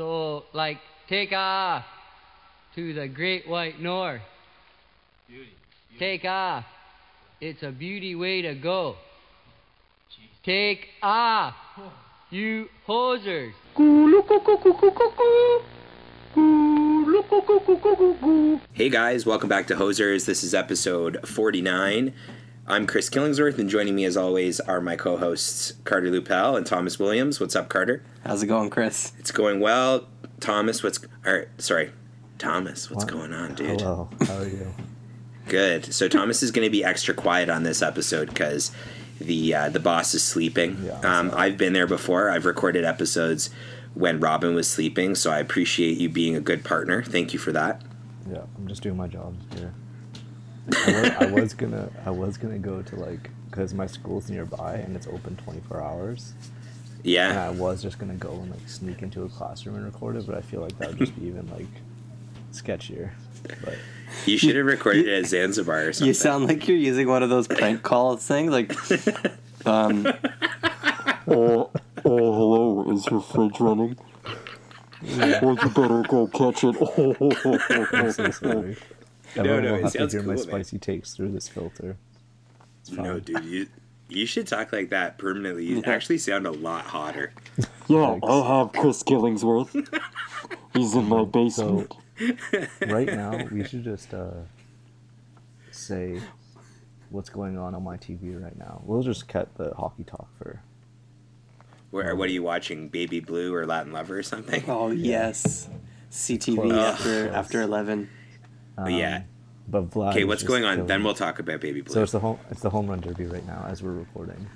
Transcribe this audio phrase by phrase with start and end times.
[0.00, 0.78] So, like,
[1.10, 1.84] take off
[2.74, 4.22] to the great white north.
[5.98, 6.64] Take off.
[7.38, 8.96] It's a beauty way to go.
[10.42, 11.54] Take off,
[12.30, 13.52] you hosers.
[18.72, 20.24] Hey guys, welcome back to Hosers.
[20.24, 22.14] This is episode 49.
[22.70, 26.64] I'm Chris Killingsworth, and joining me as always are my co hosts Carter Lupel and
[26.64, 27.40] Thomas Williams.
[27.40, 28.04] What's up, Carter?
[28.24, 29.12] How's it going, Chris?
[29.18, 30.06] It's going well.
[30.38, 31.00] Thomas, what's.
[31.26, 31.90] All right, sorry,
[32.38, 33.80] Thomas, what's going on, dude?
[33.80, 34.72] Hello, how are you?
[35.48, 35.92] Good.
[35.92, 38.70] So, Thomas is going to be extra quiet on this episode because
[39.20, 40.80] the, uh, the boss is sleeping.
[40.84, 43.50] Yeah, um, I've been there before, I've recorded episodes
[43.94, 47.02] when Robin was sleeping, so I appreciate you being a good partner.
[47.02, 47.82] Thank you for that.
[48.30, 49.74] Yeah, I'm just doing my job here.
[50.74, 54.74] I was, I was gonna, I was gonna go to like, cause my school's nearby
[54.74, 56.32] and it's open 24 hours.
[56.98, 57.46] And Yeah.
[57.46, 60.36] I was just gonna go and like sneak into a classroom and record it, but
[60.36, 61.66] I feel like that would just be even like
[62.52, 63.10] sketchier.
[63.64, 63.78] But
[64.26, 66.06] You should have recorded it at Zanzibar or something.
[66.08, 68.72] You sound like you're using one of those prank call things, like,
[69.66, 70.06] um,
[71.26, 71.70] Oh,
[72.04, 72.32] oh,
[72.84, 72.92] hello.
[72.92, 73.96] Is your fridge running?
[75.02, 76.76] Well, you better go catch it.
[77.94, 78.76] I'm so sorry.
[79.36, 80.52] Everyone no, will it have to sounds hear my cool, man.
[80.52, 81.96] spicy takes through this filter.
[82.80, 83.04] It's fine.
[83.04, 83.66] No, dude, you
[84.08, 85.64] you should talk like that permanently.
[85.64, 87.32] You actually sound a lot hotter.
[87.88, 88.26] Yeah, Thanks.
[88.28, 90.00] I have Chris Killingsworth.
[90.74, 91.92] He's in my basement.
[92.86, 94.30] right now we should just uh,
[95.72, 96.20] say
[97.08, 98.80] what's going on on my TV right now.
[98.84, 100.62] We'll just cut the hockey talk for.
[101.90, 102.86] Where what are you watching?
[102.88, 104.62] Baby Blue or Latin Lover or something?
[104.68, 105.68] oh yes,
[106.12, 106.72] CTV Close.
[106.72, 107.34] after Close.
[107.34, 108.08] after eleven.
[108.86, 109.22] Um, yeah.
[109.68, 110.10] But Vlad.
[110.10, 110.74] Okay, what's going on?
[110.76, 111.92] killing Then we'll talk about Baby Blue.
[111.94, 112.38] So it's the home.
[112.50, 114.46] It's the home run derby right now as we're recording.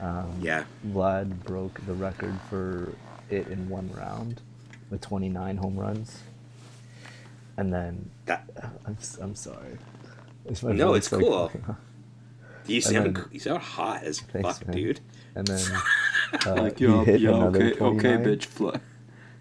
[0.00, 0.64] Um, yeah.
[0.88, 2.92] Vlad broke the record for
[3.30, 4.40] it in one round
[4.90, 6.18] with 29 home runs.
[7.56, 8.48] And then That
[8.86, 9.78] I'm s- I'm sorry.
[10.46, 11.46] It's my No, it's like, cool.
[11.48, 11.80] fucking up.
[12.66, 14.76] you sound then- you sound hot as Thanks, fuck, man.
[14.76, 15.00] dude.
[15.34, 15.60] And then
[16.46, 18.80] uh, Like, he yeah, hit yeah, another okay, okay, bitch, fly.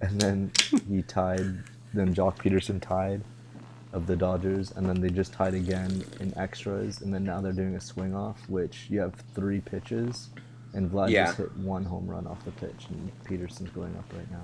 [0.01, 0.51] And then
[0.87, 1.63] he tied.
[1.93, 3.21] Then Joc Pederson tied
[3.93, 7.51] of the Dodgers, and then they just tied again in extras, and then now they're
[7.51, 10.29] doing a swing off, which you have three pitches,
[10.73, 11.25] and Vlad Yeah.
[11.25, 14.43] just hit one home run off the pitch, and Pederson's going up right now.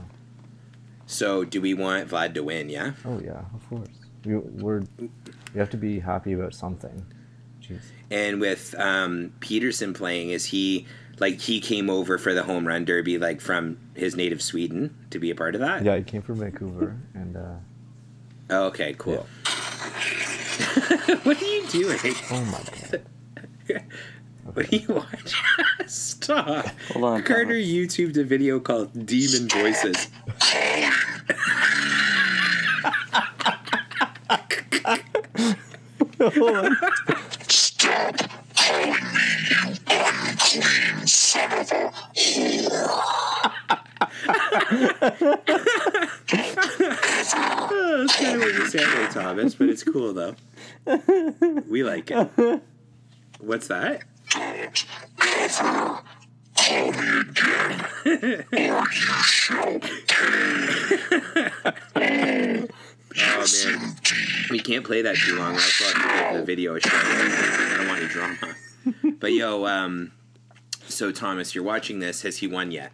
[1.06, 2.70] So do we want Vlad to win?
[2.70, 2.94] Yeah.
[3.06, 3.90] Oh yeah, of course.
[4.26, 7.06] We, we're we have to be happy about something.
[7.62, 7.82] Jeez.
[8.10, 10.88] And with um, Pederson playing, is he
[11.20, 15.20] like he came over for the home run derby, like from his native Sweden, to
[15.20, 15.84] be a part of that?
[15.84, 17.54] Yeah, he came from Vancouver, and uh,
[18.50, 19.26] okay, cool.
[21.24, 22.00] what are you doing?
[22.32, 23.82] oh my god.
[24.54, 25.42] What are you watching?
[25.88, 26.68] Stop.
[26.92, 27.68] Hold on, Carter Thomas.
[27.68, 30.08] YouTubed a video called Demon Voices.
[37.50, 39.58] Stop calling me, you
[39.90, 41.92] unclean son of a
[47.96, 50.36] Oh, that's kind of what you like, Thomas, but it's cool though.
[51.70, 52.62] We like it.
[53.40, 54.02] What's that?
[54.32, 54.86] don't
[55.24, 56.02] ever
[56.58, 57.86] call me again,
[58.52, 59.94] or you shall pay.
[63.18, 63.96] Oh man,
[64.50, 65.52] we can't play that too long.
[65.52, 66.92] I also have to the video a shot.
[66.94, 68.56] I don't want any drama.
[69.20, 70.12] But yo, um,
[70.86, 72.24] so Thomas, you're watching this.
[72.24, 72.92] Has he won yet?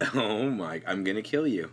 [0.14, 0.82] Oh my!
[0.86, 1.70] I'm gonna kill you.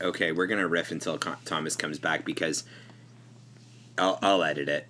[0.00, 2.64] Okay, we're gonna riff until Thomas comes back because
[3.98, 4.88] I'll I'll edit it.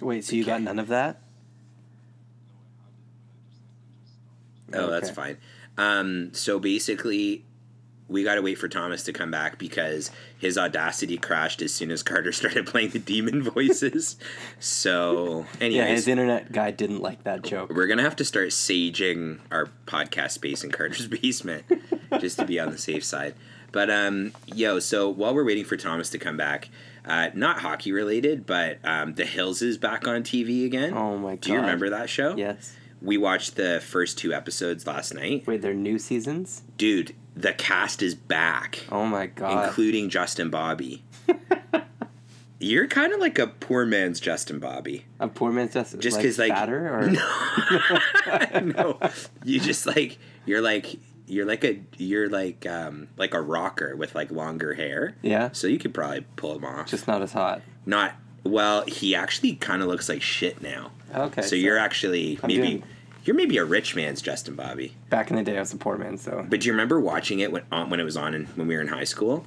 [0.00, 1.22] Wait, so you got none of that?
[4.74, 5.14] Oh, that's Okay.
[5.14, 5.38] fine.
[5.78, 7.44] Um, so basically,
[8.12, 11.90] we got to wait for Thomas to come back because his audacity crashed as soon
[11.90, 14.16] as Carter started playing the demon voices.
[14.60, 17.70] so, Yeah, anyways, his internet guy didn't like that joke.
[17.70, 21.64] we're gonna have to start saging our podcast space in Carter's basement
[22.20, 23.34] just to be on the safe side.
[23.72, 26.68] But um, yo, so while we're waiting for Thomas to come back,
[27.06, 30.92] uh, not hockey related, but um, The Hills is back on TV again.
[30.94, 31.40] Oh my god.
[31.40, 32.36] Do you remember that show?
[32.36, 32.76] Yes.
[33.00, 35.44] We watched the first two episodes last night.
[35.46, 36.62] Wait, they're new seasons?
[36.76, 39.68] Dude, the cast is back, Oh my god.
[39.68, 41.02] including Justin Bobby.
[42.60, 45.04] You're kind of like a poor man's Justin Bobby.
[45.18, 48.98] A poor man's just Just like, 'cause, like- fatter or no,
[49.44, 50.86] you just like you're like
[51.26, 55.16] you're like a you're like um like a rocker with like longer hair.
[55.22, 55.50] Yeah.
[55.52, 56.86] So you could probably pull him off.
[56.88, 57.62] Just not as hot.
[57.84, 58.14] not
[58.44, 58.82] well.
[58.86, 60.92] He actually kind of looks like shit now.
[61.14, 61.42] Okay.
[61.42, 62.82] so, you're actually I'm maybe doing-
[63.24, 64.94] you're maybe a rich man's Justin Bobby.
[65.10, 67.40] back in the day I was a poor man, so But do you remember watching
[67.40, 69.46] it when on, when it was on in, when we were in high school?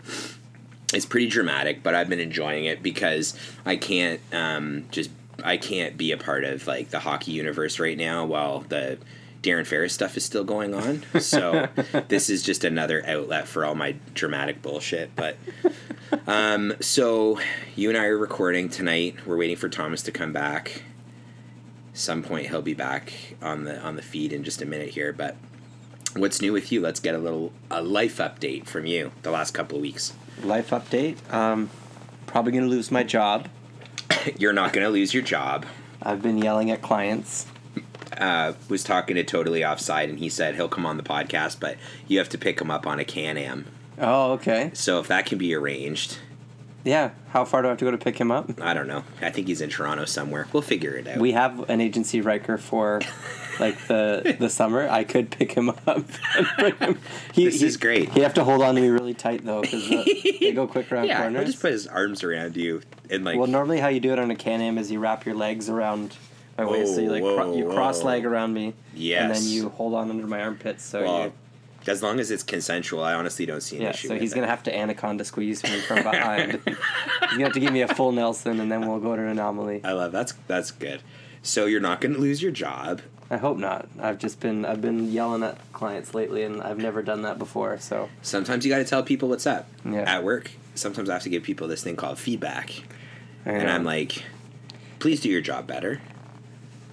[0.94, 5.10] It's pretty dramatic, but I've been enjoying it because I can't um, just
[5.44, 8.98] I can't be a part of like the hockey universe right now while the
[9.42, 11.04] Darren Ferris stuff is still going on.
[11.20, 11.68] So
[12.08, 15.16] this is just another outlet for all my dramatic bullshit.
[15.16, 15.38] But
[16.28, 17.40] um, so
[17.76, 19.18] you and I are recording tonight.
[19.26, 20.82] We're waiting for Thomas to come back.
[21.96, 25.12] Some point he'll be back on the on the feed in just a minute here,
[25.12, 25.36] but
[26.16, 26.80] what's new with you?
[26.82, 30.14] Let's get a little a life update from you the last couple of weeks.
[30.44, 31.18] life update.
[31.34, 31.70] Um
[32.28, 33.48] probably gonna lose my job.
[34.38, 35.66] You're not going to lose your job.
[36.02, 37.48] I've been yelling at clients.
[38.18, 41.78] Uh, was talking to totally offside, and he said he'll come on the podcast, but
[42.08, 43.66] you have to pick him up on a Can Am.
[43.98, 44.72] Oh, okay.
[44.74, 46.20] So if that can be arranged,
[46.86, 47.10] Yeah.
[47.30, 48.62] How far do I have to go to pick him up?
[48.62, 49.04] I don't know.
[49.22, 50.48] I think he's in Toronto somewhere.
[50.54, 51.18] We'll figure it out.
[51.18, 53.02] We have an agency Ryker for
[53.60, 54.88] like the the summer.
[54.88, 56.10] I could pick him up.
[56.58, 56.98] Him.
[57.34, 58.10] He, This he- is great.
[58.14, 59.84] He'd have to hold on to me really tight though, because
[60.40, 61.34] they go quick around corners.
[61.34, 63.38] yeah, just put his arms around you and like.
[63.38, 66.16] well, normally how you do it on a Can-Am is you wrap your legs around
[66.58, 69.24] my waist, so you like Whoa, cro- you cross leg around me, Yes.
[69.24, 70.86] and then you hold on under my armpits.
[70.86, 71.34] So well, you,
[71.88, 73.90] as long as it's consensual, I honestly don't see an yeah.
[73.92, 74.08] issue.
[74.08, 74.36] So he's it.
[74.36, 76.62] gonna have to anaconda squeeze me from behind.
[76.66, 76.76] he's
[77.32, 79.82] gonna have to give me a full Nelson, and then we'll go to an anomaly.
[79.84, 81.02] I love that's that's good.
[81.42, 83.02] So you're not going to lose your job.
[83.30, 83.88] I hope not.
[84.00, 87.78] I've just been I've been yelling at clients lately, and I've never done that before.
[87.80, 90.02] So Sometimes you got to tell people what's up Yeah.
[90.12, 90.52] at work.
[90.74, 92.72] Sometimes I have to give people this thing called feedback,
[93.46, 93.70] and.
[93.70, 94.24] I'm like,
[95.00, 96.02] please do your job better.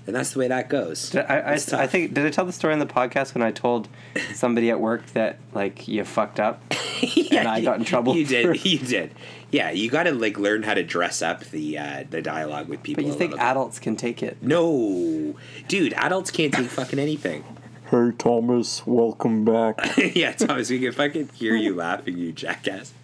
[0.07, 1.15] And that's the way that goes.
[1.15, 3.89] I, I, I think did I tell the story on the podcast when I told
[4.35, 6.61] somebody at work that like you fucked up?
[7.01, 8.47] yeah, I you- got in trouble You did.
[8.47, 9.13] for- You did.
[9.53, 12.83] Yeah, you got to like learn how to dress up the uh, the dialogue with
[12.83, 13.03] people.
[13.05, 13.51] But you a think little bit.
[13.51, 14.39] adults can take it?
[14.43, 15.35] No,
[15.69, 17.45] dude, adults can't take fucking anything.
[17.93, 19.79] Hey Thomas, welcome back.
[20.17, 22.95] yeah, Thomas, we can fucking hear you laughing, you jackass.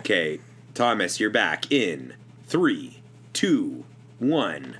[0.00, 0.38] Okay,
[0.72, 2.14] Thomas, you're back in
[2.46, 3.00] three,
[3.32, 3.82] two,
[4.20, 4.76] one.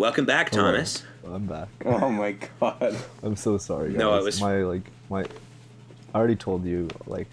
[0.00, 0.62] Welcome back, Hello.
[0.62, 1.04] Thomas.
[1.26, 1.68] I'm back.
[1.84, 2.96] Oh my god!
[3.22, 3.90] I'm so sorry.
[3.90, 3.98] Guys.
[3.98, 5.26] No, it was- my like my.
[6.14, 7.26] I already told you like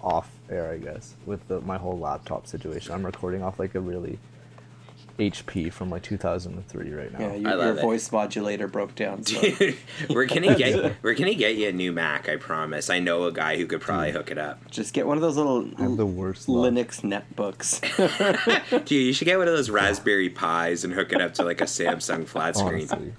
[0.00, 2.92] off air, I guess, with the, my whole laptop situation.
[2.92, 4.18] I'm recording off like a really
[5.18, 7.18] HP from like 2003 right now.
[7.18, 7.82] Yeah, I your, love your it.
[7.82, 9.24] voice modulator broke down.
[9.24, 9.40] So.
[9.40, 9.76] Dude,
[10.10, 12.28] we're gonna get we're gonna get you a new Mac.
[12.28, 12.88] I promise.
[12.88, 14.16] I know a guy who could probably hmm.
[14.16, 14.70] hook it up.
[14.70, 16.72] Just get one of those little I have the worst luck.
[16.72, 17.80] Linux netbooks.
[18.84, 21.60] Dude, you should get one of those Raspberry Pis and hook it up to like
[21.60, 22.88] a Samsung flat screen.
[22.88, 23.12] Honestly,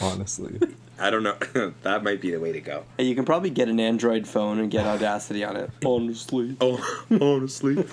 [0.00, 1.36] honestly, I don't know.
[1.82, 2.84] that might be the way to go.
[2.96, 5.70] Hey, you can probably get an Android phone and get Audacity on it.
[5.84, 6.56] Honestly.
[6.62, 7.84] Oh, honestly.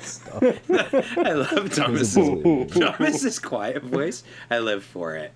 [0.00, 0.42] Stop.
[0.42, 2.14] I love Thomas's
[2.72, 4.24] Thomas's quiet voice.
[4.50, 5.32] I live for it.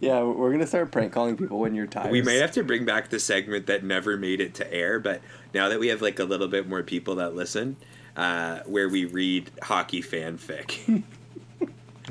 [0.00, 2.10] Yeah, we're gonna start prank calling people when you're tired.
[2.10, 5.20] We may have to bring back the segment that never made it to air, but
[5.54, 7.76] now that we have like a little bit more people that listen,
[8.16, 11.02] uh, where we read hockey fanfic,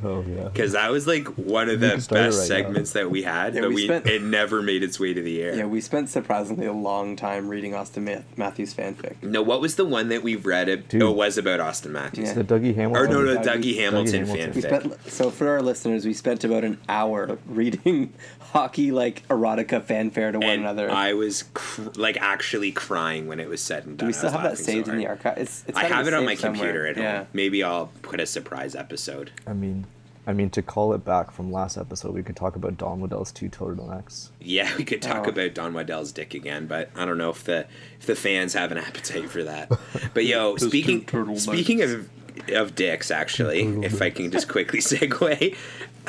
[0.03, 0.43] Oh yeah.
[0.49, 2.63] because that was like one of the can start it best right now.
[2.65, 5.21] segments that we had, Yeah, but we we, spent- it never made its way to
[5.21, 5.55] the air.
[5.55, 9.21] Yeah, we spent surprisingly a long time reading Austin Ma- Matthews fanfic.
[9.21, 10.69] no, what was the one that we read?
[10.69, 11.01] It Dude.
[11.03, 12.29] oh, was about Austin Matthews.
[12.29, 12.41] Yeah.
[12.41, 12.95] The Dougie Hamilton.
[12.95, 13.43] Or no, no, Dougie-
[13.73, 14.51] Dougie Hamilton, Hamilton.
[14.55, 14.67] We fanfic.
[14.97, 20.31] spent so for our listeners, we spent about an hour reading hockey like erotica fanfare
[20.31, 20.89] to one and another.
[20.91, 23.97] I was cr- like actually crying when it was said and done.
[23.97, 24.07] Do done.
[24.07, 25.17] we still have that laughing so saved in the hard.
[25.25, 25.37] archive?
[25.37, 26.59] It's, it's I gotta have it on my somewhere.
[26.83, 27.27] computer at home.
[27.33, 29.31] Maybe I'll put a surprise episode.
[29.47, 29.85] I mean,
[30.25, 33.31] I mean to call it back from last episode, we could talk about Don Waddell's
[33.31, 34.29] two turtlenecks.
[34.39, 35.29] Yeah, we could talk Oh.
[35.29, 37.65] about Don Waddell's dick again, but I don't know if the
[37.99, 39.69] if the fans have an appetite for that.
[40.13, 41.05] But yo, speaking
[41.37, 42.09] speaking of
[42.53, 45.55] of dicks, actually, if I can just quickly segue,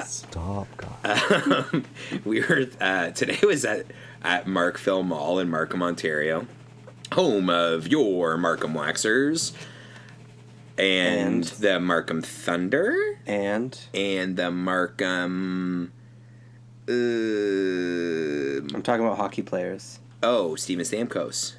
[0.05, 1.67] Stop, God.
[1.73, 1.85] um,
[2.25, 3.87] we were uh, today was at
[4.23, 6.47] at Markville Mall in Markham, Ontario,
[7.13, 9.53] home of your Markham Waxers,
[10.79, 11.45] and, And?
[11.45, 15.93] the Markham Thunder, And and the Markham.
[16.89, 16.93] Uh,
[18.75, 20.01] I'm talking about hockey players.
[20.23, 21.55] oh, Steven Stamkos,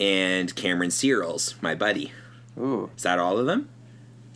[0.00, 2.12] and Cameron Searles, my buddy.
[2.58, 3.68] Ooh, Is that all of them?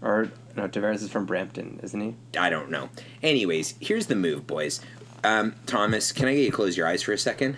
[0.02, 2.14] or no, Tavares is from Brampton, isn't he?
[2.38, 2.88] I don't know.
[3.22, 4.80] Anyways, here's the move, boys.
[5.25, 7.56] Um, Thomas, can I get you to close your eyes for a second?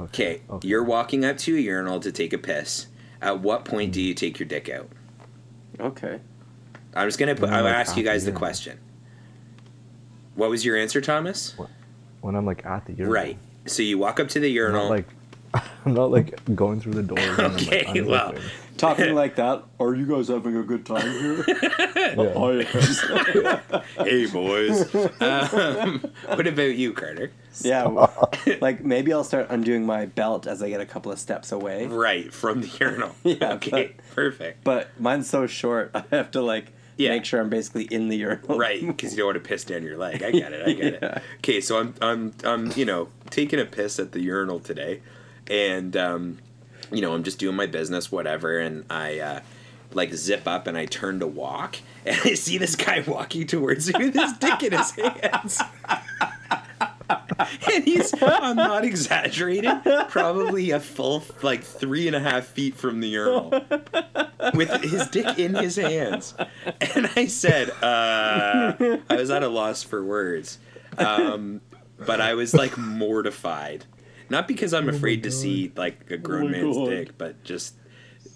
[0.00, 2.86] Okay, you're walking up to a urinal to take a piss.
[3.20, 4.88] At what point do you take your dick out?
[5.80, 6.20] Okay.
[6.94, 7.50] I'm just gonna put.
[7.50, 8.38] Mm, I'll like ask you guys the urinal.
[8.38, 8.78] question.
[10.34, 11.54] What was your answer, Thomas?
[12.20, 13.12] when I'm like at the urinal.
[13.14, 13.38] Right.
[13.66, 14.82] So you walk up to the I'm urinal.
[14.84, 15.06] not like
[15.84, 17.18] I'm not like going through the door.
[17.18, 18.34] and I'm, like, Okay, well.
[18.78, 18.96] Unzipping.
[18.96, 19.64] Talking like that.
[19.80, 21.44] Are you guys having a good time here?
[22.08, 22.32] Yeah.
[22.36, 22.66] I
[23.74, 23.82] am.
[24.06, 24.94] hey boys.
[25.20, 27.30] um, what about you, Carter?
[27.60, 28.06] yeah.
[28.62, 31.86] Like maybe I'll start undoing my belt as I get a couple of steps away.
[31.86, 33.14] Right from the urinal.
[33.24, 33.94] Yeah, Okay.
[34.14, 34.64] Perfect.
[34.64, 37.10] But mine's so short, I have to like Yeah.
[37.10, 38.56] make sure I'm basically in the urinal.
[38.58, 40.22] Right, because you don't want to piss down your leg.
[40.22, 40.66] I get it.
[40.66, 41.16] I get Yeah.
[41.16, 41.22] it.
[41.38, 45.02] Okay, so I'm I'm I'm you know taking a piss at the urinal today,
[45.48, 46.38] and um,
[46.90, 49.40] you know I'm just doing my business, whatever, and I uh,
[49.92, 51.76] like zip up and I turn to walk,
[52.06, 55.60] and I see this guy walking towards me with his dick in his hands.
[57.72, 63.00] And he's, I'm not exaggerating, probably a full, like, three and a half feet from
[63.00, 63.50] the urinal
[64.54, 66.34] with his dick in his hands.
[66.94, 68.74] And I said, uh,
[69.08, 70.58] I was at a loss for words.
[70.98, 71.60] Um,
[71.98, 73.84] but I was like mortified.
[74.30, 76.88] Not because I'm afraid to see like a grown my man's God.
[76.90, 77.74] dick, but just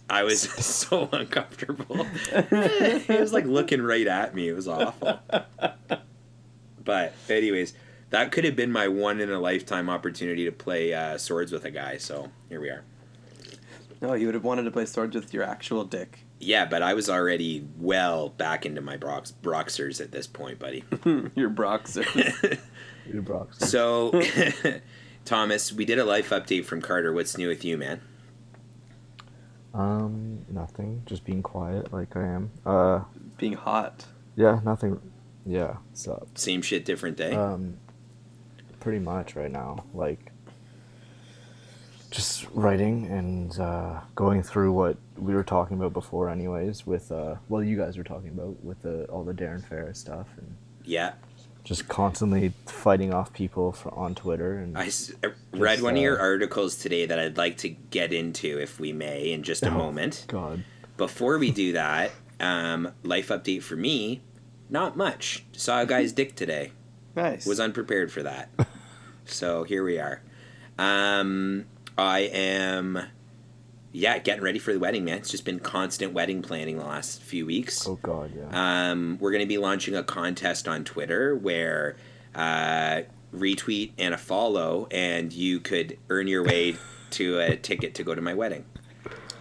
[0.08, 2.04] I was so uncomfortable.
[2.04, 4.48] he was like looking right at me.
[4.48, 5.18] It was awful.
[6.84, 7.74] But anyways,
[8.10, 11.64] that could have been my one in a lifetime opportunity to play uh, swords with
[11.64, 11.96] a guy.
[11.98, 12.84] So here we are.
[14.00, 16.26] No, you would have wanted to play swords with your actual dick.
[16.40, 20.82] Yeah, but I was already well back into my Brox Broxers at this point, buddy.
[21.36, 22.58] your Broxers.
[23.06, 23.58] Your Brox.
[23.58, 24.20] So,
[25.24, 27.12] Thomas, we did a life update from Carter.
[27.12, 28.00] What's new with you, man?
[29.74, 31.02] Um, nothing.
[31.06, 32.50] Just being quiet like I am.
[32.66, 33.00] Uh,
[33.38, 34.04] Being hot.
[34.36, 35.00] yeah, nothing.
[35.46, 37.32] Yeah, so Same shit, different day.
[37.32, 37.78] um,
[38.80, 39.84] pretty much right now.
[39.94, 40.30] Like,
[42.10, 46.86] just writing and uh, going through what we were talking about before, anyways.
[46.86, 50.28] With uh, well, you guys were talking about with the all the Darren Ferris stuff
[50.36, 51.14] and yeah,
[51.64, 55.96] just constantly fighting off people for, on Twitter and I s- I read Just, one
[55.96, 59.42] of your uh, articles today that I'd like to get into, if we may, in
[59.42, 60.24] just a Oh, moment.
[60.28, 60.64] God.
[60.96, 64.22] Before we do that, um, life update for me,
[64.68, 65.44] not much.
[65.52, 66.72] Saw a guy's dick today.
[67.14, 67.46] Nice.
[67.46, 68.48] was unprepared for that.
[69.24, 70.22] so here we are.
[70.78, 71.66] Um,
[71.98, 72.98] I am,
[73.92, 75.18] yeah, getting ready for the wedding, man.
[75.18, 77.86] It's just been constant wedding planning the last few weeks.
[77.86, 78.90] Oh God, yeah.
[78.90, 81.96] Um, we're going to be launching a contest on Twitter where
[82.34, 83.02] uh,
[83.34, 86.76] retweet and a follow, and you could earn your way
[87.10, 88.64] to a ticket to go to my wedding.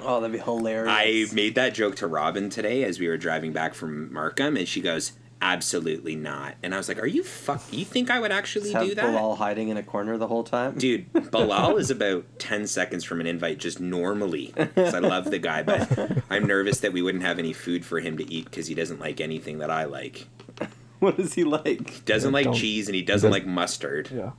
[0.01, 0.91] oh, that'd be hilarious.
[0.91, 4.67] I made that joke to Robin today as we were driving back from Markham, and
[4.67, 7.61] she goes, "Absolutely not." And I was like, "Are you fuck?
[7.71, 10.43] You think I would actually Have do that?" Bilal hiding in a corner the whole
[10.43, 10.75] time.
[10.77, 14.53] Dude, Bilal is about 10 seconds from an invite just normally.
[14.75, 17.99] 'cause I love the guy, but I'm nervous that we wouldn't have any food for
[17.99, 20.27] him to eat because he doesn't like anything that I like.
[20.99, 21.89] What does he like?
[21.89, 24.11] He doesn't like cheese and he doesn't does- like mustard.
[24.13, 24.33] yeah.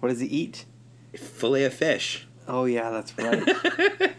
[0.00, 0.64] What does he eat?
[1.16, 2.26] Filet of fish.
[2.48, 4.12] Oh yeah, that's right.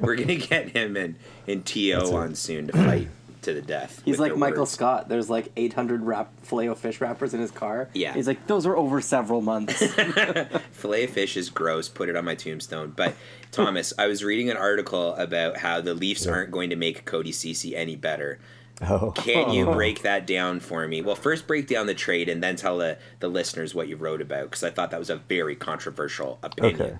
[0.00, 1.16] We're going to get him and,
[1.46, 2.14] and T.O.
[2.16, 3.08] on soon to fight
[3.46, 4.02] to the death.
[4.04, 4.72] He's like Michael words.
[4.72, 5.08] Scott.
[5.08, 7.88] There's like 800 wrap filet fish wrappers in his car.
[7.94, 8.12] Yeah.
[8.12, 9.82] He's like, those were over several months.
[10.72, 11.88] Filet of fish is gross.
[11.88, 12.92] Put it on my tombstone.
[12.94, 13.14] But
[13.52, 17.32] Thomas, I was reading an article about how the Leafs aren't going to make Cody
[17.32, 18.38] Cece any better.
[18.82, 19.12] Oh.
[19.12, 21.00] Can you break that down for me?
[21.00, 24.20] Well, first break down the trade and then tell the, the listeners what you wrote
[24.20, 26.80] about because I thought that was a very controversial opinion.
[26.80, 26.96] Okay.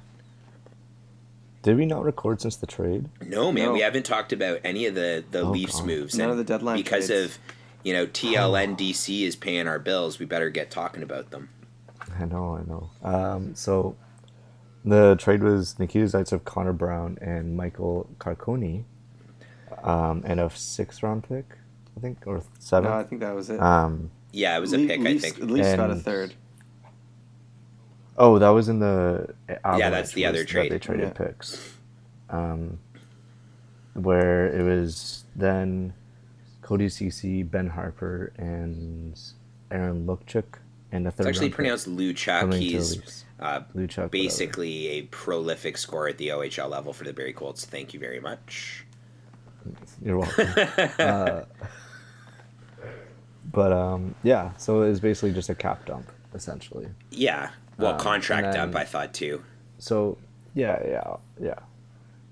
[1.66, 3.08] Did we not record since the trade?
[3.20, 3.72] No, man, No.
[3.72, 5.86] we haven't talked about any of the, the Oh, Leafs God.
[5.88, 6.16] moves.
[6.16, 7.34] None of the deadline Because trades.
[7.34, 7.38] of,
[7.82, 10.20] you know, TLNDC is paying our bills.
[10.20, 11.48] We better get talking about them.
[12.20, 12.90] I know, I know.
[13.02, 13.96] Um, so
[14.84, 18.84] the trade was Nikita Zaitsev, Connor Brown, and Michael Carcone,
[19.82, 21.46] um, and a sixth round pick,
[21.96, 22.88] I think, or seven.
[22.92, 23.60] no, I think that was it.
[23.60, 25.50] Um, Yeah, it was a Le- pick, Leafs, I think.
[25.50, 26.34] Leafs got a third.
[28.18, 30.72] Oh, that was in the Avalanche that's the was other that trade.
[30.72, 31.26] They traded Yeah.
[31.26, 31.74] picks,
[32.30, 32.78] um,
[33.94, 35.92] where it was then
[36.62, 39.18] Cody Cece, Ben Harpur, and
[39.70, 40.44] Aaron Lukchuk,
[40.92, 41.26] and a third.
[41.26, 42.40] It's actually pronounced Luchuk.
[42.40, 43.24] coming to the He's Leafs.
[43.38, 44.08] uh, Luchuk, whatever.
[44.08, 47.66] basically a prolific scorer at the OHL level for the Barrie Colts.
[47.66, 48.84] Thank you very much.
[50.02, 50.48] You're welcome.
[50.98, 51.42] uh,
[53.52, 56.88] but um, yeah, so it was basically just a cap dump, essentially.
[57.10, 57.50] Yeah.
[57.78, 59.42] Well, Um, contract then- dump, I thought too.
[59.78, 60.18] So
[60.54, 61.58] yeah, yeah, yeah.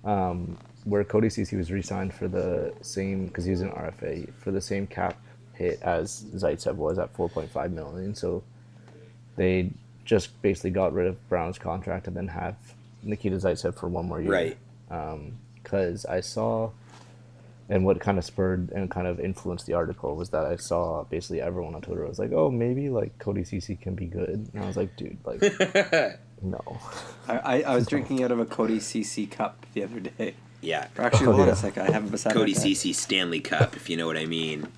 [0.05, 4.51] Um, where Cody Cece was re-signed for the same because he was an RFA for
[4.51, 5.17] the same cap
[5.55, 8.15] hit as Zaitsev was at 4.5 million.
[8.15, 8.43] So
[9.37, 9.71] they
[10.05, 12.57] just basically got rid of Brown's contract and then have
[13.03, 14.31] Nikita Zaitsev for one more year.
[14.31, 14.57] Right.
[15.63, 16.71] because I saw
[17.69, 21.05] And what kind of spurred and kind of influenced the article was that I saw
[21.05, 24.63] basically everyone on Twitter was like, "Oh, maybe like Cody Cece can be good," and
[24.63, 25.41] I was like, "Dude, like,
[26.43, 26.61] no."
[27.27, 30.35] I, I, I was drinking out of a Cody Cece cup the other day.
[30.61, 30.89] Yeah.
[30.99, 31.87] Or actually, Oh, hold on a second.
[31.89, 32.55] I have it beside Cody.
[32.55, 34.69] Cece Stanley Cup, if you know what I mean.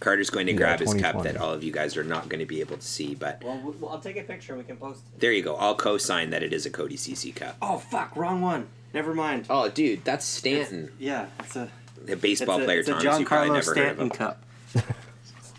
[0.00, 2.40] Carter's going to Yeah, grab his cup that all of you guys are not going
[2.40, 4.76] to be able to see, but Well, well, I'll take a picture and we can
[4.76, 5.20] post it.
[5.20, 5.56] there you go.
[5.56, 7.56] I'll co-sign that it is a Cody Cece cup.
[7.62, 8.14] Oh fuck!
[8.16, 8.66] Wrong one.
[8.92, 9.46] Never mind.
[9.48, 11.70] Oh, dude, that's Stanton, Yeah, it's a
[12.04, 12.80] the baseball it's a, player.
[12.80, 14.10] It's a Thomas, you probably Giancarlo never heard of Stanton him.
[14.10, 14.44] cup.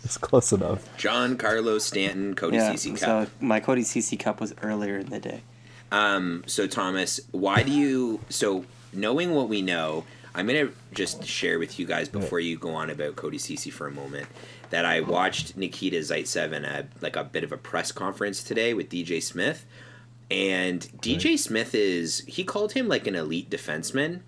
[0.06, 0.96] It's close enough.
[0.96, 2.72] John Carlos Stanton, Cody yeah.
[2.72, 2.98] Cece Cup.
[2.98, 3.42] So cup.
[3.42, 5.42] my Cody Cece cup was earlier in the day.
[5.90, 8.20] Um, so Thomas, why do you?
[8.28, 12.70] So knowing what we know, I'm gonna just share with you guys before you go
[12.70, 14.28] on about Cody Cece for a moment
[14.70, 18.74] that I watched Nikita Zaitsev in a like a bit of a press conference today
[18.74, 19.66] with DJ Smith,
[20.30, 24.20] and DJ Smith is he called him like an elite defenseman,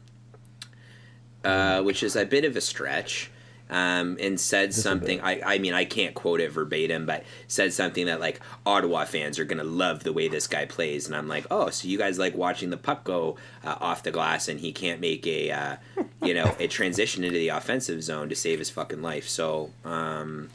[1.48, 3.30] uh, which is a bit of a stretch.
[3.70, 5.20] Um, and said something.
[5.20, 9.38] I, I mean, I can't quote it verbatim, but said something that like Ottawa fans
[9.38, 12.18] are gonna love the way this guy plays, and I'm like, oh, so you guys
[12.18, 15.76] like watching the puck go uh, off the glass, and he can't make a, uh,
[16.22, 19.28] you know, a transition into the offensive zone to save his fucking life.
[19.28, 20.48] So, um,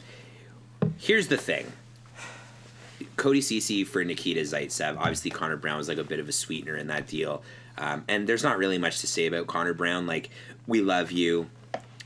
[0.98, 1.72] here's the thing.
[3.16, 4.96] Cody Cece for Nikita Zaitsev.
[4.98, 7.44] Obviously, Connor Brown was like a bit of a sweetener in that deal.
[7.78, 10.06] Um, and there's not really much to say about Connor Brown.
[10.06, 10.30] Like,
[10.66, 11.50] we love you.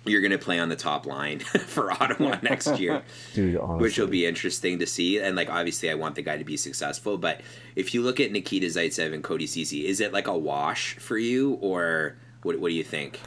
[0.05, 3.03] You're going to play on the top line for Ottawa next year,
[3.35, 5.19] Dude, which will be interesting to see.
[5.19, 7.19] And, like, obviously, I want the guy to be successful.
[7.19, 7.43] But
[7.77, 11.19] if you look at Nikita Zaitsev and Cody Cece, is it like a wash for
[11.19, 11.59] you?
[11.61, 13.21] Or what, what do you think?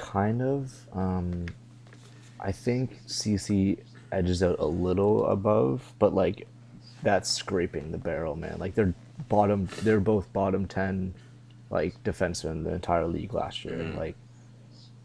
[0.00, 0.72] kind of.
[0.94, 1.46] Um,
[2.40, 3.78] I think Cece
[4.10, 6.48] edges out a little above, but like
[7.02, 8.56] that's scraping the barrel, man.
[8.58, 8.94] Like they're
[9.28, 9.68] bottom.
[9.82, 11.14] They're both bottom ten,
[11.70, 13.76] like defensemen in the entire league last year.
[13.76, 13.96] Mm.
[13.96, 14.16] Like,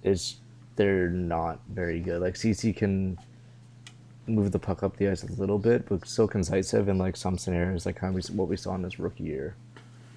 [0.03, 0.37] it's
[0.75, 2.21] they're not very good.
[2.21, 3.17] Like Cece can
[4.27, 7.37] move the puck up the ice a little bit, but still Zaitsev in like some
[7.37, 9.55] scenarios, like kind of what we saw in his rookie year.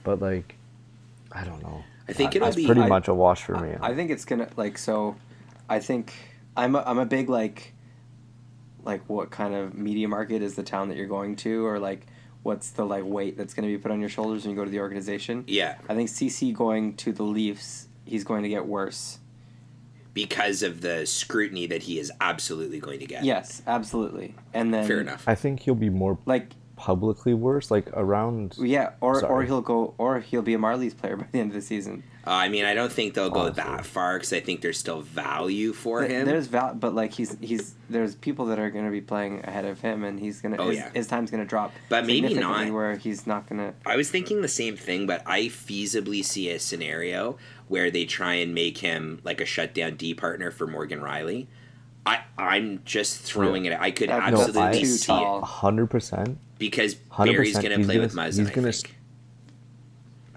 [0.05, 0.57] But like,
[1.33, 1.85] I don't know.
[2.09, 3.76] I think it'll it's be- pretty I- much a wash for me.
[3.81, 5.17] I think it's gonna like so.
[5.68, 6.14] I think
[6.57, 7.75] I'm a, I'm a big like
[8.85, 12.07] like what kind of media market is the town that you're going to or like
[12.42, 14.64] what's the like weight that's going to be put on your shoulders when you go
[14.64, 15.44] to the organization.
[15.46, 15.77] Yeah.
[15.88, 19.18] I think Cece going to the Leafs, he's going to get worse.
[20.14, 23.24] Because of the scrutiny that he is absolutely going to get.
[23.24, 24.35] Yes, absolutely.
[24.53, 25.22] And then Fair enough.
[25.29, 28.55] I think he'll be more Like publicly worse, like around.
[28.59, 31.55] yeah, or or he'll go or he'll be a Marlies player by the end of
[31.55, 32.03] the season.
[32.29, 33.62] Uh, I mean, I don't think they'll go Honestly.
[33.62, 36.27] that far because I think there's still value for Th- him.
[36.27, 39.64] There's val, but like he's he's there's people that are going to be playing ahead
[39.64, 40.91] of him, and he's gonna Oh, his, yeah.
[40.93, 41.73] his time's going to drop.
[41.88, 42.75] But maybe significantly not.
[42.75, 43.73] Where he's not going to.
[43.87, 47.38] I was thinking the same thing, but I feasibly see a scenario
[47.69, 51.47] where they try and make him like a shutdown D partner for Morgan Rielly.
[52.05, 53.73] I I'm just throwing it.
[53.81, 55.38] I could That- no, absolutely I- too see tall.
[55.38, 56.37] it hundred percent.
[56.59, 58.38] because Barrie's going to play gonna- with Muzzin.
[58.41, 58.98] he's I gonna think.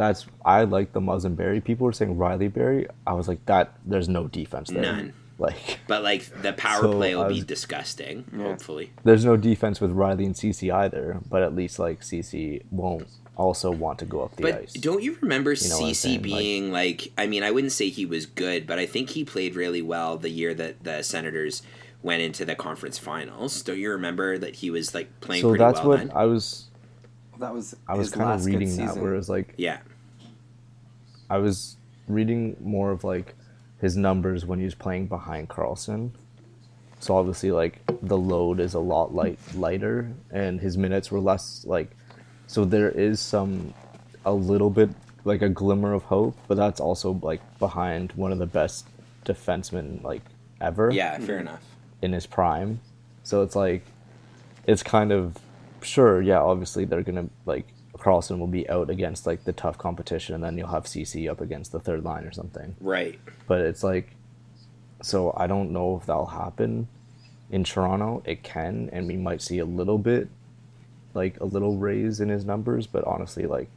[0.01, 1.61] That's I like the Muzz and Barrie.
[1.61, 2.87] People were saying Rielly Barrie.
[3.05, 3.73] I was like that.
[3.85, 4.81] There's no defense there.
[4.81, 5.13] None.
[5.37, 8.25] Like But like the power So, play will I be disgusting.
[8.35, 8.45] Yeah.
[8.45, 8.91] Hopefully.
[9.03, 11.19] there's no defense with Rielly and Cece either.
[11.29, 14.73] But at least like Cece won't also want to go up the But ice.
[14.73, 17.89] don't you remember You know Cece saying, like- being like, I mean, I wouldn't say
[17.89, 21.61] he was good, but I think he played really well the year that the Senators
[22.01, 23.61] went into the conference finals.
[23.61, 26.11] Don't you remember that he was like playing so pretty that's well what then?
[26.15, 26.65] I was.
[27.39, 29.79] That was I was kind of reading that where it was like yeah.
[31.31, 33.35] I was reading more of like
[33.79, 36.11] his numbers when he was playing behind Karlsson.
[36.99, 41.65] So obviously like the load is a lot light lighter and his minutes were less
[41.65, 41.89] like
[42.47, 43.73] so there is some
[44.25, 44.89] a little bit
[45.23, 48.87] like a glimmer of hope, but that's also like behind one of the best
[49.25, 50.21] defensemen like
[50.59, 51.47] ever Yeah, fair mm-hmm.
[51.47, 51.63] enough.
[52.01, 52.81] in his prime.
[53.23, 53.83] So it's like
[54.67, 55.37] it's kind of
[55.81, 57.67] sure, yeah, obviously they're gonna like
[58.01, 61.39] Karlsson will be out against like the tough competition and then you'll have Cece up
[61.39, 62.75] against the third line or something.
[62.81, 63.19] Right.
[63.47, 64.15] But it's like
[65.03, 66.87] so I don't know if that'll happen
[67.51, 68.23] in Toronto.
[68.25, 70.29] It can and we might see a little bit
[71.13, 73.69] like a little raise in his numbers, but honestly like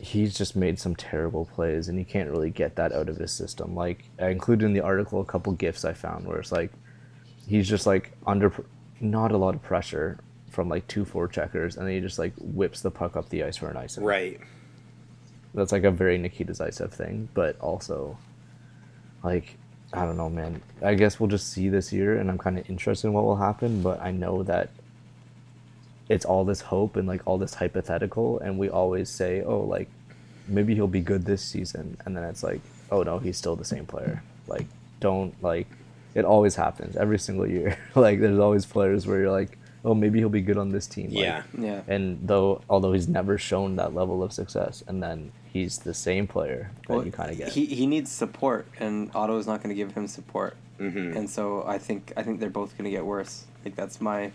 [0.00, 3.32] he's just made some terrible plays and he can't really get that out of his
[3.32, 3.74] system.
[3.74, 6.72] Like I included in the article a couple gifs I found where it's like
[7.46, 8.50] he's just like under
[8.98, 10.18] not a lot of pressure
[10.54, 13.42] from like two four checkers and then he just like whips the puck up the
[13.44, 13.98] ice for an ice.
[13.98, 14.40] Right.
[15.54, 18.16] That's like a very Nikita Zaitsev thing, but also
[19.22, 19.56] like
[19.92, 20.60] I don't know, man.
[20.82, 23.36] I guess we'll just see this year and I'm kind of interested in what will
[23.36, 24.70] happen, but I know that
[26.08, 29.88] it's all this hope and like all this hypothetical and we always say, "Oh, like
[30.48, 33.64] maybe he'll be good this season." And then it's like, "Oh no, he's still the
[33.64, 34.66] same player." Like
[35.00, 35.68] don't like.
[36.14, 37.78] It always happens every single year.
[37.94, 41.10] like there's always players where you're like, oh, maybe he'll be good on this team.
[41.10, 41.42] Like, Yeah.
[41.58, 41.82] Yeah.
[41.86, 46.26] And though, although he's never shown that level of success, and then he's the same
[46.26, 47.48] player that Well, you kind of get.
[47.48, 51.14] He he needs support, and Otto is not going to give him support, Mhm.
[51.16, 53.44] and so I think I think they're both going to get worse.
[53.64, 54.32] Like that's my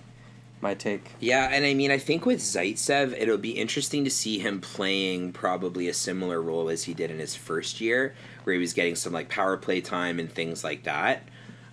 [0.62, 1.12] my take.
[1.21, 5.31] Yeah, and I mean, I think with Zaitsev, it'll be interesting to see him playing
[5.31, 8.95] probably a similar role as he did in his first year, where he was getting
[8.95, 11.23] some like power play time and things like that.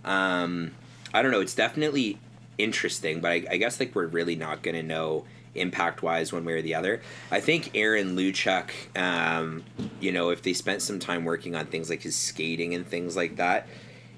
[0.04, 0.70] Um,
[1.12, 1.40] I don't know.
[1.40, 2.18] It's definitely
[2.58, 6.44] interesting, but I, I guess like we're really not going to know impact wise one
[6.44, 7.00] way or the other.
[7.30, 9.64] I think Aaron Luchuk, um,
[10.00, 13.16] you know, if they spent some time working on things like his skating and things
[13.16, 13.66] like that,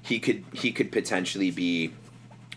[0.01, 1.93] he could he could potentially be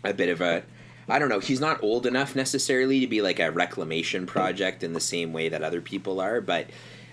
[0.04, 0.62] a bit of a
[1.08, 4.92] I don't know, he's not old enough necessarily to be like a reclamation project in
[4.92, 6.68] the same way that other people are, but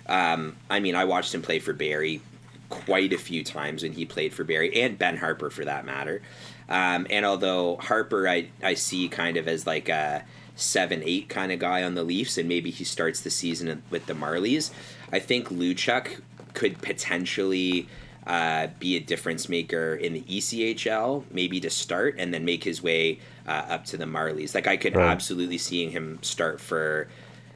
[0.05, 2.21] um, I mean, I watched him play for Barrie
[2.69, 6.21] quite a few times when he played for Barrie and Ben Harpur for that matter.
[6.69, 10.23] Um, and although Harpur I, I see kind of as like a
[10.55, 14.05] seven eight kind of guy on the Leafs, and maybe he starts the season with
[14.05, 14.71] the Marlies,
[15.11, 16.21] I think Luchuk
[16.53, 17.87] could potentially
[18.27, 22.83] uh, be a difference maker in the ECHL, maybe to start, and then make his
[22.83, 24.53] way uh, up to the Marlies.
[24.53, 25.09] Like I could Right.
[25.09, 27.07] absolutely seeing him start for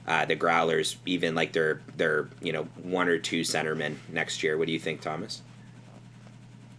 [0.08, 4.58] uh, the Growlers, even like their their you know one or two centermen next year.
[4.58, 5.42] What do you think, Thomas?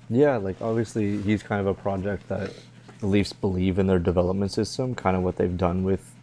[0.08, 2.52] Yeah, like obviously he's kind of a project that
[3.00, 6.14] the Leafs believe in their development system, kind of what they've done with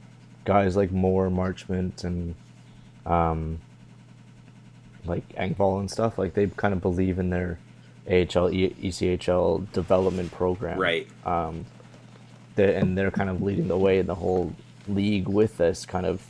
[0.45, 2.35] guys like Moore, Marchment, and
[3.05, 3.59] um,
[5.05, 6.17] like Engvall and stuff.
[6.17, 7.59] Like they kind of believe in their
[8.09, 11.07] AHL, E- ECHL development program, Right.
[11.25, 11.65] Um,
[12.55, 14.53] they, and they're kind of leading the way in the whole
[14.87, 16.25] league with this kind of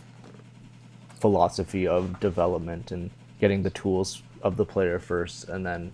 [1.19, 3.09] philosophy of development and
[3.39, 5.91] getting the tools of the player first and then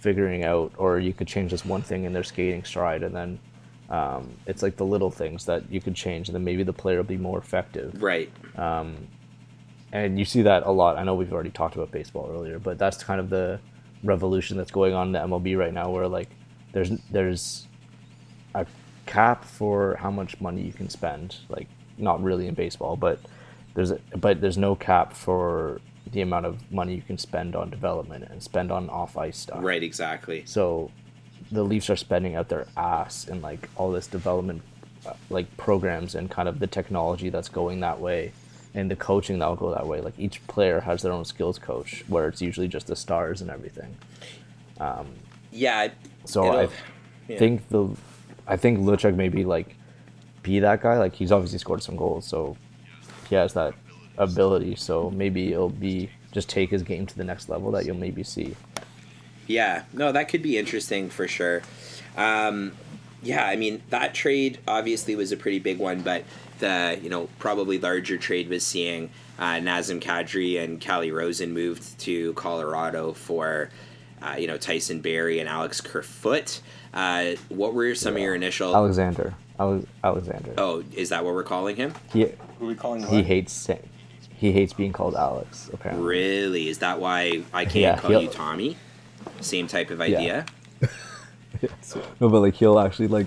[0.00, 3.38] figuring out or you could change this one thing in their skating stride and then
[3.88, 6.96] um, it's like the little things that you could change and then maybe the player
[6.96, 8.30] will be more effective Right.
[9.92, 12.78] and you see that a lot i know we've already talked about baseball earlier but
[12.78, 13.60] that's kind of the
[14.04, 16.28] revolution that's going on in the mlb right now where like
[16.72, 17.66] there's there's
[18.54, 18.66] a
[19.06, 23.20] cap for how much money you can spend like not really in baseball but
[23.74, 25.80] there's a, but there's no cap for
[26.12, 29.58] the amount of money you can spend on development and spend on off ice stuff
[29.62, 29.82] Right.
[29.82, 30.44] Exactly.
[30.46, 30.90] so
[31.52, 34.62] the Leafs are spending out their ass in like all this development,
[35.06, 38.32] uh, like programs and kind of the technology that's going that way,
[38.74, 40.00] and the coaching that'll go that way.
[40.00, 43.50] Like each player has their own skills coach, where it's usually just the stars and
[43.50, 43.96] everything.
[45.52, 45.88] Yeah.
[46.24, 46.68] So I
[47.38, 47.88] think the,
[48.46, 49.76] I think Luchuk maybe like
[50.42, 50.98] be that guy.
[50.98, 52.56] Like he's obviously scored some goals, so
[53.28, 53.74] he has that
[54.18, 54.76] ability.
[54.76, 58.22] So maybe it'll be just take his game to the next level that you'll maybe
[58.22, 58.54] see.
[59.46, 61.62] Yeah, no, that could be interesting for sure.
[62.16, 62.72] Um,
[63.22, 66.24] yeah, I mean that trade obviously was a pretty big one, but
[66.58, 71.98] the you know probably larger trade was seeing uh, Nazem Kadri and Calle Rosen moved
[72.00, 73.70] to Colorado for
[74.22, 76.60] uh, you know Tyson Barrie and Alex Kerfoot.
[76.94, 78.74] Uh, what were some of your initial?
[78.74, 80.54] Alexander, Alex, Alexander.
[80.58, 81.92] oh, is that what we're calling him?
[82.12, 82.22] He,
[82.58, 83.02] Who are we calling?
[83.02, 83.08] him?
[83.10, 83.74] he hates sa-
[84.36, 85.70] he hates being called Alex.
[85.72, 86.68] Apparently, Really?
[86.68, 88.76] Is that why I can't Yeah, call you Tommy?
[89.40, 90.46] Same type of idea.
[92.20, 93.26] no, but like he'll actually like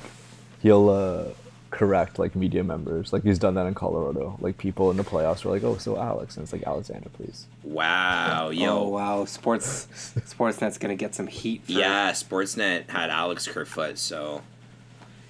[0.62, 1.26] he'll uh,
[1.72, 3.12] correct like media members.
[3.12, 4.38] Like he's done that in Colorado.
[4.39, 7.48] Like people in the playoffs were like, "Oh, so Alex," and it's like Alexander, please.
[7.63, 8.69] Wow, yo.
[8.80, 11.63] Oh wow, sports Sportsnet's gonna get some heat.
[11.65, 14.41] For, Yeah, Sportsnet had Alex Kerfoot, so.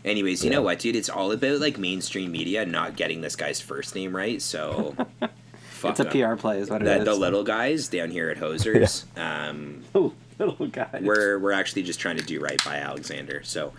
[0.06, 0.58] Anyways, you Yeah.
[0.58, 0.96] know what, dude?
[0.96, 4.42] It's all about like mainstream media not getting this guy's first name right.
[4.42, 5.32] So, fuck
[5.86, 6.36] it's a 'em.
[6.36, 7.06] PR play, is what it The, is.
[7.06, 11.00] the little guys down here at Hosers, um, Oh, little guy.
[11.02, 13.42] we're we're actually just trying to do right by Alexander.
[13.44, 13.74] So,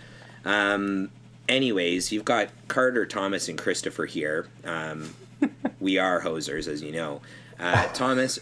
[0.44, 1.10] um,
[1.48, 4.46] anyways, you've got Carter, Thomas, and Christopher here.
[4.64, 5.14] Um,
[5.80, 7.20] we are Hosers, as you know.
[7.58, 8.38] Uh, Thomas,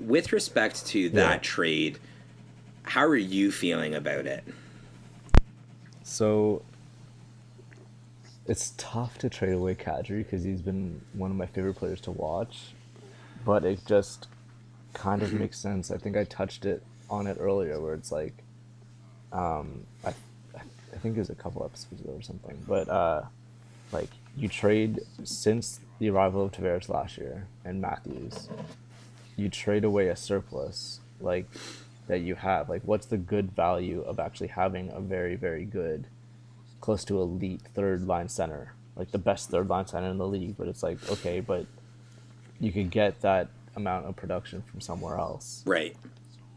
[0.00, 1.38] with respect to that Yeah.
[1.42, 1.98] trade,
[2.84, 4.44] how are you feeling about it?
[6.02, 6.62] So
[8.46, 12.10] it's tough to trade away Kadri because he's been one of my favorite players to
[12.10, 12.74] watch,
[13.44, 14.28] but it just
[14.94, 15.90] kind of makes sense.
[15.90, 18.34] I think I touched it on it earlier, where it's like,
[19.32, 20.12] um, I,
[20.56, 23.22] I think it was a couple episodes ago or something, but uh,
[23.92, 28.48] like you trade since the arrival of Tavares last year and Matthews,
[29.36, 31.46] you trade away a surplus like
[32.08, 32.68] that you have.
[32.68, 36.06] Like, what's the good value of actually having a very, very good,
[36.82, 40.56] close to elite third line center, like the best third line center in the league?
[40.58, 41.64] But it's like, okay, but
[42.60, 45.62] you could get that amount of production from somewhere else.
[45.64, 45.96] Right.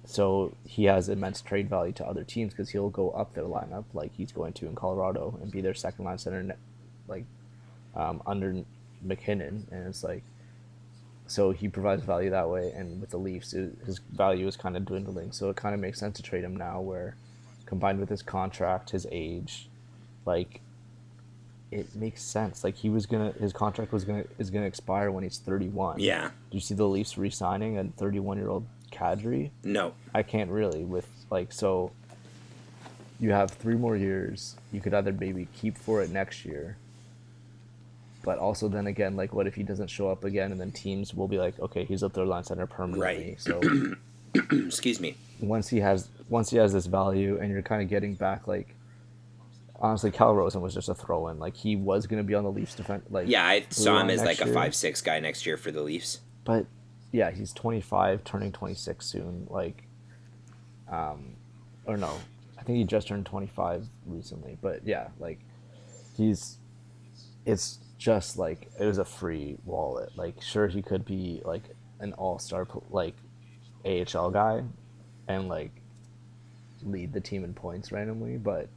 [0.05, 3.85] so he has immense trade value to other teams because he'll go up their lineup
[3.93, 6.55] like he's going to in Colorado and be their second line center,
[7.07, 7.25] like
[7.95, 8.63] um, under
[9.01, 10.23] MacKinnon, and it's like
[11.27, 12.71] so he provides value that way.
[12.75, 15.81] And with the Leafs, it, his value is kind of dwindling, so it kind of
[15.81, 17.15] makes sense to trade him now, where
[17.65, 19.69] combined with his contract, his age,
[20.25, 20.61] like
[21.71, 22.63] it makes sense.
[22.63, 25.99] Like he was gonna, his contract was gonna is gonna expire when he's thirty one.
[25.99, 26.29] Yeah.
[26.51, 29.49] Do you see the Leafs re-signing a thirty one year old Kadri?
[29.63, 29.93] No.
[30.13, 31.91] I can't really with like so.
[33.19, 34.55] You have three more years.
[34.73, 36.77] You could either maybe keep for it next year.
[38.23, 41.13] But also then again, like what if he doesn't show up again, and then teams
[41.13, 43.31] will be like, okay, he's a third line center permanently.
[43.31, 43.41] Right.
[43.41, 43.61] So
[44.51, 45.15] Excuse me.
[45.39, 48.74] once he has once he has this value, and you're kind of getting back like.
[49.79, 51.39] Honestly, Cal Rosen was just a throw in.
[51.39, 53.05] Like he was gonna be on the Leafs defense.
[53.09, 55.71] Like Yeah, I saw him as like next a five six guy next year for
[55.71, 56.21] the Leafs.
[56.43, 56.65] but
[57.11, 59.47] yeah, he's 25, turning 26 soon.
[59.49, 59.83] Like,
[60.91, 61.37] um,
[61.85, 62.13] or no,
[62.59, 64.57] I think he just turned 25 recently.
[64.61, 65.39] But yeah, like,
[66.17, 66.57] he's,
[67.45, 70.17] it's just like it was a free wallet.
[70.17, 71.63] Like, sure, he could be like
[72.01, 73.15] an all star, like,
[73.85, 74.63] AHL guy,
[75.29, 75.71] and like
[76.83, 78.35] lead the team in points randomly.
[78.37, 78.67] But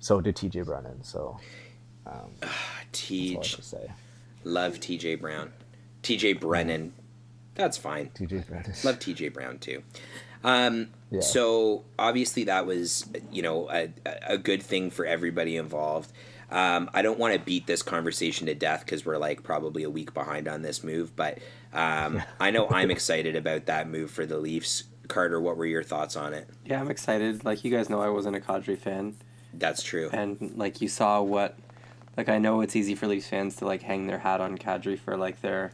[0.00, 1.02] so did TJ Brennan.
[1.02, 1.38] So
[2.06, 3.90] um, that's all I have Tej, to say.
[4.44, 5.52] love TJ Brown.
[6.02, 6.92] TJ Brennan.
[7.54, 8.10] That's fine.
[8.14, 8.72] TJ Brennan.
[8.84, 9.82] Love TJ Brown too.
[10.44, 11.20] Um, Yeah.
[11.20, 13.88] So obviously that was you know a,
[14.26, 16.12] a good thing for everybody involved.
[16.50, 19.90] Um, I don't want to beat this conversation to death because we're like probably a
[19.90, 21.38] week behind on this move, but
[21.74, 24.84] um, I know I'm excited about that move for the Leafs.
[25.08, 26.48] Carter, what were your thoughts on it?
[26.64, 27.44] Yeah, I'm excited.
[27.44, 29.16] Like you guys know, I wasn't a Kadri fan,
[29.54, 30.10] That's true.
[30.12, 31.56] and like you saw what,
[32.16, 34.98] like I know it's easy for Leafs fans to like hang their hat on Kadri
[34.98, 35.72] for like their,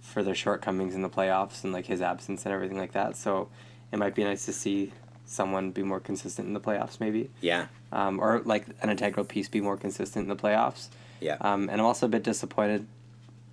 [0.00, 3.16] for their shortcomings in the playoffs and like his absence and everything like that.
[3.16, 3.48] So,
[3.92, 4.92] it might be nice to see
[5.26, 7.66] someone be more consistent in the playoffs, maybe, Yeah.
[7.92, 10.88] um, or like an integral piece be more consistent in the playoffs.
[11.20, 11.36] Yeah.
[11.40, 12.86] Um, and I'm also a bit disappointed,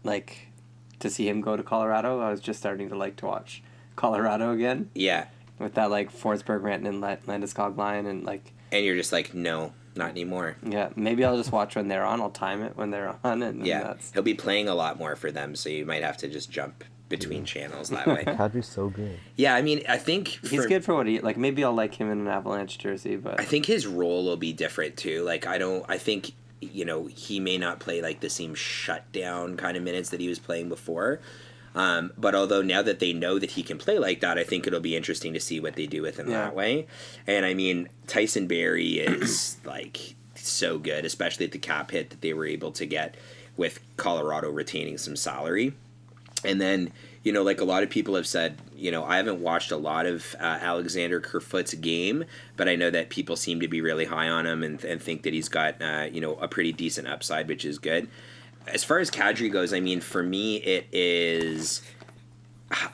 [0.04, 0.47] like,
[1.00, 2.19] to see him go to Colorado.
[2.21, 3.62] I was just starting to like to watch
[3.95, 5.26] Colorado again Yeah.
[5.60, 9.73] with that like Forsberg, Rantanen, La- Landeskog line, and like And you're just like, no,
[9.95, 10.58] not anymore.
[10.63, 12.21] yeah, maybe I'll just watch when they're on.
[12.21, 13.84] I'll time it when they're on, and Yeah.
[13.84, 16.51] that's He'll be playing a lot more for them, so you might have to just
[16.51, 18.23] jump between channels that way.
[18.27, 19.17] Kadri's so good.
[19.38, 21.38] Yeah, I mean, I think he's good for what he like.
[21.38, 24.51] Maybe I'll like him in an Avalanche jersey, but I think his role will be
[24.53, 25.23] different too.
[25.23, 29.56] Like I don't I think you know, he may not play like the same shutdown
[29.58, 31.19] kind of minutes that he was playing before.
[31.78, 34.66] Um, but although now that they know that he can play like that, I think
[34.66, 36.46] it'll be interesting to see what they do with him Yeah.
[36.46, 36.88] that way.
[37.28, 42.22] And I mean, Tyson Barrie is like so good, especially at the cap hit that
[42.22, 43.16] they were able to get
[43.56, 45.74] with Colorado retaining some salary.
[46.46, 46.92] And then,
[47.24, 49.78] you know, like a lot of people have said, you know, I haven't watched a
[49.78, 54.06] lot of uh, Alexander Kerfoot's game, but I know that people seem to be really
[54.06, 57.08] high on him and, and think that he's got, uh, you know, a pretty decent
[57.08, 58.08] upside, which is good.
[58.67, 61.82] As far as Kadri goes, I mean, for me, it is.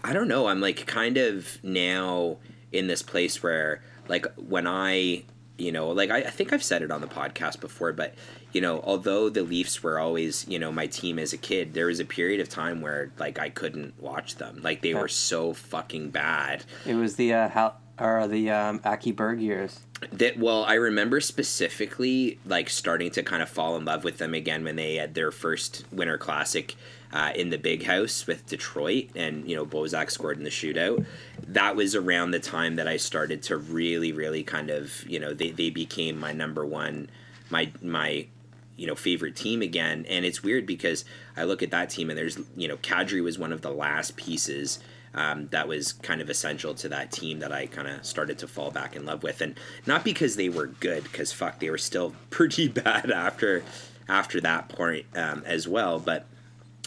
[0.03, 0.47] I don't know.
[0.47, 2.38] I'm like kind of now
[2.71, 5.23] in this place where, like, when I,
[5.57, 8.13] you know, like I, I think I've said it on the podcast before, but,
[8.51, 11.88] you know, although the Leafs were always, you know, my team as a kid, there
[11.88, 14.62] was a period of time where, like, I couldn't watch them.
[14.62, 15.01] Like, they Yeah.
[15.01, 16.65] were so fucking bad.
[16.86, 19.79] it was the uh, Hal- or the um, Aki Berg years.
[20.12, 24.34] That well, I remember specifically like starting to kind of fall in love with them
[24.34, 26.75] again when they had their first Winter Classic
[27.13, 31.06] uh, in the Big House with Detroit, and you know Bozak scored in the shootout.
[31.47, 35.34] That was around the time that I started to really, really kind of you know
[35.34, 37.10] they they became my number one,
[37.49, 38.27] my my
[38.75, 41.06] you know favorite team again and it's weird because
[41.38, 44.17] i look at that team and there's you know kadri was one of the last
[44.17, 44.79] pieces
[45.15, 48.47] um, that was kind of essential to that team that i kind of started to
[48.47, 49.41] fall back in love with.
[49.41, 53.63] And not because they were good because fuck they were still pretty bad after
[54.08, 55.99] after that point um, as well.
[55.99, 56.26] But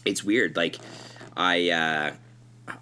[0.04, 0.76] it's weird like
[1.36, 2.12] i uh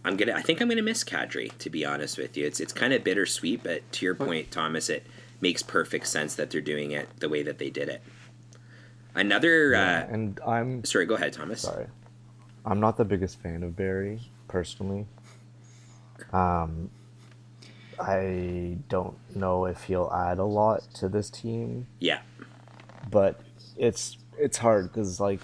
[0.04, 2.46] i'm gonna i think i'm gonna miss kadri to be honest with you.
[2.46, 5.06] It's it's kind of bittersweet but to your point thomas it
[5.40, 8.02] makes perfect sense that they're doing it the way that they did it.
[9.14, 11.62] Another Yeah, uh and I'm sorry go ahead thomas.
[11.62, 11.86] sorry.
[12.66, 15.06] I'm not the biggest fan of Barrie personally.
[16.32, 16.90] Um,
[17.98, 22.20] I don't know if he'll add a lot to this team, yeah.
[23.10, 23.40] But
[23.76, 25.40] it's it's hard because like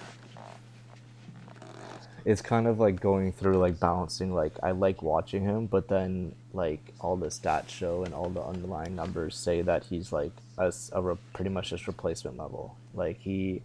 [2.24, 6.35] it's kind of like going through like balancing like I like watching him, but then
[6.52, 10.72] like all the stats show and all the underlying numbers say that he's like a,
[10.92, 12.76] a re- pretty much just replacement level.
[12.94, 13.62] Like he,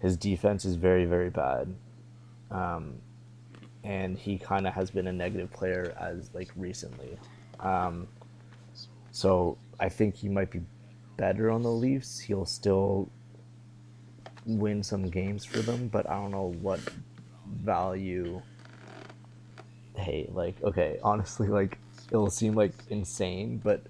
[0.00, 1.74] his defense is very very bad,
[2.50, 2.94] um,
[3.84, 7.16] and he kind of has been a negative player as like recently.
[7.60, 8.08] Um,
[9.10, 10.62] so I think he might be
[11.16, 12.18] better on the Leafs.
[12.18, 13.10] He'll still
[14.46, 16.80] win some games for them, but I don't know what
[17.46, 18.40] value.
[19.96, 21.78] Hey, like, okay, honestly, like,
[22.10, 23.82] it'll seem like insane, but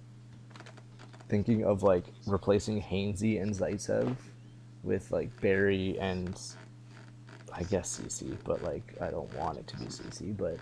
[1.29, 4.17] thinking of like replacing Hainsey and Zaitsev
[4.83, 6.41] with like Barrie and
[7.59, 10.59] I guess Cece, but like I don't want it to be Cece, but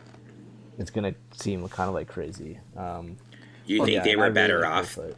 [0.79, 2.59] it's gonna seem kind of like crazy.
[2.77, 3.17] Um,
[3.67, 4.97] You think yeah, they were really better like off?
[4.97, 5.15] Whistler.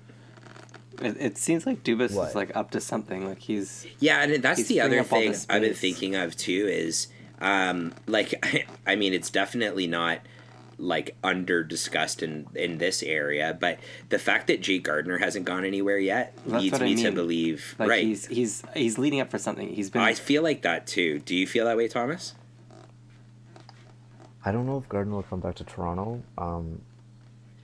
[1.01, 2.31] It, it seems like Dubas What?
[2.31, 3.27] is like up to something.
[3.29, 7.07] Like he's Yeah, and that's the other thing this I've been thinking of too is
[7.41, 8.35] um like
[8.87, 10.19] I mean it's definitely not
[10.79, 13.79] like under discussed in in this area, but
[14.11, 17.11] the fact that Jake Gardiner hasn't gone anywhere yet That's leads what I me to
[17.13, 18.05] believe like right.
[18.05, 19.69] he's he's he's leading up for something.
[19.69, 21.19] He's been I feel like that too.
[21.21, 22.35] Do you feel that way, Thomas?
[24.45, 26.23] I don't know if Gardiner will come back to Toronto.
[26.39, 26.81] Um,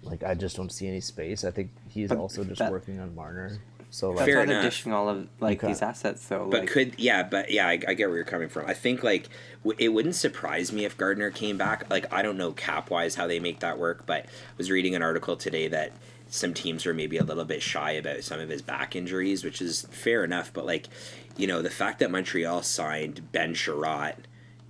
[0.03, 1.45] like I just don't see any space.
[1.45, 3.59] I think he's But also just that- working on Marner.
[3.95, 4.73] So like, Fair why they're enough.
[4.73, 5.69] dishing all of like Okay.
[5.69, 6.49] these assets though.
[6.51, 8.67] But like, could yeah, but yeah, I, I get where you're coming from.
[8.67, 9.29] I think like
[9.63, 11.89] w- it wouldn't surprise me if Gardiner came back.
[11.89, 14.29] Like I don't know cap wise how they make that work, but I
[14.59, 15.93] was reading an article today that
[16.29, 19.63] some teams were maybe a little bit shy about some of his back injuries, which
[19.63, 20.53] is fair enough.
[20.53, 20.89] But like,
[21.37, 24.17] you know, the fact that Montreal signed Ben Chiarot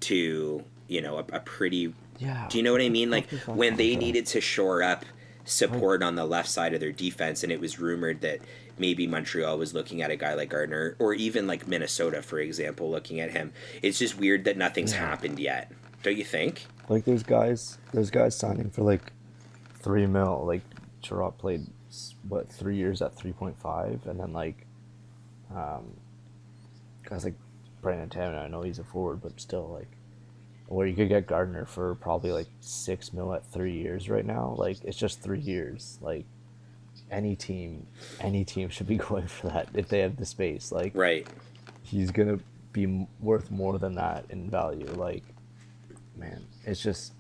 [0.01, 2.47] to you know a, a pretty yeah.
[2.51, 3.11] do you know what I mean?
[3.11, 5.07] Like when they needed to shore up
[5.45, 8.41] support on the left side of their defense, and it was rumored that
[8.79, 12.91] maybe Montreal was looking at a guy like Gardiner, or even like Minnesota, for example,
[12.91, 13.53] looking at him.
[13.83, 15.01] It's just weird that nothing's Yeah.
[15.09, 15.71] happened yet.
[16.03, 16.67] Don't you think?
[16.89, 19.13] Like there's guys, there's guys signing for like
[19.81, 20.45] three mil.
[20.47, 20.63] Like
[21.03, 21.67] Chiarot played
[22.29, 24.67] what three years at three point five, and then like,
[25.55, 25.95] um,
[27.09, 27.35] guys like
[27.81, 28.43] Brandon Tanev.
[28.43, 29.89] I know he's a forward, but still like,
[30.75, 34.55] where you could get Gardiner for probably like six mil at three years right now.
[34.59, 35.99] Like it's just three years.
[36.03, 36.25] Like
[37.13, 37.87] any team,
[38.21, 40.73] any team should be going for that if they have the space.
[40.73, 41.27] Like Right.
[41.83, 42.41] he's gonna
[42.73, 44.87] be worth more than that in value.
[44.87, 45.23] Like,
[46.17, 47.13] man, it's just,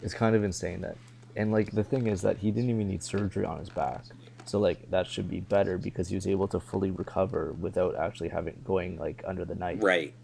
[0.00, 0.96] it's kind of insane that,
[1.36, 4.02] and like the thing is that he didn't even need surgery on his back,
[4.46, 8.30] so like that should be better because he was able to fully recover without actually
[8.30, 9.82] having going like under the knife.
[9.82, 10.14] Right.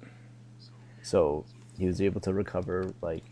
[1.02, 1.44] So
[1.78, 3.24] he was able to recover like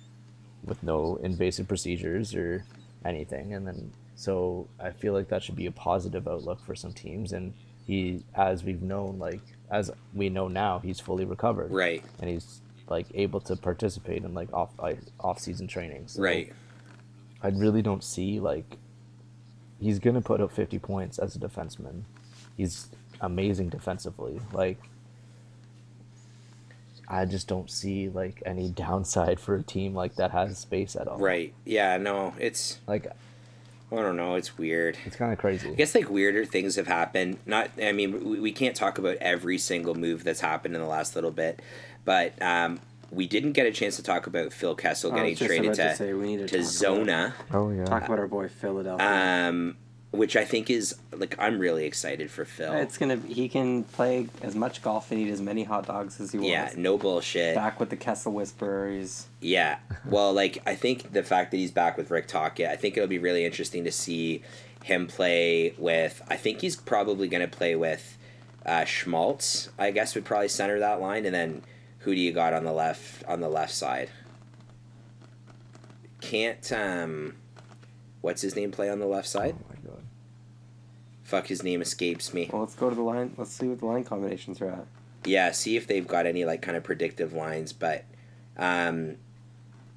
[0.65, 2.65] with no invasive procedures or
[3.05, 6.93] anything, and then so I feel like that should be a positive outlook for some
[6.93, 7.33] teams.
[7.33, 7.55] And
[7.87, 12.05] he, as we've known, like as we know now, he's fully recovered, Right.
[12.21, 14.71] and he's like able to participate in like off
[15.21, 16.05] off season training.
[16.09, 16.53] So Right.
[17.43, 18.77] I really don't see like
[19.81, 22.03] he's gonna put up fifty points as a defenseman.
[22.57, 22.89] He's
[23.21, 24.41] amazing defensively.
[24.53, 24.79] Like
[27.09, 31.09] I just don't see like any downside for a team like that has space at
[31.09, 31.19] all.
[31.19, 31.53] Right.
[31.65, 31.97] Yeah.
[31.99, 32.35] No.
[32.39, 33.07] It's Like
[33.91, 34.37] I don't know.
[34.37, 34.97] It's weird.
[35.05, 35.69] it's kind of crazy.
[35.71, 37.37] I guess like weirder things have happened.
[37.45, 40.87] Not, I mean, we, we can't talk about every single move that's happened in the
[40.87, 41.61] last little bit,
[42.07, 45.91] but um, we didn't get a chance to talk about Phil Kessel getting traded to
[45.91, 47.85] to say, we need to to talk Zona, Oh yeah.
[47.85, 49.07] talk about our boy Philadelphia.
[49.07, 49.77] um,
[50.13, 52.73] which I think is like I'm really excited for Phil.
[52.75, 53.17] it's gonna.
[53.17, 56.61] He can play as much golf and eat as many hot dogs as he yeah,
[56.61, 56.77] wants.
[56.77, 57.55] Yeah, no bullshit.
[57.55, 59.27] Back with the Kessel Whisperers.
[59.41, 59.79] Yeah.
[60.05, 63.09] Well, like I think the fact that he's back with Rick Tocchet, I think it'll
[63.09, 64.43] be really interesting to see
[64.85, 66.23] him play with.
[66.29, 68.19] I think he's probably to play with
[68.67, 69.71] uh, Schmaltz.
[69.79, 71.63] I guess would probably center that line, and then
[72.01, 74.11] who do you got on the left on the left side?
[76.21, 77.37] Can't um,
[78.21, 79.57] what's his name play on the left side?
[81.33, 81.43] My god.
[81.43, 82.51] Fuck, his name escapes me.
[82.53, 83.35] Well, let's go to the line.
[83.37, 84.87] Let's see what the line combinations are at.
[85.25, 87.73] yeah, see if they've got any like kind of predictive lines.
[87.73, 88.05] But
[88.57, 89.17] um,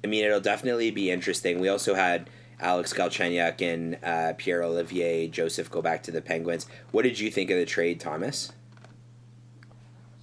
[0.02, 1.60] I mean, it'll definitely be interesting.
[1.60, 6.66] We also had Alex Galchenyuk and uh, Pierre Olivier Joseph go back to the Penguins.
[6.90, 8.52] What did you think of the trade, Thomas?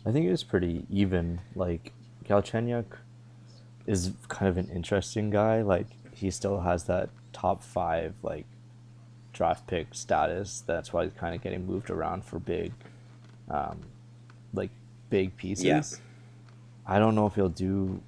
[0.06, 1.42] I think it was pretty even.
[1.56, 1.92] Like
[2.26, 2.86] Galchenyuk
[3.86, 5.62] is kind of an interesting guy.
[5.62, 8.46] Like he still has that top five like
[9.34, 10.64] draft pick status.
[10.66, 12.72] That's why he's kind of getting moved around for big,
[13.50, 13.80] um,
[14.54, 14.70] like
[15.10, 15.66] big pieces.
[15.66, 15.84] Yeah.
[16.86, 18.02] I don't know if he'll do,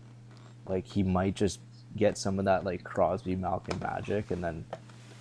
[0.67, 1.59] like he might just
[1.97, 4.65] get some of that like Crosby Malkin magic and then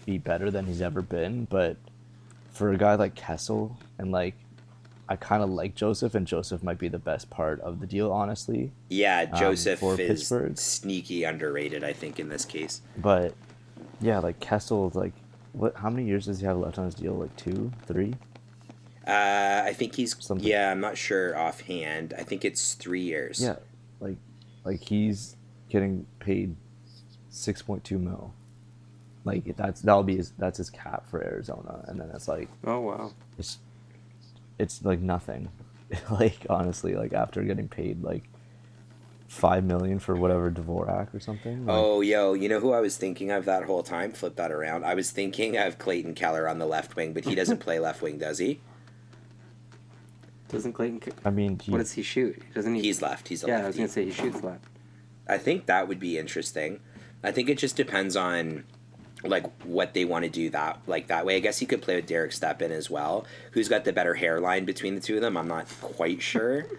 [0.06, 1.46] be better than he's ever been.
[1.46, 1.76] But
[2.52, 4.34] for a guy like Kessel and like
[5.08, 8.10] I kind of like Joseph, and Joseph might be the best part of the deal,
[8.10, 8.72] honestly.
[8.88, 10.56] Yeah, Um, Joseph for is Pittsburgh.
[10.56, 12.80] sneaky underrated, I think, in this case.
[12.96, 13.34] But
[14.00, 15.12] yeah, like Kessel, like
[15.54, 15.74] what?
[15.76, 17.14] How many years does he have left on his deal?
[17.14, 18.14] Like two, three?
[19.06, 20.46] Uh, I think he's Something.
[20.46, 20.70] yeah.
[20.70, 22.14] I'm not sure offhand.
[22.18, 23.40] I think it's three years.
[23.42, 23.56] Yeah,
[24.00, 24.16] like
[24.64, 25.36] like he's
[25.68, 26.56] getting paid
[27.30, 28.32] six point two mil.
[29.24, 32.80] Like that's that'll be his that's his cap for Arizona, and then it's like Oh
[32.80, 33.12] wow.
[33.38, 33.58] it's
[34.58, 35.48] it's like nothing.
[36.10, 38.24] like honestly, like after getting paid like
[39.34, 41.66] five million for whatever Dvorak or something.
[41.66, 44.12] Like, Oh, yo, you know who I was thinking of that whole time?
[44.12, 44.84] Flip that around.
[44.84, 48.00] I was thinking of Clayton Keller on the left wing, but he doesn't play left
[48.00, 48.60] wing, does he?
[50.48, 51.00] Doesn't Clayton?
[51.24, 52.40] I mean, he, What does he shoot?
[52.54, 52.82] Doesn't he?
[52.82, 53.28] He's left.
[53.28, 54.64] He's a yeah, I was gonna say he shoots left.
[55.28, 56.80] I think that would be interesting.
[57.22, 58.64] I think it just depends on
[59.24, 61.36] like what they want to do that like that way.
[61.36, 64.64] I guess he could play with Derek Stepan as well, who's got the better hairline
[64.64, 65.36] between the two of them.
[65.36, 66.66] I'm not quite sure.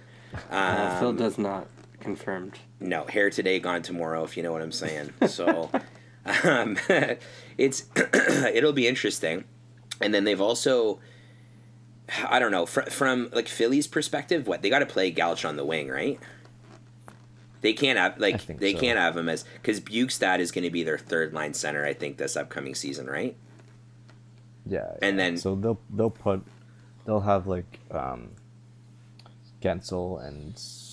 [0.52, 1.66] Uh, Phil Um, does not
[2.06, 2.60] confirmed.
[2.80, 5.70] no hair today gone tomorrow if you know what i'm saying so
[6.44, 6.78] um,
[7.58, 7.86] it's
[8.54, 9.44] it'll be interesting
[10.02, 11.00] and then they've also
[12.30, 15.56] i don't know fr- from like philly's perspective what they got to play Gouch on
[15.58, 16.20] the wing right
[17.62, 18.80] they can't have like they so.
[18.80, 21.94] can't have him as because Bjugstad is going to be their third line center i
[21.94, 23.36] think this upcoming season right
[24.68, 25.24] yeah, and yeah.
[25.26, 26.42] then- so they'll they'll put
[27.06, 28.30] they'll have like um,
[29.62, 30.85] Guentzel and s-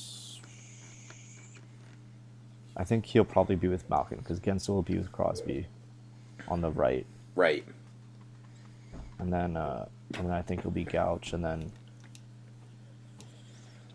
[2.76, 5.66] I think he'll probably be with Malkin because Guentzel will be with Crosby
[6.48, 7.64] on the right, right.
[9.18, 11.70] And then uh, and then I think he'll be Gouch, and then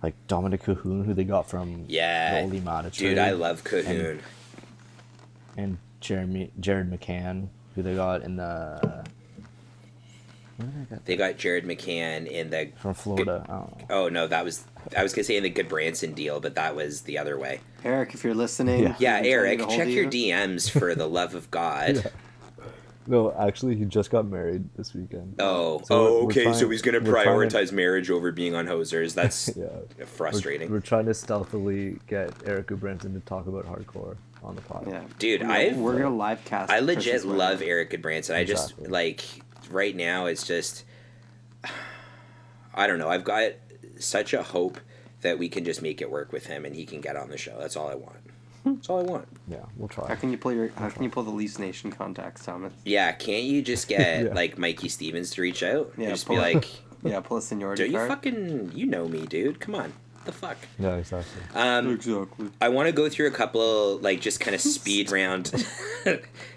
[0.03, 2.45] like Dominik Kahun, who they got from yeah.
[2.45, 4.11] The Maatta dude i love Kahun.
[4.11, 4.21] and-
[5.57, 9.03] and Jeremy Jared McCann, who they got in the
[10.57, 13.45] where did I get they got jared mccann in the from Florida?
[13.47, 14.65] I don't oh no that was
[14.95, 17.59] i was going to say in the Gudbranson deal but that was the other way
[17.83, 18.95] Eric, if you're listening, Yeah.
[18.99, 20.09] Yeah, we've been trying to Eric, get a hold check your you.
[20.33, 22.03] DMs for the love of God.
[22.59, 22.65] Yeah.
[23.09, 25.35] No, actually, he just got married this weekend.
[25.39, 26.53] Oh, So oh, we're- we're okay.
[26.59, 29.13] so he's gonna we're to- prioritize marriage over being on hosers.
[29.21, 29.67] That's Yeah.
[30.05, 34.61] frustrating, We're, we're trying to stealthily get Eric Branson to talk about hardcore on the
[34.63, 34.85] pod.
[34.89, 35.41] Yeah, dude.
[35.43, 36.69] We're I gonna- we're gonna live cast.
[36.69, 37.38] I legit Chris's wedding.
[37.39, 38.35] love Erik Gudbranson.
[38.35, 39.23] I just like
[39.71, 40.25] right now.
[40.25, 40.83] It's just
[42.75, 43.09] I don't know.
[43.09, 43.53] I've got
[43.99, 44.79] such a hope
[45.21, 47.37] that we can just make it work with him and he can get on the
[47.37, 47.57] show.
[47.59, 48.17] That's all I want.
[48.65, 49.27] That's all I want.
[49.47, 50.07] Yeah, we'll try.
[50.09, 50.67] How can you pull your?
[50.75, 52.73] How can you pull the Leafs Nation contacts, Thomas?
[52.83, 54.33] Yeah, can't you just get Yeah.
[54.33, 55.93] like Mikey Stevens to reach out?
[55.97, 56.67] Yeah, just be pull- like,
[57.03, 59.59] Yeah, pull a seniority "Don't you fucking you know me, dude?
[59.61, 59.93] Come on,
[60.25, 61.41] the fuck." Yeah, exactly.
[61.55, 62.49] Um, Exactly.
[62.59, 65.47] I want to go through a couple, like, just kind of speed round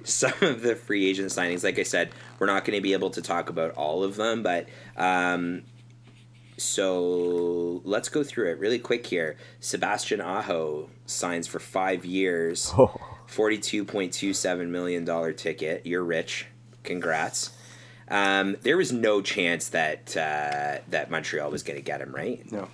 [0.02, 1.62] some of the free agent signings.
[1.62, 2.10] Like I said,
[2.40, 4.66] we're not going to be able to talk about all of them, but
[4.96, 5.62] um,
[6.60, 9.36] so let's go through it really quick here.
[9.60, 12.94] Sebastian Aho signs for five years, Oh,
[13.26, 15.86] forty-two point two seven million dollar ticket.
[15.86, 16.46] You're rich.
[16.82, 17.50] Congrats.
[18.08, 22.50] Um, there was no chance that uh, that Montreal was going to get him, right?
[22.50, 22.68] No.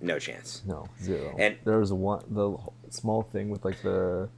[0.00, 0.62] No chance.
[0.66, 1.34] no, zero.
[1.38, 2.56] And- there was one the
[2.90, 4.28] small thing with like the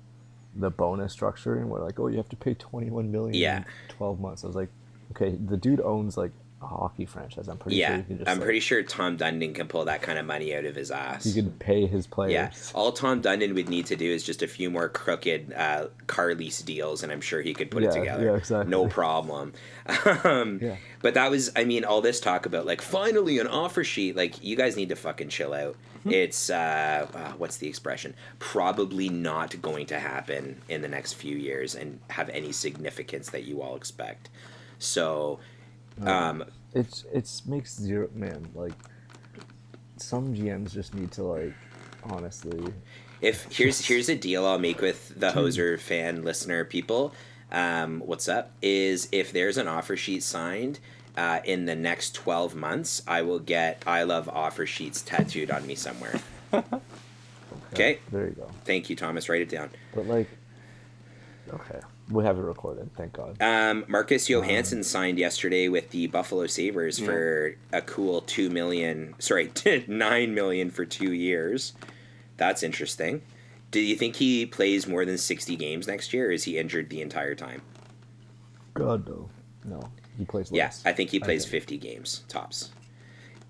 [0.56, 3.34] the bonus structure and we're like, oh, you have to pay twenty one million.
[3.34, 3.58] Yeah.
[3.58, 4.44] in twelve months.
[4.44, 4.68] I was like,
[5.12, 6.32] okay, the dude owns like
[6.64, 7.48] a hockey franchise.
[7.48, 8.14] I'm pretty sure Yeah, he.
[8.26, 10.90] I'm like, pretty sure Tom Dundon can pull that kind of money out of his
[10.90, 11.24] ass.
[11.24, 12.32] He could pay his players.
[12.32, 15.88] yeah, all Tom Dundon would need to do is just a few more crooked uh,
[16.06, 18.24] car lease deals, and I'm sure he could put it together.
[18.24, 18.70] yeah, exactly.
[18.70, 19.52] No problem.
[20.24, 20.76] um, Yeah.
[21.02, 24.16] But that was, I mean, all this talk about like finally an offer sheet.
[24.16, 25.76] Like, you guys need to fucking chill out.
[26.04, 26.10] Hmm.
[26.12, 28.14] It's uh, uh, what's the expression?
[28.38, 33.44] Probably not going to happen in the next few years and have any significance that
[33.44, 34.30] you all expect.
[34.78, 35.40] So,
[36.02, 38.72] um, It's it's makes zero man like.
[39.96, 41.54] Some GMs just need to like,
[42.02, 42.72] honestly,
[43.20, 47.14] If here's here's a deal I'll make with the hoser fan listener people.
[47.52, 48.50] Um, what's up?
[48.60, 50.80] Is if there's an offer sheet signed
[51.16, 55.66] uh, in the next twelve months, I will get I love offer sheets tattooed on
[55.66, 56.20] me somewhere.
[57.72, 57.98] Okay.
[58.12, 58.48] there you go.
[58.64, 59.28] Thank you, Thomas.
[59.28, 59.68] Write it down.
[59.92, 60.28] But like,
[61.52, 61.80] okay,
[62.10, 62.90] we have it recorded.
[62.96, 63.40] Thank God.
[63.40, 67.06] Um, Marcus Johansson signed yesterday with the Buffalo Sabres Yeah.
[67.06, 69.14] for a cool two million.
[69.18, 69.50] Sorry,
[69.88, 71.72] nine million for two years.
[72.36, 73.22] That's interesting.
[73.70, 76.90] Do you think he plays more than sixty games next year, or is he injured
[76.90, 77.62] the entire time?
[78.74, 79.28] God no,
[79.64, 79.80] no,
[80.18, 80.82] he plays less.
[80.84, 81.52] Yeah, I think he plays think.
[81.52, 82.70] 50 games tops.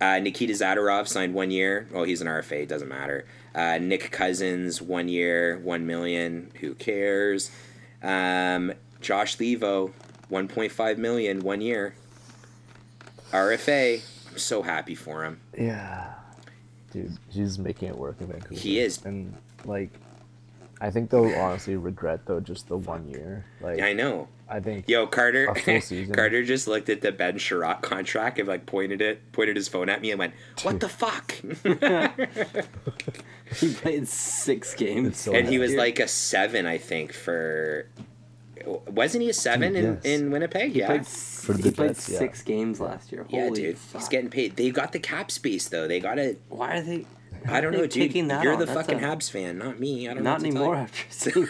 [0.00, 1.88] Uh, Nikita Zadorov signed one year.
[1.92, 2.62] Well, he's an RFA.
[2.64, 3.26] It doesn't matter.
[3.54, 6.50] Uh, Nick Cousins one year, one million.
[6.60, 7.50] Who cares?
[8.04, 9.92] Um, Josh Leivo,
[10.30, 11.94] 1.5 million, one year.
[13.32, 14.02] RFA.
[14.30, 15.40] I'm so happy for him.
[15.58, 16.12] Yeah,
[16.92, 18.54] dude, he's making it work in Vancouver.
[18.60, 19.04] He is.
[19.04, 19.34] and
[19.64, 19.90] like,
[20.80, 23.44] I think they'll honestly regret though just the one year.
[23.60, 24.28] Like, I know.
[24.48, 24.88] I think.
[24.88, 25.46] Yo, Carter.
[25.46, 26.14] A full season.
[26.14, 29.88] Carter just looked at the Ben Chiarot contract and like pointed it, pointed his phone
[29.88, 31.34] at me and went, "What the fuck?"
[33.56, 35.16] He played six games.
[35.18, 35.62] So and he bad.
[35.62, 37.86] was like a seven, I think, for
[38.88, 40.04] Wasn't he a seven in, Yes.
[40.04, 40.72] in Winnipeg?
[40.72, 40.86] He Yeah.
[40.86, 42.18] played, For he the played Jets, yeah.
[42.18, 43.26] six games last year.
[43.28, 43.76] Yeah, dude.
[43.78, 44.00] fuck.
[44.00, 44.56] He's getting paid.
[44.56, 45.86] They got the cap space though.
[45.86, 46.40] They got it.
[46.48, 47.06] Why are they?
[47.46, 48.08] I don't are know, they dude.
[48.08, 48.58] taking that You're on?
[48.58, 50.08] the That's fucking a- Habs fan, not me.
[50.08, 50.48] I don't Not know.
[50.48, 51.46] what to anymore tell after seeing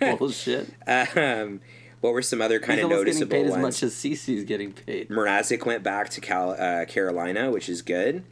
[0.00, 0.68] that bullshit.
[0.86, 1.60] Um,
[2.00, 4.44] what were some other kind He's of almost getting noticeable paid as much as Cece's
[4.44, 5.08] getting paid.
[5.08, 8.22] Mrazek went back to Cal- uh, Carolina, which is good.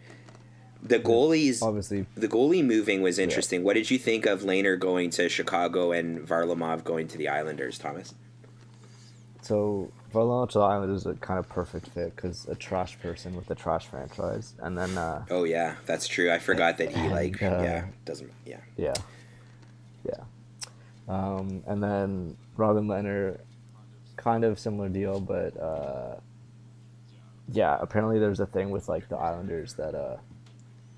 [0.83, 3.65] The goalies, Obviously, the goalie moving was interesting.
[3.65, 7.77] What did you think of Lehner going to Chicago and Varlamov going to the Islanders,
[7.77, 8.15] Thomas?
[9.43, 13.55] so To the is a kind of perfect fit because a trash person with a
[13.55, 16.31] trash franchise, and then uh, Oh yeah, that's true.
[16.31, 18.95] I forgot that he like Uh, yeah doesn't yeah Yeah.
[20.05, 20.23] Yeah.
[21.09, 23.39] Um, and then Robin Lehner,
[24.17, 26.17] kind of similar deal, but uh,
[27.53, 30.17] yeah, apparently there's a thing with like the Islanders that uh,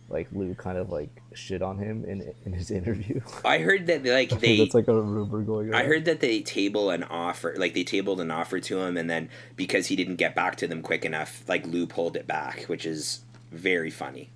[0.09, 3.21] like Lou kind of like shit on him in in his interview.
[3.45, 5.75] I heard that like they That's like a rumor going.
[5.75, 9.09] I heard that they table an offer, like they tabled an offer to him, and
[9.09, 12.63] then because he didn't get back to them quick enough, like Lou pulled it back,
[12.65, 13.21] which is
[13.53, 14.31] very funny.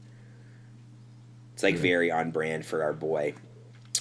[1.55, 3.35] It's like very on brand for our boy.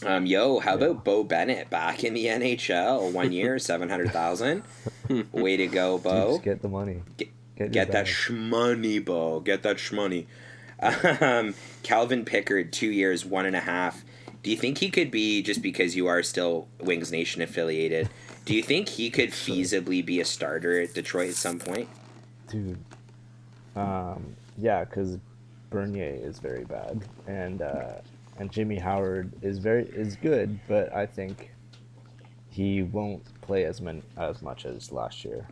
[0.03, 3.11] Um, yo, how about Beau Bennett back in the NHL?
[3.11, 4.63] One year, seven hundred thousand.
[5.31, 6.31] Way to go, Dude, Bo!
[6.31, 7.03] just get the money.
[7.17, 7.29] Get-
[7.61, 9.39] your Get that shmoney, Bo.
[9.39, 10.25] Get that shmoney.
[10.81, 11.53] Um,
[11.83, 14.03] Calvin Pickard, two years, one and a half.
[14.41, 18.09] Do you think he could be just because you are still Wings Nation affiliated?
[18.45, 21.87] Do you think he could feasibly be a starter at Detroit at some point?
[22.51, 22.77] dude.
[23.75, 25.17] Um, yeah, because
[25.69, 27.93] Bernier is very bad, and uh,
[28.37, 31.51] and Jimmy Howard is very is good, but I think
[32.49, 35.47] he won't play as man, as much as last year.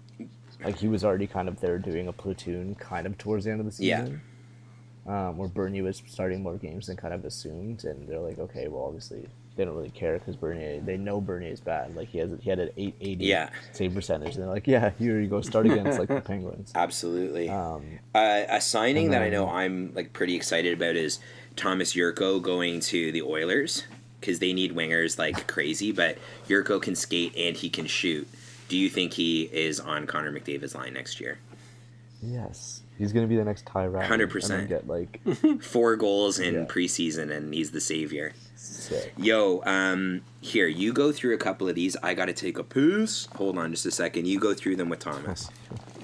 [0.64, 3.62] Like he was already kind of there doing a platoon, kind of towards the end
[3.62, 4.12] of the season.
[4.12, 4.18] Yeah.
[5.10, 8.68] Um, where Bernier was starting more games than kind of assumed, and they're like, okay,
[8.68, 11.96] well, obviously they don't really care because Bernier, they know Bernier is bad.
[11.96, 13.50] Like he has, he had an eight eighty Yeah.
[13.72, 16.72] save percentage, and they're like, yeah, here you go, start against like the Penguins.
[16.76, 17.50] Absolutely.
[17.50, 17.84] Um,
[18.14, 21.20] Uh, a signing And that I know I'm like pretty excited about is
[21.56, 23.86] Thomas Jurco going to the Oilers
[24.20, 28.28] because they need wingers like crazy, but Jurco can skate and he can shoot.
[28.68, 31.40] Do you think he is on Connor McDavid's line next year?
[32.22, 34.14] Yes, he's gonna be the next Ty Rattie.
[34.26, 34.68] 100%.
[34.70, 35.20] Get like
[35.64, 36.66] Four goals in Yeah.
[36.66, 38.34] preseason and he's the savior.
[38.56, 39.14] sick.
[39.18, 41.96] Yo, um, here you go through a couple of these.
[42.04, 43.28] I got to take a piss.
[43.38, 44.28] Hold on just a second.
[44.28, 45.50] You go through them with Thomas.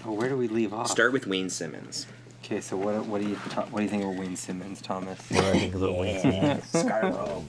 [0.05, 0.87] Oh, where do we leave off?
[0.89, 2.07] Start with Wayne Simmonds.
[2.43, 5.19] Okay, so what what do you ta- what do you think of Wayne Simmonds, Thomas?
[5.29, 6.69] What do I think about Wayne Simmonds?
[6.69, 7.43] Scarborough.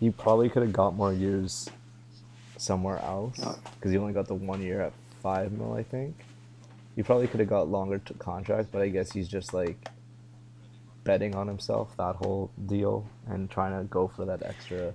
[0.00, 1.70] Um, probably could have got more years
[2.56, 3.38] somewhere else
[3.76, 4.92] because you only got the one year at
[5.22, 6.16] five mil, I think.
[6.96, 9.88] He probably could have got longer t- contract, but I guess he's just like
[11.04, 14.92] betting on himself that whole deal and trying to go for that extra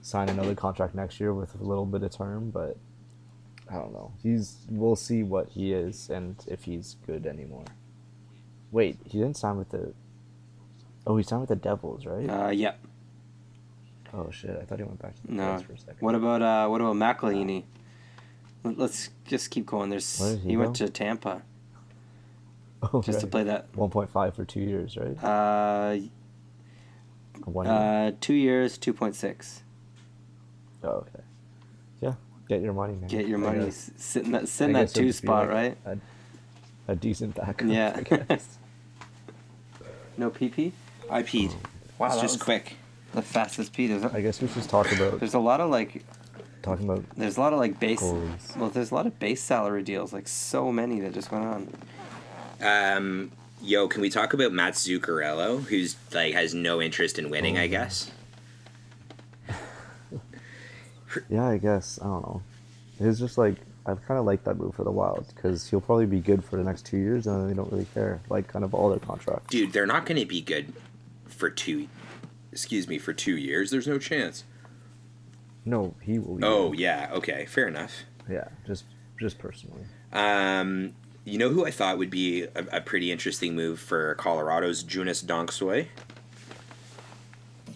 [0.00, 2.76] sign another contract next year with a little bit of term, but
[3.70, 4.12] I don't know.
[4.22, 7.64] He's we'll see what he is and if he's good anymore.
[8.70, 9.94] Wait, he didn't sign with the
[11.06, 12.28] Oh, he signed with the Devils, right?
[12.28, 12.72] Uh, yeah.
[14.14, 15.58] oh shit, I thought he went back to the No.
[15.58, 15.96] For a second.
[16.00, 17.64] What about uh, what about McElhinney?
[18.64, 19.90] Let- Let's just keep going.
[19.90, 21.42] There's Where he, he went to Tampa
[22.92, 23.70] oh, just to play that.
[23.74, 25.22] 1.5 for 2 years, right?
[25.22, 25.96] Uh,
[27.44, 27.74] One year.
[27.74, 29.62] uh, two years, two point six.
[30.82, 31.22] oh, okay.
[32.00, 32.14] Yeah,
[32.48, 33.08] get your money, man.
[33.08, 33.66] Get your money.
[33.66, 35.98] guess- Sit in that sit in that two spot, like right?
[36.88, 37.68] A, a decent backup.
[37.68, 37.92] Yeah.
[37.96, 38.58] I guess.
[40.16, 40.70] No PP.
[41.10, 41.52] I peed.
[41.98, 42.76] Wow, it's that just was- quick.
[43.14, 43.88] The fastest P.
[43.88, 46.04] There's I a, guess we should talk about there's a lot of like
[46.64, 48.00] talking about there's a lot of like base.
[48.00, 48.56] goalies.
[48.56, 50.12] Well, there's a lot of base salary deals.
[50.12, 51.68] Like so many that just went on.
[52.60, 53.30] Um,
[53.62, 57.58] yo, can we talk about Matt Zuccarello, who's like has no interest in winning?
[57.58, 58.10] I guess.
[61.30, 62.42] Yeah, I guess I don't know.
[62.98, 63.54] It's just like
[63.86, 66.56] I kind of like that move for the Wild because he'll probably be good for
[66.56, 68.20] the next two years, and they don't really care.
[68.28, 69.46] Like kind of all their contracts.
[69.48, 70.72] Dude, they're not going to be good
[71.26, 71.86] for two.
[72.50, 73.70] Excuse me, for two years.
[73.70, 74.42] There's no chance.
[75.64, 76.36] No, he will.
[76.36, 76.78] Be Oh good.
[76.80, 77.92] yeah, okay, fair enough.
[78.30, 78.84] yeah, just
[79.18, 79.82] just personally.
[80.12, 80.92] Um,
[81.24, 85.24] you know who I thought would be a, a pretty interesting move for Colorado's Joonas
[85.24, 85.86] Donskoy?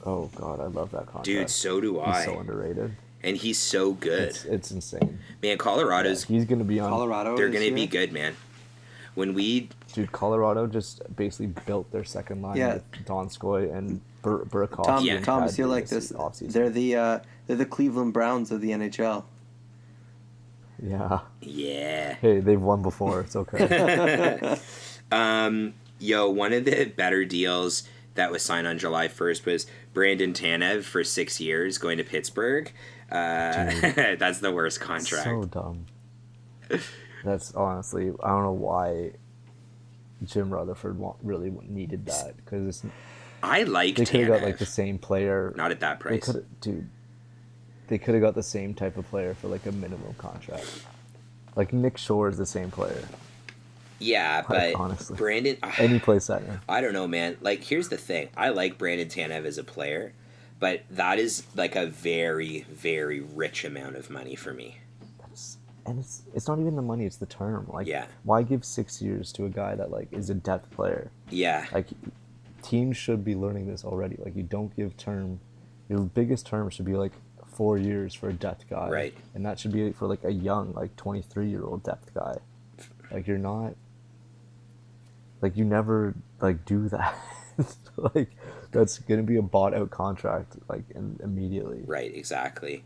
[0.05, 1.24] Oh god, I love that contract.
[1.24, 2.07] Dude, so do I.
[2.07, 2.24] he's I.
[2.32, 2.97] so underrated.
[3.22, 4.28] and he's so good.
[4.28, 5.18] It's it's insane.
[5.43, 6.89] man, Colorado's He's gonna be on.
[6.89, 7.36] Colorado.
[7.36, 8.34] they're going to be good, man.
[9.18, 12.74] When we Dude, Colorado just basically built their second line Yeah.
[12.74, 14.84] with Donskoy and Bur- Burakovsky.
[14.86, 15.20] Tom, Yeah.
[15.20, 16.18] Thomas, Chad you like Davis this?
[16.18, 16.52] offseason.
[16.52, 19.24] They're the uh, they're the Cleveland Browns of the NHL.
[20.80, 21.20] Yeah.
[21.40, 22.14] yeah.
[22.14, 23.20] Hey, they've won before.
[23.20, 24.58] It's okay.
[25.10, 27.82] Um, yo, one of the better deals
[28.14, 32.70] that was signed on July 1st was Brandon Tanev for six years going to Pittsburgh.
[33.10, 33.70] Uh,
[34.18, 35.24] that's the worst contract.
[35.24, 35.86] So dumb.
[37.24, 39.12] That's honestly, I don't know why
[40.24, 42.92] Jim Rutherford really needed that because it's.
[43.42, 45.52] I like they could have got like the same player.
[45.56, 46.24] Not at that price.
[46.24, 46.88] could, dude.
[47.86, 50.84] They could have got the same type of player for like a minimum contract.
[51.56, 53.04] Like Nick Shore is the same player.
[53.98, 55.16] Yeah, but honestly.
[55.16, 55.56] Brandon.
[55.62, 56.60] Ah, Any play center.
[56.68, 57.36] I don't know, man.
[57.40, 58.28] Like, here's the thing.
[58.36, 60.12] I like Brandon Tanev as a player,
[60.60, 64.78] but that is like a very, very rich amount of money for me.
[65.86, 67.66] And it's it's not even the money; it's the term.
[67.72, 68.06] Like, Yeah.
[68.24, 71.10] why give six years to a guy that like is a depth player?
[71.30, 71.86] Yeah, Like,
[72.62, 74.16] teams should be learning this already.
[74.22, 75.40] Like, you don't give term.
[75.88, 77.12] Your biggest term should be like
[77.46, 79.14] four years for a depth guy, Right.
[79.34, 82.36] And that should be for like a young, like twenty three year old depth guy.
[83.10, 83.74] Like, you're not.
[85.40, 87.14] Like, you never like do that.
[88.14, 88.30] like,
[88.70, 91.82] that's gonna be a bought out contract like in, immediately.
[91.86, 92.84] right, exactly.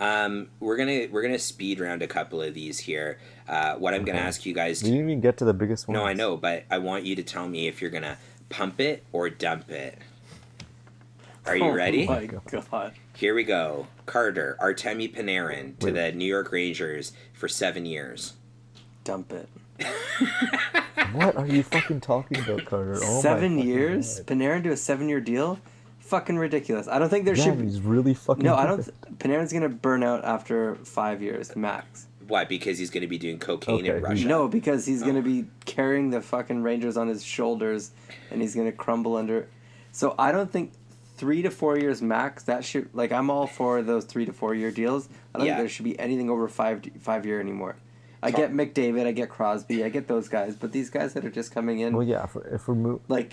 [0.00, 3.18] Um, we're gonna we're gonna speed round a couple of these here.
[3.48, 4.26] Uh, what I'm gonna Okay.
[4.26, 4.82] ask you guys.
[4.82, 5.94] We To, didn't even get to the biggest one.
[5.94, 8.16] no, I know, but I want you to tell me if you're gonna
[8.48, 9.98] pump it or dump it.
[11.46, 12.06] Are you Oh ready?
[12.06, 12.92] my god.
[13.14, 13.86] Here we go.
[14.06, 15.94] Carter, Artemi Panarin to Wait.
[15.94, 18.34] the New York Rangers for seven years.
[19.04, 19.48] Dump it.
[21.12, 22.94] What are you fucking talking about, Carter?
[23.02, 24.20] Oh my seven years?
[24.20, 24.26] God.
[24.26, 25.58] Panarin to a seven year deal?
[25.98, 26.86] Fucking ridiculous.
[26.86, 27.64] I don't think there yeah, should be.
[27.64, 28.44] he's really fucking.
[28.44, 28.84] No, I don't.
[28.84, 32.06] Th- Panarin's gonna burn out after five years max.
[32.26, 32.44] Why?
[32.44, 34.24] Because he's going to be doing cocaine in Russia.
[34.28, 35.06] No, because he's Oh.
[35.06, 37.90] gonna be carrying the fucking Rangers on his shoulders,
[38.30, 39.48] and he's gonna crumble under.
[39.90, 40.70] So I don't think
[41.16, 42.44] three to four years max.
[42.44, 45.08] That should like I'm all for those three to four year deals.
[45.34, 45.54] I don't Yeah.
[45.56, 47.74] think there should be anything over five five year anymore.
[48.22, 51.24] I Talk- get McDavid, I get Crosby, I get those guys, but these guys that
[51.24, 52.24] are just coming in, Well, yeah.
[52.24, 53.32] If we're, if we're mo- like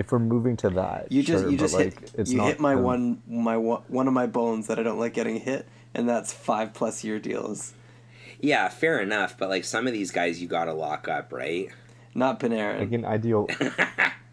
[0.00, 2.38] if we're moving to that, you just sure, you but, just like, hit it's you
[2.38, 5.14] not hit my the- one my one one of my bones that I don't like
[5.14, 7.74] getting hit, and that's five plus year deals.
[8.40, 9.36] Yeah, fair enough.
[9.38, 11.68] But like some of these guys, you got to lock up, right?
[12.14, 12.80] Not Panarin.
[12.80, 13.46] Like an ideal,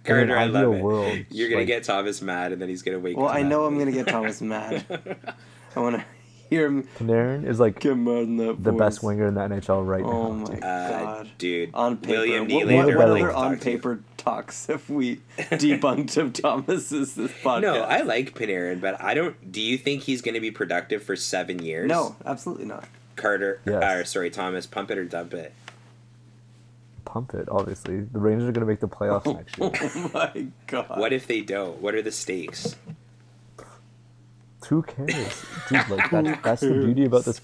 [0.03, 0.81] Carter, I ideal love it.
[0.81, 3.17] world, You're gonna like- get Thomas mad, and then he's gonna wake.
[3.17, 3.23] Up.
[3.23, 4.85] Well, I know I'm gonna get Thomas mad.
[5.75, 6.05] I want to
[6.49, 8.79] hear him Panarin is like get mad in that the voice.
[8.79, 10.17] best winger in the NHL right Oh now.
[10.17, 10.63] Oh my dude.
[10.63, 11.29] Uh, god.
[11.37, 11.69] dude.
[11.73, 13.99] On paper, William what, Nylander what, would what like other to on talk to paper
[14.27, 17.61] talks have we debunked of Thomas's this podcast?
[17.61, 19.51] No, I like Panarin, but I don't.
[19.51, 21.87] Do you think he's gonna be productive for seven years?
[21.87, 22.87] no, absolutely not.
[23.15, 23.61] Carter.
[23.67, 23.83] Uh, yes.
[23.83, 24.65] Or sorry, Thomas.
[24.65, 25.53] Pump it or dump it.
[27.05, 27.47] Pump it.
[27.49, 29.71] Obviously, the Rangers are gonna make the playoffs oh next year.
[29.73, 30.99] Oh my god.
[30.99, 31.81] What if they don't?
[31.81, 32.75] What are the stakes?
[34.67, 35.87] Who cares, dude?
[35.89, 37.39] Like that's, that's the beauty about this.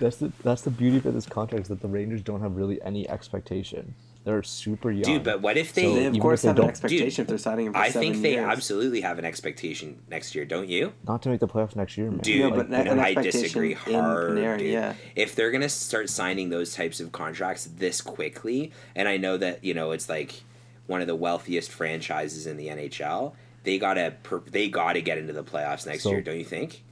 [0.00, 2.82] That's the that's the beauty about this contract is that the Rangers don't have really
[2.82, 3.94] any expectation.
[4.22, 5.02] They're super young.
[5.02, 5.84] Dude, but what if they?
[5.84, 7.88] So They of course they have an don't- expectation if they're signing him for I
[7.88, 8.46] seven think they years.
[8.50, 10.92] absolutely have an expectation next year, don't you?
[11.08, 12.18] not to make the playoffs next year, man.
[12.20, 14.32] Dude, Yeah, Like, but an I expectation disagree in hard.
[14.32, 14.72] Panarin, dude.
[14.72, 14.94] yeah.
[15.16, 19.64] If they're gonna start signing those types of contracts this quickly, and I know that
[19.64, 20.42] you know it's like
[20.86, 23.32] one of the wealthiest franchises in the NHL,
[23.64, 24.14] they gotta
[24.50, 26.82] they gotta get into the playoffs next So- year, don't you think?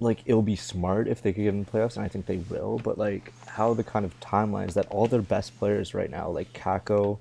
[0.00, 2.38] Like it'll be smart if they could get in the playoffs, and I think they
[2.38, 2.78] will.
[2.82, 6.52] But like how the kind of timelines that all their best players right now, like
[6.54, 7.18] Kakko,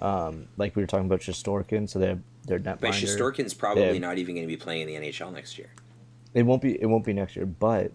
[0.00, 2.92] um, like we were talking about Shesterkin, so they have their net But.
[2.92, 3.98] Shesterkin's probably Yeah.
[3.98, 5.68] not even gonna be playing in the NHL next year.
[6.34, 6.80] It won't be.
[6.80, 7.92] It won't be next year, but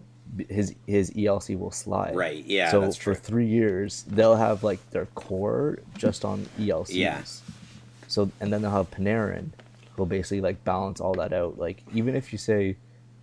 [0.48, 2.14] his his ELC will slide.
[2.14, 6.94] Right, yeah, So for three years, they'll have like their core just on ELCs.
[6.94, 7.22] Yeah.
[8.06, 9.50] So and then they'll have Panarin,
[9.96, 11.58] who'll basically like balance all that out.
[11.58, 12.76] Like even if you say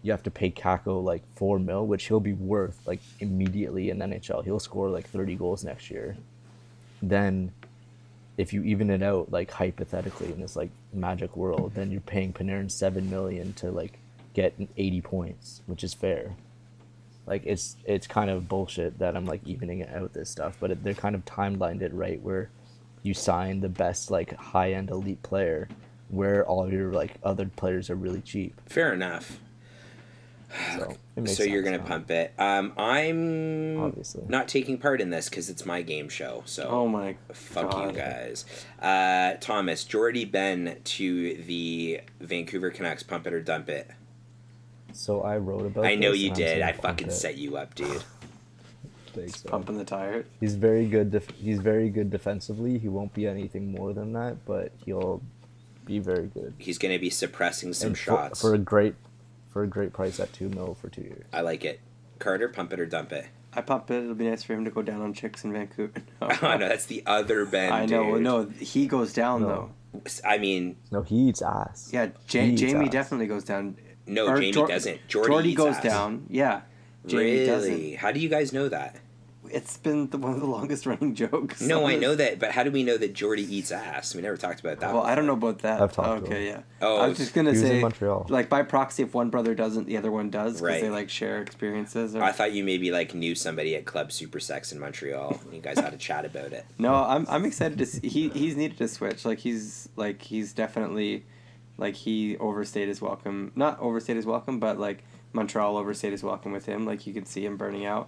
[0.06, 3.97] you have to pay Kakko like four mil, which he'll be worth like immediately in
[3.97, 6.16] NHL, he'll score like thirty goals next year.
[7.01, 7.51] Then,
[8.38, 12.34] if you even it out like hypothetically in this like magic world, then you're paying
[12.34, 13.97] Panarin seven million to like
[14.36, 16.36] get 80 points, which is fair.
[17.26, 20.70] Like it's it's kind of bullshit that I'm like evening it out this stuff, but
[20.70, 22.51] it, they're kind of timelined it right where
[23.01, 25.68] you sign the best like high end elite player,
[26.10, 28.62] where all your like other players are really cheap.
[28.68, 29.39] Fair enough.
[30.78, 30.95] So
[31.26, 31.84] So you're gonna now.
[31.86, 32.34] pump it.
[32.38, 34.24] Um, I'm Obviously.
[34.28, 36.43] not taking part in this because it's my game show.
[36.45, 37.91] So Oh my Fuck god.
[37.91, 38.45] you guys.
[38.82, 43.89] Uh, Thomas, Jordie Benn to the Vancouver Canucks, pump it or dump it.
[44.93, 45.86] So I wrote about.
[45.86, 46.62] I know this, you did.
[46.62, 47.12] I fucking it.
[47.12, 48.03] set you up, dude.
[49.14, 49.51] Thanks, man.
[49.51, 50.26] Pumping the tire.
[50.39, 51.12] He's very good.
[51.12, 52.78] Def- he's very good defensively.
[52.78, 55.22] He won't be anything more than that, but he'll
[55.86, 56.53] be very good.
[56.58, 58.41] He's gonna be suppressing some for, shots.
[58.41, 58.95] for a great,
[59.56, 61.24] for a great price at two mil for two years.
[61.32, 61.80] I like it.
[62.20, 63.26] Carter, pump it or dump it.
[63.53, 64.03] I pump it.
[64.03, 65.93] It'll be nice for him to go down on chicks in Vancouver.
[66.22, 67.72] Oh no, that's the other Benn.
[67.72, 68.16] I know.
[68.16, 68.22] dude.
[68.22, 69.72] No, he goes down No.
[69.93, 70.01] though.
[70.26, 71.89] I mean, No, he eats ass.
[71.93, 72.91] Yeah, ja- eats Jamie ass.
[72.91, 73.78] definitely goes down.
[74.06, 75.08] No, Or Jamie Jor- doesn't.
[75.08, 75.84] Jordie, Jordie eats goes ass.
[75.84, 76.26] down.
[76.30, 76.62] Yeah.
[77.06, 77.45] Jamie really?
[77.45, 77.95] doesn't.
[77.95, 78.97] How do you guys know that?
[79.51, 81.61] It's been the, one of the longest running jokes.
[81.61, 84.13] No, I know that, but how do we know that Jordie eats ass?
[84.15, 84.93] We never talked about that.
[84.93, 85.81] Well, I don't know about that.
[85.81, 86.55] I've talked to Okay, him.
[86.81, 86.85] yeah.
[86.87, 88.25] Oh, I was just gonna he was in say, Montreal.
[88.29, 90.81] like by proxy, if one brother doesn't, the other one does because Right.
[90.81, 92.15] they like share experiences.
[92.15, 92.21] Or...
[92.23, 95.39] I thought you maybe like knew somebody at Club Super Sex in Montreal.
[95.43, 96.65] and You guys had a chat about it.
[96.77, 98.07] No, I'm I'm excited to see.
[98.07, 99.25] He he's needed to switch.
[99.25, 101.25] Like he's like he's definitely,
[101.77, 103.51] like he overstayed his welcome.
[103.55, 106.85] Not overstayed his welcome, but like Montreal overstayed his welcome with him.
[106.85, 108.07] Like you could see him burning out,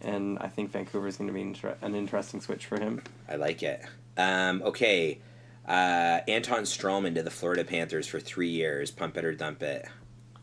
[0.00, 3.02] and I think Vancouver's going to be inter- an interesting switch for him.
[3.28, 3.82] I like it.
[4.16, 5.18] Um, okay.
[5.66, 8.90] Uh, Anton Stralman to the Florida Panthers for three years.
[8.90, 9.86] Pump it or dump it.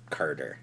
[0.10, 0.60] Carter.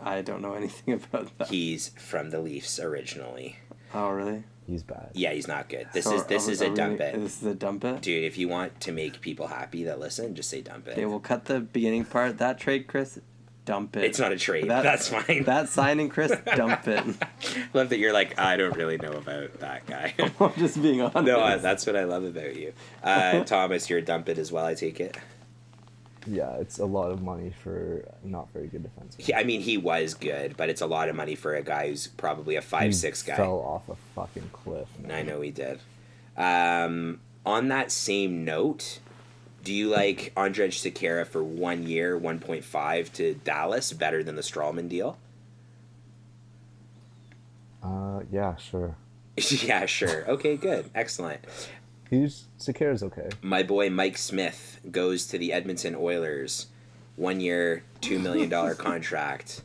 [0.00, 1.48] I don't know anything about that.
[1.48, 3.56] He's from the Leafs originally.
[3.94, 4.44] oh really?
[4.66, 5.10] He's bad.
[5.14, 5.88] Yeah, he's not good.
[5.92, 7.20] This So is this are- is are a dump gonna- it.
[7.20, 8.02] This is a dump it.
[8.02, 10.92] Dude, if you want to make people happy that listen, just say dump it.
[10.92, 12.38] Okay, we'll cut the beginning part.
[12.38, 13.18] That trade, Chris,
[13.70, 14.04] dump it.
[14.04, 14.68] it's not a trade.
[14.68, 15.44] That- That's fine.
[15.44, 17.04] That signing, Chris, dump it.
[17.72, 20.12] love that you're like, I don't really know about that guy.
[20.40, 21.24] I'm just being honest.
[21.26, 22.72] no, uh, that's what I love about you.
[23.02, 25.16] Uh, Thomas, you're a dump it as well, I take it.
[26.26, 29.14] Yeah, it's a lot of money for not very good defense.
[29.18, 31.88] He, I mean, he was good, but it's a lot of money for a guy
[31.88, 33.36] who's probably a five six guy.
[33.36, 34.86] Fell off a fucking cliff.
[34.98, 35.12] Man.
[35.12, 35.80] I know he did.
[36.36, 38.98] Um, on that same note,
[39.62, 44.36] do you like Andrej Sekera for one year, one point five to Dallas, better than
[44.36, 45.18] the Stralman deal?
[47.82, 48.96] Uh, yeah, sure.
[49.36, 50.28] yeah, sure.
[50.30, 51.40] Okay, good, excellent.
[52.08, 53.28] He's Sekera's okay.
[53.40, 56.66] My boy Mike Smith goes to the Edmonton Oilers,
[57.16, 59.62] one year, two million dollar contract.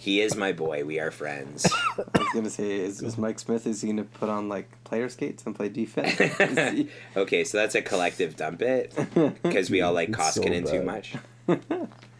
[0.00, 0.84] He is my boy.
[0.84, 1.66] We are friends.
[1.98, 3.66] I was gonna say, is, is Mike Smith?
[3.66, 6.16] Is he gonna put on like player skates and play defense?
[6.74, 8.94] He- okay, so that's a collective dump it
[9.42, 11.14] because we all like It's so Koskinen too much.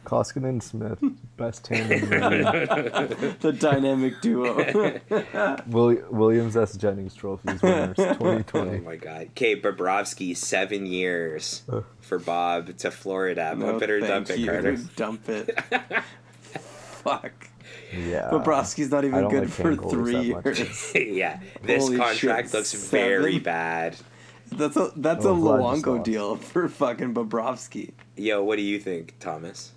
[0.04, 0.98] Koskinen and Smith,
[1.36, 2.02] best tandem.
[2.02, 4.54] in the the dynamic duo.
[5.66, 6.76] Willi- Williams S.
[6.78, 8.30] Jennings trophies winners, 2020.
[8.30, 8.78] Oh 2020.
[8.80, 9.28] my god.
[9.32, 11.62] Okay, Bobrovsky, seven years
[12.00, 13.54] for Bob to Florida.
[13.54, 14.46] No, Pump it or thank dump it, you.
[14.50, 14.76] Carter.
[14.96, 15.58] Dump it.
[17.02, 17.47] Fuck.
[17.92, 18.28] Yeah.
[18.30, 20.92] Bobrovsky's not even good like for paying three years.
[20.94, 23.96] yeah, this Holy contract shit, looks very bad.
[24.50, 27.92] That's a that's Oh, a Luongo deal for fucking Bobrovsky.
[28.16, 29.72] Yo, what do you think, Thomas?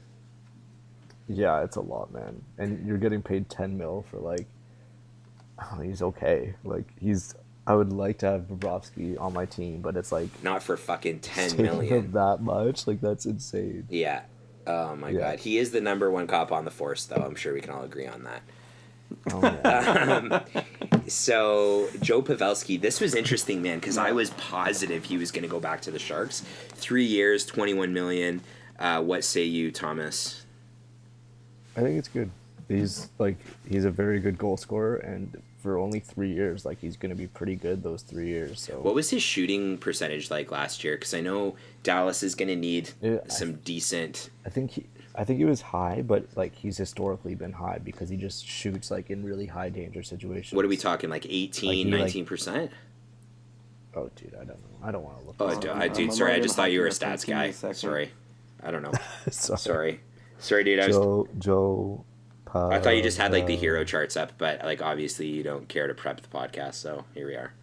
[1.27, 2.41] Yeah, it's a lot, man.
[2.57, 4.47] And you're getting paid 10 mil for like.
[5.61, 6.55] Oh, he's okay.
[6.63, 7.35] Like he's.
[7.67, 11.19] I would like to have Bobrovsky on my team, but it's like Not for fucking
[11.19, 12.11] ten taking million.
[12.13, 12.87] that much.
[12.87, 13.85] Like that's insane.
[13.89, 14.21] Yeah.
[14.67, 15.19] Oh my Yeah.
[15.31, 15.39] god.
[15.39, 17.15] He is the number one cop on the force, though.
[17.23, 18.41] I'm sure we can all agree on that.
[19.31, 20.21] Oh, yeah.
[20.21, 20.41] Um,
[21.07, 25.49] so Joe Pavelski, this was interesting, man, because I was positive he was going to
[25.49, 26.43] go back to the Sharks.
[26.69, 28.41] Three years, twenty-one million.
[28.79, 30.45] Uh, what say you, Thomas?
[31.75, 32.29] I think it's good.
[32.67, 33.37] He's like
[33.69, 37.27] he's a very good goal scorer, and for only three years, like he's gonna be
[37.27, 38.61] pretty good those three years.
[38.61, 40.95] So What was his shooting percentage like last year?
[40.95, 44.29] Because I know Dallas is going to need Yeah, I- some decent.
[44.45, 44.85] I think he,
[45.15, 48.89] I think he was high, but like he's historically been high because he just shoots
[48.91, 50.53] like in really high danger situations.
[50.55, 51.09] What are we talking?
[51.09, 52.71] Like 18, Like, he, like- 19 percent?
[53.95, 54.79] Oh, dude, I don't know.
[54.87, 55.35] I don't want to look.
[55.39, 55.57] Oh, this.
[55.69, 56.33] I, dude, I'm sorry.
[56.33, 57.25] I just thought you were a stats reference.
[57.25, 57.71] Give me guy.
[57.73, 58.11] Sorry.
[58.63, 58.91] I don't know.
[59.31, 59.57] Sorry.
[59.59, 59.99] Sorry.
[60.39, 60.79] Sorry, dude.
[60.79, 60.95] I was.
[60.95, 62.05] Joe Joe.
[62.53, 65.67] I thought you just had like the hero charts up, but like obviously you don't
[65.69, 67.53] care to prep the podcast, so here we are.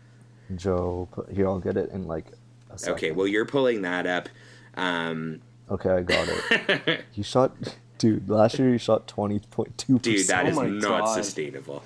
[0.56, 1.08] Joe.
[1.30, 2.26] Here, I'll get it in like.
[2.70, 2.94] A second.
[2.94, 4.28] Okay, well you're pulling that up.
[4.76, 7.04] Um, Okay, I got it.
[7.12, 7.52] he shot,
[7.98, 8.30] dude.
[8.30, 11.14] Last year he shot twenty point two dude, that Oh is not God.
[11.14, 11.82] sustainable.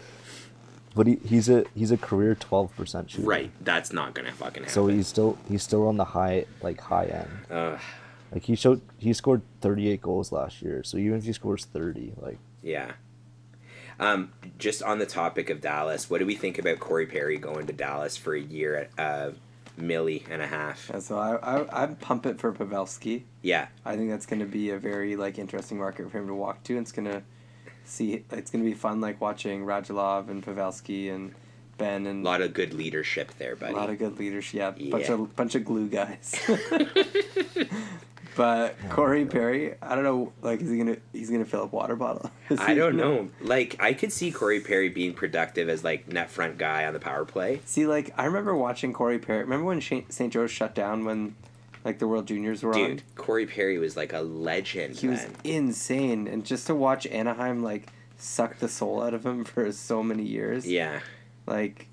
[0.95, 3.27] But he, he's a he's a career twelve percent shooter.
[3.27, 4.73] Right, that's not gonna fucking happen.
[4.73, 7.31] So he's still he's still on the high like high end.
[7.51, 7.81] Ugh,
[8.31, 10.85] Like he showed he scored 38 goals last year.
[10.85, 12.93] So even if he scores 30, like yeah.
[14.01, 17.67] Um, just on the topic of Dallas, what do we think about Corey Perry going
[17.67, 19.31] to Dallas for a year at uh,
[19.79, 20.91] milli and a half?
[20.93, 23.23] Yeah, so I I I'd pump it for Pavelski.
[23.43, 26.35] Yeah, I think that's going to be a very like interesting market for him to
[26.35, 26.73] walk to.
[26.77, 27.23] And it's going to
[27.85, 31.35] see it's going to be fun like watching Radulov and Pavelski and
[31.79, 33.73] Benn and a lot of good leadership there, buddy.
[33.75, 34.77] a lot of good leadership.
[34.79, 35.15] Yeah, bunch Yeah.
[35.15, 36.35] of bunch of glue guys.
[38.37, 40.33] but Corey Perry, I don't know.
[40.43, 42.31] Like, is he gonna he's gonna fill up water bottle?
[42.51, 43.29] Is I don't gonna- know.
[43.41, 47.01] Like I could see Corey Perry being productive as like net front guy on the
[47.01, 47.61] power play.
[47.65, 49.41] See, like I remember watching Corey Perry.
[49.41, 50.33] Remember when St.
[50.33, 51.35] Joe's shut down when,
[51.85, 52.79] like the World Juniors were on?
[52.79, 54.97] Dude, Corey Perry was like a legend.
[54.97, 59.45] He was insane, and just to watch Anaheim like suck the soul out of him
[59.45, 60.67] for so many years.
[60.67, 61.01] Yeah.
[61.47, 61.89] Like,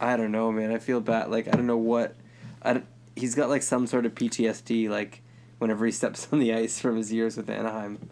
[0.00, 0.72] I don't know, man.
[0.72, 1.30] I feel bad.
[1.30, 2.16] Like I don't know what,
[2.62, 4.88] I don't, he's got like some sort of PTSD.
[4.88, 5.20] Like,
[5.58, 8.10] whenever he steps on the ice from his years with Anaheim.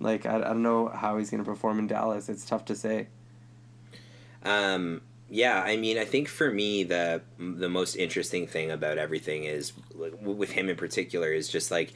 [0.00, 2.28] Like I, I don't know how he's going to perform in Dallas.
[2.28, 3.08] It's tough to say.
[4.44, 9.44] Um, yeah, I mean, I think for me the the most interesting thing about everything
[9.44, 11.94] is with him in particular is just like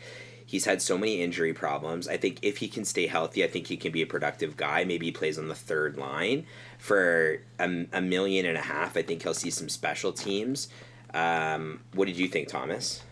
[0.51, 2.09] he's had so many injury problems.
[2.09, 4.83] I think if he can stay healthy, I think he can be a productive guy.
[4.83, 6.45] Maybe he plays on the third line
[6.77, 8.97] for a, a million and a half.
[8.97, 10.69] I think he'll see some special teams.
[11.15, 13.03] Um, what did you think, Thomas?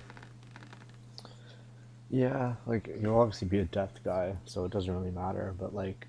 [2.11, 5.55] Yeah, like he'll obviously be a depth guy, so it doesn't really matter.
[5.59, 6.07] But like,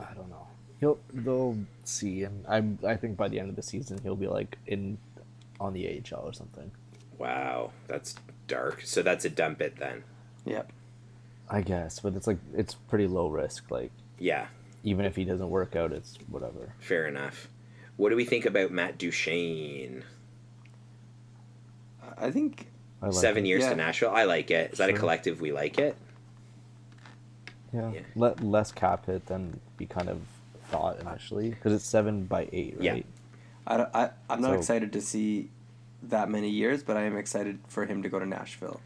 [0.00, 0.46] I don't know.
[0.80, 4.26] He'll they'll see, and I'm I think by the end of the season he'll be
[4.28, 4.96] like in
[5.60, 6.70] on the AHL or something.
[7.18, 8.14] Wow, that's
[8.46, 8.82] dark.
[8.84, 10.04] So that's a dump it then.
[10.44, 10.72] Yep.
[11.50, 13.70] I guess, but it's like it's pretty low risk.
[13.70, 14.46] Like Yeah,
[14.84, 16.72] even if he doesn't work out, it's whatever.
[16.78, 17.48] fair enough.
[17.96, 20.04] What do we think about Matt Duchene?
[22.16, 23.48] I think I like Seven it.
[23.48, 23.70] years Yeah.
[23.70, 24.10] to Nashville.
[24.10, 24.72] I like it.
[24.72, 25.40] Is that a collective?
[25.40, 25.96] We like it.
[27.72, 28.00] Yeah, Yeah.
[28.14, 30.20] Let less cap hit than we kind of
[30.70, 32.82] thought initially, because it's seven by eight, right?
[32.84, 32.92] Yeah.
[32.92, 33.06] right?
[33.66, 35.50] I, don't- I I'm not So- excited to see
[36.04, 38.80] that many years, but I am excited for him to go to Nashville.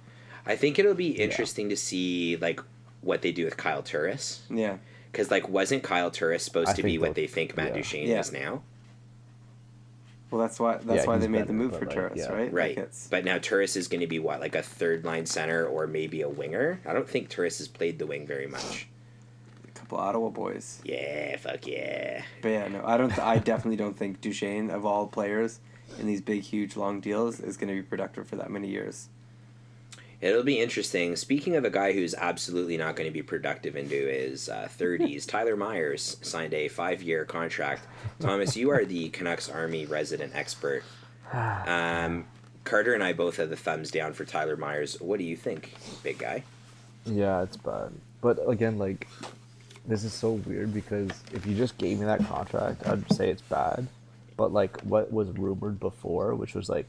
[0.45, 2.61] I think it'll be interesting to see like
[3.01, 4.43] what they do with Kyle Turris.
[4.51, 4.79] Yeah.
[5.11, 7.75] Because like, wasn't Kyle Turris supposed I to be what they'll- they think Matt yeah.
[7.75, 8.21] Duchene Yeah.
[8.21, 8.63] is now?
[10.33, 12.33] Well, that's why that's Yeah, why they he's made the move for like, Turris, yeah.
[12.33, 12.53] right?
[12.53, 12.79] Right.
[12.79, 15.87] it's, But now Turris is going to be what, like a third line center or
[15.87, 16.81] maybe a winger?
[16.87, 18.89] I don't think Turris has played the wing very much.
[19.69, 20.81] a couple Ottawa boys.
[20.85, 22.23] Yeah, fuck yeah.
[22.41, 23.11] But yeah, no, I don't.
[23.11, 25.61] Th- I definitely don't think Duchene of all players
[25.99, 29.11] in these big, huge, long deals is going to be productive for that many years.
[30.23, 31.17] It'll be interesting.
[31.17, 35.27] Speaking of a guy who's absolutely not going to be productive into his uh, 30s,
[35.29, 37.87] Tyler Myers signed a five year contract.
[38.21, 40.85] Thomas, you are the Canucks Army resident expert.
[41.35, 42.27] Um,
[42.65, 45.01] Carter and I both have the thumbs down for Tyler Myers.
[45.01, 46.45] What do you think, big guy?
[47.07, 47.91] Yeah, it's bad.
[48.21, 49.09] But again, like,
[49.87, 53.41] this is so weird because if you just gave me that contract, I'd say it's
[53.43, 53.89] bad.
[54.37, 56.87] But like, what was rumored before, which was like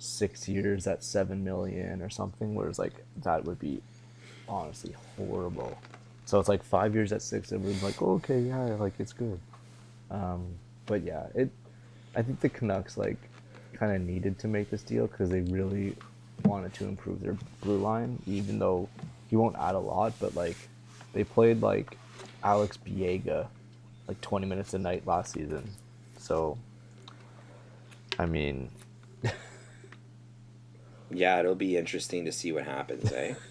[0.00, 3.80] six years at seven million or something, whereas like that would be
[4.48, 5.78] honestly horrible.
[6.24, 9.38] So it's like five years at six, everyone's like, oh, okay, yeah, like it's good.
[10.10, 10.46] Um,
[10.86, 11.50] but yeah, it.
[12.16, 13.18] I think the Canucks like
[13.74, 15.96] kind of needed to make this deal because they really
[16.44, 18.88] wanted to improve their blue line, even though
[19.28, 20.14] he won't add a lot.
[20.18, 20.56] But like,
[21.12, 21.96] they played like
[22.42, 23.46] Alex Biega
[24.08, 25.68] like 20 minutes a night last season,
[26.16, 26.56] so.
[28.18, 28.68] I mean,
[31.10, 33.34] Yeah, it'll be interesting to see what happens, eh?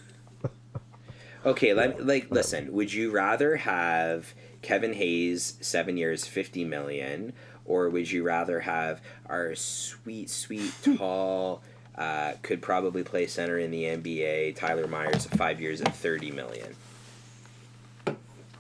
[1.45, 2.73] Okay, let like listen.
[2.73, 7.31] Would you rather have Kevin Hayes seven years, fifty million,
[7.63, 11.61] or would you rather have our sweet, sweet, tall,
[11.97, 16.75] uh, could probably play center in the NBA, Tyler Myers, five years and thirty million?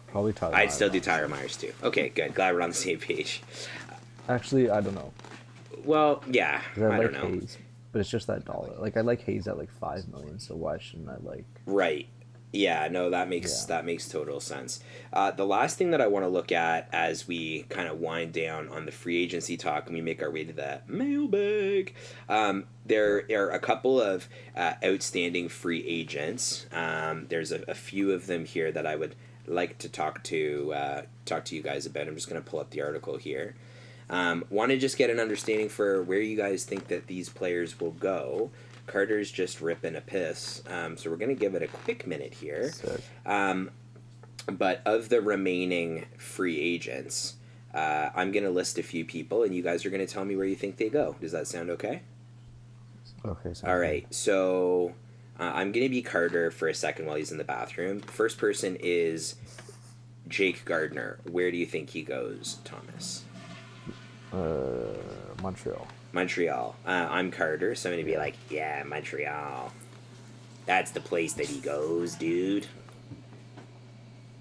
[0.07, 0.55] probably Tyler.
[0.55, 1.73] I'd still do Tyler Myers too.
[1.83, 2.33] Okay, good.
[2.33, 3.41] Glad we're on the same page.
[4.27, 5.11] Actually, I don't know.
[5.83, 7.27] Well, yeah, I I, don't know.
[7.27, 7.57] Hayes,
[7.91, 8.73] but it's just that dollar.
[8.77, 11.45] Like I like Hayes at like five million, so why shouldn't I like?
[11.65, 12.07] Right.
[12.51, 13.75] Yeah, no, that makes Yeah.
[13.75, 14.79] that makes total sense.
[15.13, 18.33] Uh, the last thing that I want to look at as we kind of wind
[18.33, 21.93] down on the free agency talk and we make our way to the mailbag,
[22.27, 26.65] um, there are a couple of uh, outstanding free agents.
[26.71, 29.13] Um, there's a, a few of them here that I would
[29.45, 32.07] like to talk to uh, talk to you guys about.
[32.07, 33.55] I'm just going to pull up the article here.
[34.09, 37.79] Um, Want to just get an understanding for where you guys think that these players
[37.79, 38.51] will go.
[38.87, 42.33] Carter's just ripping a piss, um, so we're going to give it a quick minute
[42.33, 42.73] here.
[43.23, 43.69] Um,
[44.51, 47.35] but of the remaining free agents,
[47.73, 50.25] uh, I'm going to list a few people, and you guys are going to tell
[50.25, 51.15] me where you think they go.
[51.21, 52.01] Does that sound okay?
[53.23, 53.53] Okay.
[53.63, 54.11] All right.
[54.13, 54.95] So
[55.39, 57.99] uh, I'm going to be Carter for a second while he's in the bathroom.
[57.99, 59.35] First person is
[60.27, 61.19] Jake Gardiner.
[61.29, 63.23] Where do you think he goes, Thomas?
[64.33, 64.93] Uh,
[65.41, 65.87] Montreal.
[66.11, 66.75] Montreal.
[66.85, 69.71] Uh, I'm Carter, so I'm gonna be like, yeah, Montreal.
[70.65, 72.67] That's the place that he goes, dude.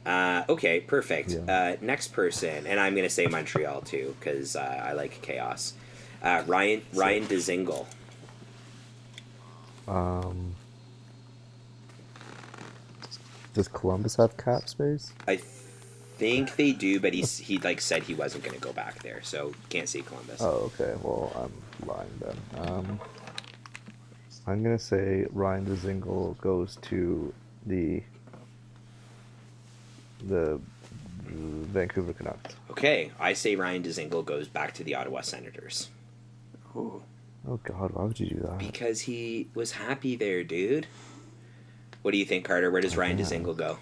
[0.05, 1.31] Uh, okay, perfect.
[1.31, 1.41] Yeah.
[1.41, 5.75] Uh, next person, and I'm gonna say Montreal too, because uh, I like chaos.
[6.23, 7.87] Uh, Ryan Ryan Dzingel.
[9.87, 10.55] Um,
[13.55, 15.13] does Columbus have cap space?
[15.27, 15.41] I
[16.19, 19.53] think they do, but he's he like said he wasn't gonna go back there, so
[19.69, 20.41] can't say Columbus.
[20.43, 20.95] Oh, okay.
[21.03, 22.69] Well, I'm lying then.
[22.69, 23.01] Um,
[24.47, 27.33] I'm gonna say Ryan Dzingel goes to
[27.67, 28.03] the
[30.27, 30.61] the
[31.27, 32.57] Vancouver Canucks.
[32.71, 35.91] Okay, I say Ryan Dzingel goes back to the Ottawa Senators
[36.77, 37.03] Ooh.
[37.49, 38.59] Oh God, why would you do that?
[38.59, 40.87] because he was happy there, dude.
[42.03, 42.71] What do you think, Carter?
[42.71, 43.25] Where does Ryan Yeah.
[43.27, 43.79] Dzingel go?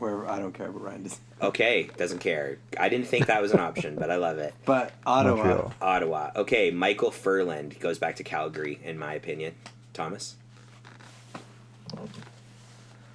[0.00, 1.20] Where I don't care what Ryan does.
[1.42, 2.56] Okay, doesn't care.
[2.78, 4.54] I didn't think that was an option, but I love it.
[4.64, 5.36] But Ottawa.
[5.36, 5.74] Montreal.
[5.82, 6.30] Ottawa.
[6.36, 9.54] Okay, Micheal Ferland goes back to Calgary, in my opinion.
[9.92, 10.36] Thomas?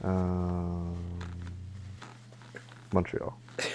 [0.03, 0.95] Um,
[2.93, 3.37] Montreal.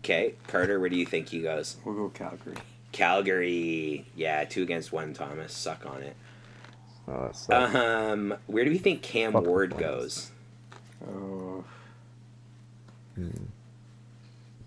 [0.00, 1.76] Okay, Carter, where do you think he goes?
[1.84, 2.56] We'll go Calgary.
[2.92, 4.06] Calgary.
[4.16, 5.52] Yeah, two against one, Thomas.
[5.52, 6.16] Suck on it.
[7.06, 7.74] Oh, that sucks.
[7.74, 10.30] Um, where do we think Cam Fuck Ward goes?
[11.06, 11.62] Oh.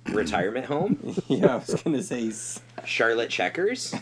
[0.05, 1.15] Retirement home?
[1.27, 3.93] yeah, I was gonna say he's, Charlotte Checkers?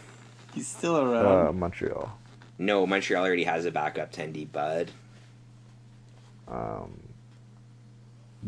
[0.54, 1.60] he's still Uh, around.
[1.60, 2.18] Montreal.
[2.58, 4.90] No, Montreal already has a backup 10D Bud.
[6.48, 7.00] Um,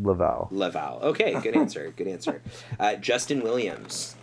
[0.01, 0.47] Laval.
[0.51, 0.99] Laval.
[1.03, 1.91] Okay, good answer.
[1.95, 2.41] Good answer.
[2.79, 4.15] Uh, Justin Williams.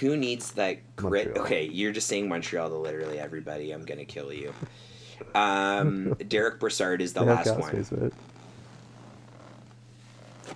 [0.00, 1.26] Who needs that grit?
[1.28, 1.46] Montreal.
[1.46, 3.70] Okay, you're just saying Montreal to literally everybody.
[3.72, 4.52] I'm gonna kill you.
[5.34, 7.84] Um, Derek Brassard is the They last one.
[7.84, 8.12] space.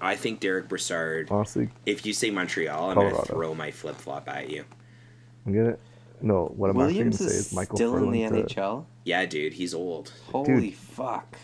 [0.00, 1.28] I think Derek Brassard.
[1.30, 4.64] Honestly, If you say Montreal, I'm gonna throw my flip flop at you.
[5.46, 5.76] I'm gonna.
[6.20, 8.84] No, what I'm actually Williams gonna say is is Michael still in the to- NHL.
[9.04, 10.12] Yeah, dude, he's old.
[10.32, 11.36] Holy fuck!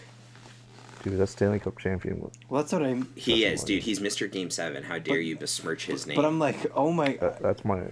[1.03, 2.21] Dude, that's Stanley Cup champion.
[2.49, 3.09] Well, that's what I'm.
[3.14, 3.66] He is, annoying.
[3.77, 3.83] dude.
[3.85, 4.31] He's Mr.
[4.31, 4.83] Game Seven.
[4.83, 6.16] How dare But- you besmirch his name?
[6.16, 7.16] But I'm like, oh my.
[7.21, 7.83] That, that's my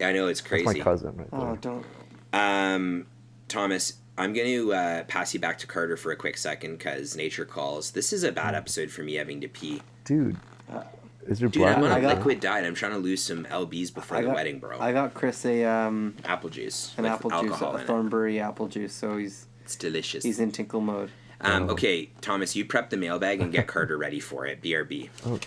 [0.00, 0.64] I know it's that's crazy.
[0.64, 1.40] my cousin right there.
[1.40, 1.86] Oh, don't.
[2.32, 3.06] Um,
[3.48, 7.16] Thomas, I'm going to uh, pass you back to Carter for a quick second because
[7.16, 7.92] nature calls.
[7.92, 9.82] This is a bad episode for me having to pee.
[10.04, 10.36] Dude,
[10.70, 10.82] Uh,
[11.26, 11.86] is your Dude, I'm bladder?
[11.86, 12.64] on I a got- liquid diet.
[12.66, 14.78] I'm trying to lose some lbs before I the got- wedding, bro.
[14.80, 16.94] I got Chris a um apple juice.
[16.98, 17.86] an apple juice, a in it.
[17.86, 18.92] Thornberry apple juice.
[18.92, 20.24] So he's It's delicious.
[20.24, 21.10] he's in tinkle mode.
[21.40, 21.72] um, Oh.
[21.72, 24.60] okay, Thomas, you prep the mailbag and get Carter ready for it.
[24.62, 25.08] BRB.
[25.26, 25.38] Oh,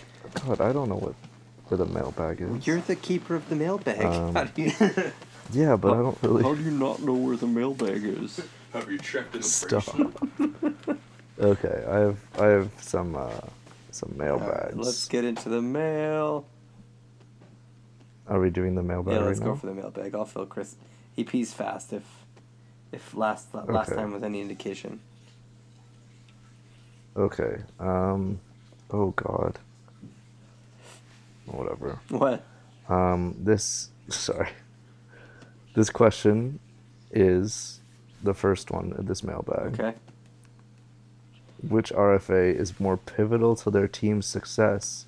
[0.46, 1.14] God, I don't know what
[1.68, 2.66] where the mailbag is.
[2.66, 4.04] You're the keeper of the mailbag.
[4.04, 4.72] Um, how, do you,
[5.52, 6.42] yeah, but I don't really.
[6.42, 8.40] how do you not know where the mailbag is?
[8.74, 9.84] Have you checked in Stop.
[11.40, 13.30] okay, I have I have some uh,
[13.92, 14.50] some mailbags.
[14.50, 16.44] Alright, let's get into the mail.
[18.26, 19.46] Are we doing the mailbag Yeah, right let's now?
[19.46, 20.14] go for the mailbag.
[20.16, 20.74] I'll fill Chris.
[21.14, 21.92] He pees fast.
[21.92, 22.02] If
[22.90, 23.94] if last last Okay.
[23.94, 24.98] time was any indication.
[27.16, 27.62] Okay.
[27.78, 28.40] Um.
[28.90, 29.56] Oh God.
[31.46, 32.00] Whatever.
[32.08, 32.44] What?
[32.88, 33.36] Um.
[33.38, 33.90] This.
[34.08, 34.48] Sorry.
[35.74, 36.58] This question
[37.12, 37.80] is
[38.24, 39.78] the first one in this mailbag.
[39.78, 39.94] Okay.
[41.68, 45.06] Which RFA is more pivotal to their team's success?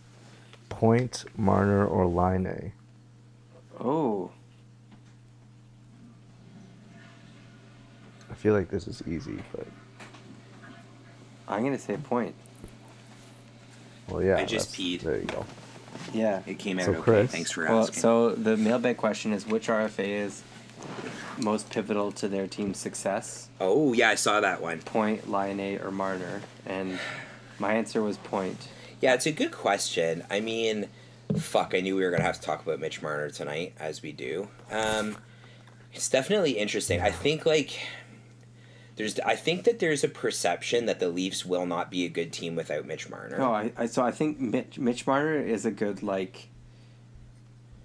[0.68, 2.72] Point, Marner, or Laine
[3.80, 4.30] Oh.
[8.30, 9.66] I feel like this is easy, but
[11.48, 12.34] I'm gonna say point.
[14.08, 14.36] well, yeah.
[14.38, 15.00] I just peed.
[15.00, 15.44] There you go.
[16.12, 16.42] Yeah.
[16.46, 17.00] It came out So, okay.
[17.02, 17.30] Chris?
[17.30, 18.00] Thanks for Well, asking.
[18.00, 20.42] so the mailbag question is which RFA is
[21.38, 23.48] most pivotal to their team's success?
[23.60, 24.80] oh yeah, I saw that one.
[24.80, 26.42] Point, Laine, or Marner?
[26.66, 26.98] And
[27.58, 28.68] my answer was point.
[29.00, 30.24] Yeah, it's a good question.
[30.30, 30.88] I mean,
[31.38, 34.12] fuck, I knew we were gonna have to talk about Mitch Marner tonight, as we
[34.12, 34.48] do.
[34.70, 35.16] Um,
[35.92, 37.00] it's definitely interesting.
[37.00, 37.78] I think like
[38.96, 42.32] there's, I think that there's a perception that the Leafs will not be a good
[42.32, 43.38] team without Mitch Marner.
[43.38, 46.48] No, I, I so I think Mitch Mitch Marner is a good like.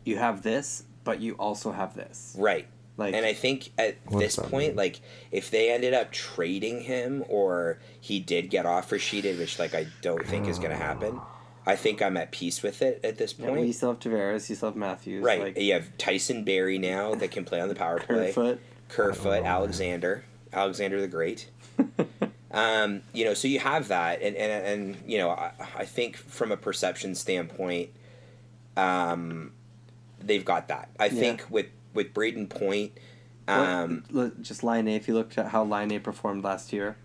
[0.04, 2.36] You have this, but you also have this.
[2.38, 2.68] Right.
[2.98, 4.76] Like, And I think at this point, mean?
[4.76, 9.74] like if they ended up trading him or he did get offer sheeted, which like
[9.74, 11.20] I don't think is gonna happen,
[11.66, 13.76] I think I'm at peace with it at this yeah, but you point.
[13.76, 15.42] still have Tavares, you still have Matthews, right.
[15.42, 18.28] Like you have Tyson Barrie now that can play on the power play.
[18.34, 18.60] Kerfoot.
[18.90, 19.50] Kerfoot, know.
[19.50, 21.50] Alexander, Alexander the Great.
[22.52, 26.18] um, you know, so you have that, and and, and you know, I, I think
[26.18, 27.92] from a perception standpoint,
[28.76, 29.54] um,
[30.20, 30.90] they've got that.
[31.00, 32.92] I think with with Brayden Point,
[33.48, 34.88] um, What- just Laine.
[34.88, 36.96] If you looked at how Laine performed last year,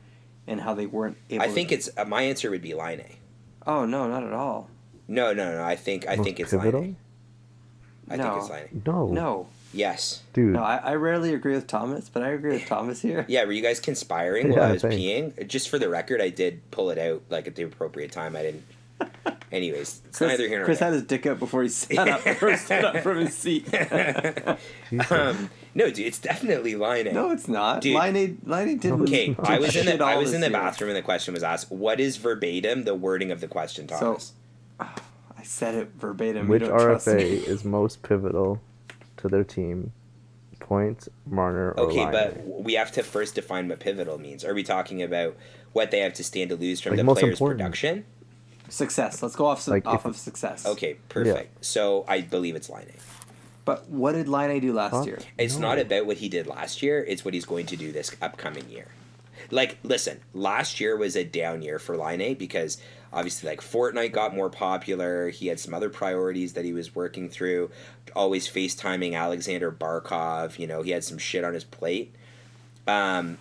[0.47, 1.43] and how they weren't able.
[1.45, 3.05] I think to, it's uh, my answer would be Laine.
[3.66, 4.68] Oh no, not at all.
[5.09, 5.62] No, no, no.
[5.64, 6.80] I think I Most think it's pivotal?
[6.80, 6.97] Line
[8.09, 8.12] A.
[8.14, 8.22] I No.
[8.24, 8.89] think it's Line A.
[8.91, 9.07] No.
[9.09, 10.22] No, Yes.
[10.32, 10.53] Dude.
[10.55, 10.62] no.
[10.62, 13.24] I, I rarely agree with Thomas, but I agree with Thomas here.
[13.28, 13.45] Yeah.
[13.45, 14.97] Were you guys conspiring while Yeah, I was thanks.
[14.97, 15.49] peeing?
[15.49, 18.37] Just for the record, I did pull it out like at the appropriate time.
[18.37, 18.64] I didn't.
[19.53, 20.89] Anyways, it's Chris, neither here nor Chris there.
[20.89, 23.67] had his dick out before he sat up, before he stood up from his seat.
[25.11, 27.13] Um, no, dude, it's definitely Laine.
[27.13, 27.81] no, it's not.
[27.81, 27.95] Dude.
[27.95, 29.03] Line A, Laine didn't.
[29.03, 30.53] Okay, it's I was in shit the I was in the year.
[30.53, 31.71] bathroom and the question was asked.
[31.73, 34.33] What is verbatim the wording of the question, So, Thomas?
[34.81, 36.47] I said it verbatim.
[36.49, 37.23] Which don't trust RFA me.
[37.25, 38.61] is most pivotal
[39.19, 39.93] to their team?
[40.61, 42.41] Point, Marner, or okay, Line but A?
[42.63, 44.45] we have to first define what pivotal means.
[44.45, 45.37] Are we talking about
[45.73, 47.59] what they have to stand to lose from Like, the most player's important.
[47.61, 48.05] production?
[48.69, 49.23] Success.
[49.23, 50.67] Let's go off Like, off of success.
[50.67, 51.64] Okay, perfect.
[51.64, 52.87] So I believe it's Laine.
[53.64, 55.07] But what did Laine do last Fuck.
[55.07, 55.19] year?
[55.39, 55.69] It's No.
[55.69, 57.05] not about what he did last year.
[57.09, 58.87] It's what he's going to do this upcoming year.
[59.53, 62.79] like listen, last year was a down year for Laine because
[63.12, 65.29] obviously like Fortnite got more popular.
[65.31, 67.71] He had some other priorities that he was working through.
[68.17, 70.59] Always FaceTiming Aleksander Barkov.
[70.59, 72.12] You know, he had some shit on his plate.
[72.89, 73.39] Um,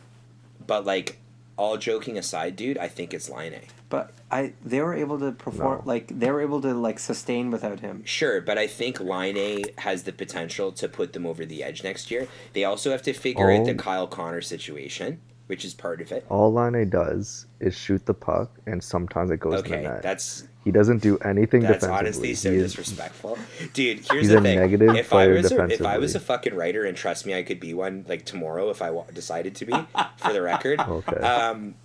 [0.67, 1.17] but like,
[1.57, 5.77] all joking aside, dude, I think it's Laine But I they were able to perform
[5.79, 5.83] No.
[5.85, 8.03] like they were able to like sustain without him.
[8.05, 12.11] Sure, but I think Laine has the potential to put them over the edge next
[12.11, 12.27] year.
[12.53, 13.75] They also have to figure out the Oh.
[13.75, 16.25] Kyle Connor situation, which is part of it.
[16.29, 20.01] All Laine does is shoot the puck, and sometimes it goes in Okay, the net.
[20.01, 21.97] that's he doesn't do anything that's defensively.
[21.97, 23.37] honestly so He is- disrespectful,
[23.73, 23.99] dude.
[24.09, 26.83] Here's the a thing: negative if I was a, if I was a fucking writer,
[26.85, 29.73] and trust me, I could be one like tomorrow if I decided to be.
[30.17, 31.17] For the record, Okay.
[31.17, 31.75] um,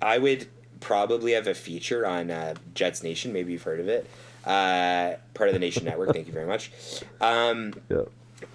[0.00, 0.46] I would
[0.80, 3.32] probably have a feature on uh, Jets Nation.
[3.32, 4.06] Maybe you've heard of it.
[4.44, 6.12] Uh, part of the Nation Network.
[6.12, 6.70] Thank you very much.
[7.20, 8.02] Um, Yeah.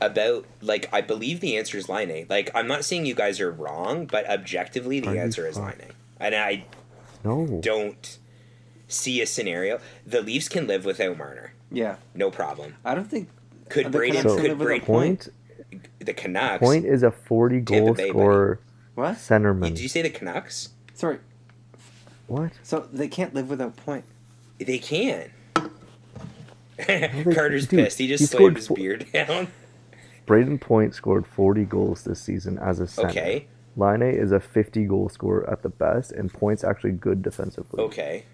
[0.01, 2.25] About like I believe the answer is Laine.
[2.29, 5.77] Like I'm not saying you guys are wrong, but objectively the Are answer is fuck-
[5.79, 5.91] Laine.
[6.19, 6.65] And I
[7.23, 7.59] No.
[7.61, 8.17] don't
[8.87, 9.79] see a scenario.
[10.05, 12.75] The Leafs can live without Marner, Yeah, no problem.
[12.85, 13.29] I don't think
[13.69, 15.29] Could The Brayden Canucks can could live Brayden Point
[15.99, 16.59] the Canucks?
[16.61, 18.09] Point is a 40 goal Bay, buddy.
[18.09, 18.59] scorer
[18.95, 19.15] what.
[19.17, 19.63] Centerman.
[19.69, 20.69] Did you say the Canucks?
[20.93, 21.19] Sorry,
[22.27, 22.51] What?
[22.63, 24.05] so they can't live without point.
[24.57, 25.29] They can.
[26.77, 27.97] Carter's dude, pissed.
[27.97, 29.47] He just he slammed his fo- beard down.
[30.27, 33.09] Brayden Point scored 40 goals this season as a center.
[33.09, 33.47] Okay.
[33.77, 37.79] Laine is a 50 goal scorer at the best, and Point's actually good defensively.
[37.83, 38.25] Okay.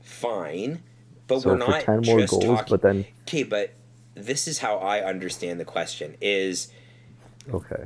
[0.00, 0.82] Fine.
[1.26, 2.66] But So we're not 10 more just goals, talking.
[2.70, 3.72] but then Okay, but
[4.14, 6.68] this is how I understand the question is
[7.52, 7.84] okay,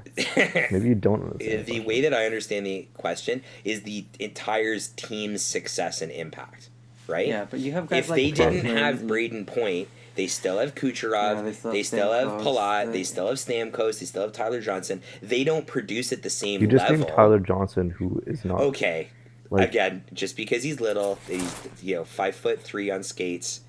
[0.70, 1.66] maybe you don't understand.
[1.66, 6.68] the way that I understand the question is the entire team's success and impact,
[7.08, 7.26] right?
[7.26, 10.74] Yeah, but you have guys If like they didn't have Brayden Point, they still have
[10.74, 14.06] Kucherov, Yeah, they still they have still have Palat, they- they still have Stamkos, they
[14.06, 15.02] still have Tyler Johnson.
[15.22, 16.98] They don't produce at the same You just level.
[17.06, 18.60] named Tyler Johnson, who is not.
[18.60, 19.08] Okay.
[19.50, 23.60] Like- Again, just because he's little, he's you know five foot three on skates,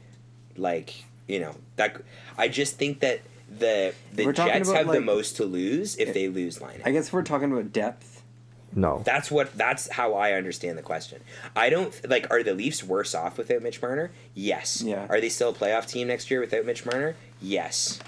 [0.55, 1.97] like you know that.
[2.38, 3.21] I just think that
[3.59, 6.81] the the We're Jets about, have the most to lose if they lose Laine.
[6.85, 8.16] I guess we're talking about depth.
[8.78, 9.01] No.
[9.03, 9.51] That's what.
[9.57, 11.21] That's how I understand the question.
[11.55, 12.30] I don't like.
[12.30, 14.11] Are the Leafs worse off without Mitch Marner?
[14.36, 14.84] Yes.
[14.84, 15.07] Yeah.
[15.09, 17.15] Are they still a playoff team next year without Mitch Marner?
[17.41, 17.99] Yes.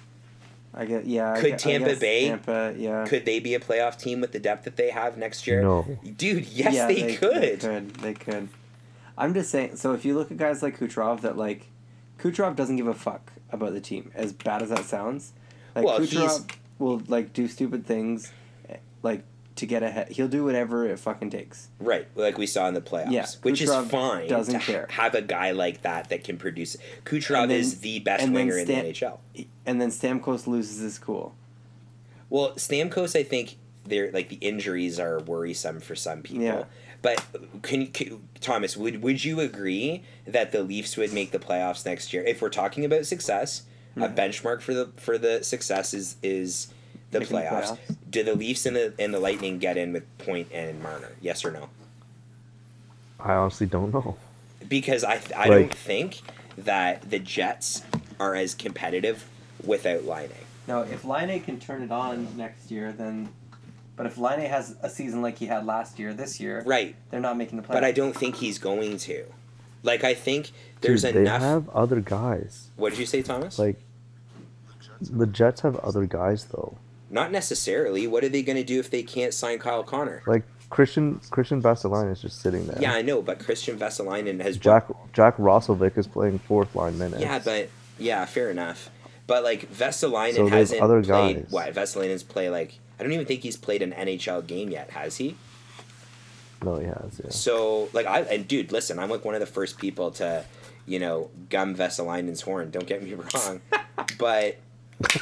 [0.76, 1.36] I get yeah.
[1.39, 3.03] Could I Tampa guess Bay- Tampa, yeah.
[3.07, 5.63] Could they be a playoff team with the depth that they have next year?
[5.63, 5.97] No.
[6.15, 7.41] Dude, yes, yeah, they, could.
[7.41, 7.95] They could.
[7.95, 8.49] They could.
[9.17, 9.78] I'm just saying.
[9.78, 11.65] So if you look at guys like Kucherov, that like,
[12.20, 14.11] Kucherov doesn't give a fuck about the team.
[14.13, 15.34] As bad as that sounds,
[15.76, 16.47] like Well, Kucherov
[16.78, 18.32] will like do stupid things,
[18.70, 19.24] eh, like
[19.60, 20.10] to get ahead.
[20.10, 21.70] He'll do whatever it fucking takes.
[21.80, 24.28] Right, like we saw in the playoffs, Yeah, which is fine.
[24.28, 24.88] doesn't care.
[24.89, 26.78] have a guy like that that can produce.
[27.05, 29.20] Kucherov then- is the best winger in the NHL.
[29.66, 31.36] And then Stamkos loses his cool.
[32.30, 36.43] Well, Stamkos, I think they're like the injuries are worrisome for some people.
[36.43, 36.64] Yeah.
[37.01, 37.26] But
[37.62, 42.14] can, can Thomas would would you agree that the Leafs would make the playoffs next
[42.14, 43.64] year if we're talking about success?
[43.95, 44.16] A mm-hmm.
[44.16, 46.68] benchmark for the for the success is is
[47.12, 47.64] the Making playoffs.
[47.72, 47.78] playoffs.
[48.10, 51.12] Do the Leafs and the and the Lightning get in with Point and Marner?
[51.22, 51.70] Yes or no?
[53.20, 54.18] I honestly don't know.
[54.68, 56.22] because I I Like- don't think
[56.57, 57.84] that the Jets
[58.20, 59.26] are as competitive
[59.66, 60.30] without Laine
[60.68, 63.30] Now, if Laine can turn it on next year, then.
[63.95, 67.20] But if Laine has a season like he had last year, this year, Right, they're
[67.20, 67.74] not making the playoffs.
[67.74, 69.26] but I don't think he's going to.
[69.84, 70.51] Like I think
[70.82, 71.41] there's Dude, enough.
[71.41, 72.68] They have other guys.
[72.78, 73.57] What did you say, Thomas?
[73.60, 73.78] Like
[75.01, 76.78] the Jets have other guys though.
[77.09, 78.05] Not necessarily.
[78.07, 80.21] What are they going to do if they can't sign Kyle Connor?
[80.27, 82.79] Like Christian Kristian Vesalainen is just sitting there.
[82.79, 87.21] Yeah, I know, but Kristian Vesalainen has Jack Jack Roslovic is playing fourth line minutes.
[87.21, 88.89] Yeah, but yeah, fair enough.
[89.25, 91.36] But like Vesalainen So hasn't other played.
[91.43, 91.51] guys.
[91.51, 92.79] What Vesalainen's play like?
[92.99, 94.91] I don't even think he's played an NHL game yet.
[94.91, 95.36] Has he?
[96.61, 97.21] no, he has.
[97.23, 97.29] Yeah.
[97.31, 100.43] So like I and dude, listen, I'm like one of the first people to,
[100.86, 102.69] you know, gum Vesalainen's horn.
[102.69, 103.61] Don't get me wrong,
[104.19, 104.57] but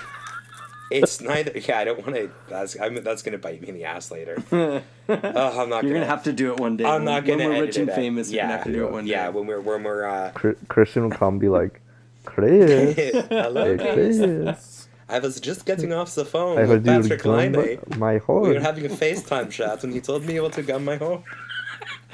[0.91, 1.51] it's neither.
[1.59, 2.31] Yeah, I don't want to.
[2.49, 4.37] That's I'm, that's gonna bite me in the ass later.
[5.09, 5.85] Oh, I'm not.
[5.85, 6.83] You're gonna have to do it one day.
[6.83, 7.49] I'm not when gonna.
[7.49, 8.29] we're edit rich and it famous.
[8.29, 9.11] Yeah, You're gonna have to do it one day.
[9.11, 9.29] yeah.
[9.29, 10.05] When we're when we're.
[10.05, 10.31] Uh,
[10.67, 11.79] Christian will come and be like,
[12.25, 12.95] Chris,
[13.29, 14.17] Hello, hey Chris.
[14.19, 17.79] Chris, I was just getting off the phone I with heard you Patrik gum Laine.
[17.97, 20.83] my, my We were having a FaceTime chat and he told me able to gum
[20.83, 21.23] my horn.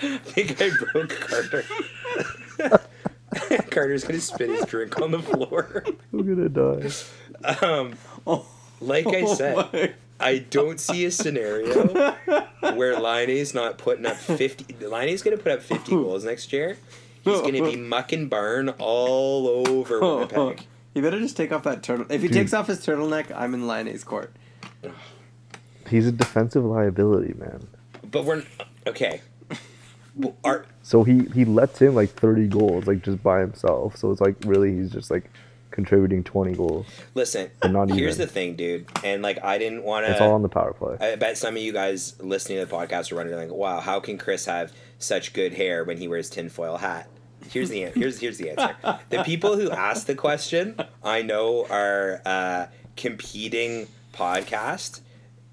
[0.03, 1.63] I think I broke Carter.
[3.71, 5.83] Carter's gonna spit his drink on the floor.
[6.13, 6.91] I'm gonna die.
[7.65, 7.95] Um,
[8.27, 8.45] Oh.
[8.87, 9.93] Like I Oh said, my.
[10.19, 11.83] I don't see a scenario
[12.75, 14.65] where Liney's not putting up fifty.
[14.75, 16.77] Liney's gonna put up fifty goals next year.
[17.23, 20.65] He's gonna be muck and barn all over Winnipeg.
[20.93, 22.05] You better just take off that turtle.
[22.09, 22.37] If he Dude.
[22.37, 24.33] takes off his turtleneck, I'm in Laine's court.
[25.89, 27.67] He's a defensive liability, man.
[28.11, 28.43] but we're
[28.87, 29.21] okay.
[30.15, 33.97] Well, Are So he he lets in like 30 goals like just by himself.
[33.97, 35.29] So it's like really he's just like
[35.73, 36.85] contributing 20 goals.
[37.13, 37.51] listen.
[37.97, 40.11] Here's the thing, dude, and like I didn't want to.
[40.13, 40.97] It's all on the power play.
[40.99, 43.99] I bet some of you guys listening to the podcast are wondering, like, wow, how
[43.99, 47.09] can Chris have such good hair when he wears tinfoil hat?
[47.49, 48.75] Here's the here's here's the answer.
[49.09, 55.01] The people who asked the question, I know, are uh, competing podcast,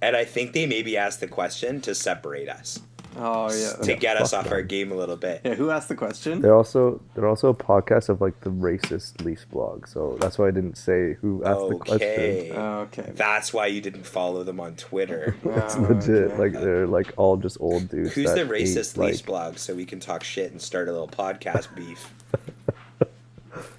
[0.00, 2.78] and I think they maybe asked the question to separate us,
[3.16, 3.72] Oh yeah.
[3.84, 5.40] to get us fuck off our game a little bit.
[5.44, 5.54] Yeah.
[5.54, 6.40] Who asked the question?
[6.40, 9.86] They're also they're also a podcast of like the racist Leafs blog.
[9.88, 11.96] So that's why I didn't say who asked the question.
[12.08, 13.10] Okay, Oh, okay.
[13.14, 15.34] that's why you didn't follow them on Twitter.
[15.44, 16.30] It's Oh, legit.
[16.30, 16.36] okay.
[16.38, 18.12] Like they're like all just old dudes.
[18.14, 20.88] Who's that the racist hate, Leafs like, blog so we can talk shit and start
[20.88, 22.12] a little podcast beef?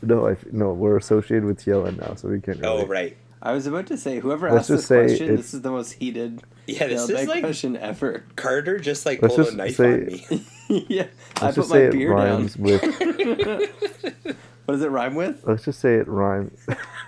[0.01, 2.59] No, I no, we're associated with Yellen now, so we can't.
[2.63, 5.35] Oh, really, Oh right, I was about to say whoever Let's asked this say question,
[5.35, 6.87] this is the most heated yeah.
[6.87, 8.23] This is like question ever.
[8.35, 10.45] Carter just like Let's pulled a knife say- on me.
[10.87, 11.07] yeah.
[11.37, 12.49] I Let's put my beer down.
[12.59, 12.83] with.
[14.65, 15.43] What does it rhyme with?
[15.45, 16.57] let's just say it rhymes.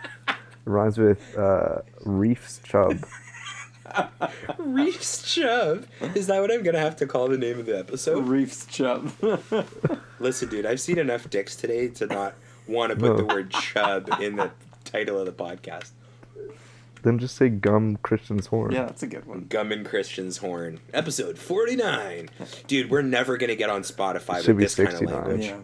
[0.66, 3.06] rhymes with uh, Reefs Chub.
[4.58, 5.86] Reefs Chubb.
[6.16, 8.26] Is that what I'm gonna have to call the name of the episode?
[8.28, 9.12] Reefs chub.
[10.20, 12.34] Listen, dude, I've seen enough dicks today to not
[12.68, 13.18] want to put No.
[13.18, 14.52] the word chub in the
[14.84, 15.92] title of the podcast.
[17.04, 18.72] Then just say Gum Christian's Horn.
[18.72, 19.46] yeah, that's a good one.
[19.50, 22.30] Gum and Christian's Horn, episode 49.
[22.68, 25.14] Dude, we're never gonna get on Spotify with be this kind of 69.
[25.22, 25.46] language.
[25.48, 25.58] Yeah.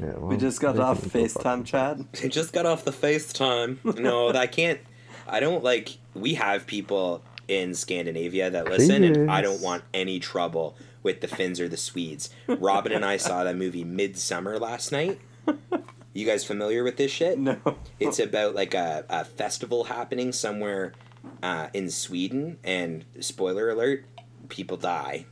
[0.00, 2.06] Yeah, We just got off can go fuck FaceTime, Chad.
[2.24, 3.98] I just got off the FaceTime.
[3.98, 4.80] No, I can't.
[5.28, 5.98] I don't like.
[6.14, 11.28] We have people in Scandinavia that listen, and I don't want any trouble with the
[11.28, 12.30] Finns or the Swedes.
[12.48, 15.20] Robin and I saw that movie Midsommar last night.
[16.14, 17.38] You guys familiar with this shit?
[17.38, 17.58] No.
[18.00, 20.92] It's about like a, a festival happening somewhere
[21.42, 24.04] uh, in Sweden, and spoiler alert,
[24.48, 25.26] people die.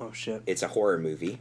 [0.00, 0.42] Oh shit.
[0.46, 1.40] It's a horror movie,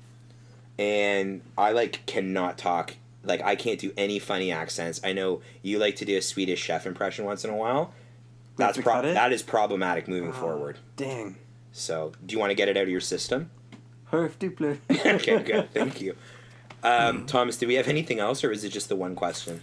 [0.79, 2.95] and I like cannot talk.
[3.23, 4.99] Like I can't do any funny accents.
[5.03, 7.93] I know you like to do a Swedish chef impression once in a while.
[8.57, 10.79] That's pro- that is problematic moving Oh, forward.
[10.95, 11.35] Dang.
[11.73, 13.51] So, do you want to get it out of your system?
[14.11, 14.77] Höftipler.
[14.91, 15.69] okay, good.
[15.73, 16.15] Thank you.
[16.83, 19.61] Um, Thomas, do we have anything else, or is it just the one question?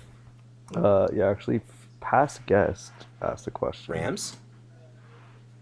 [0.74, 1.60] Uh, yeah, actually,
[2.00, 3.92] past guest asked a question.
[3.94, 4.36] Rams.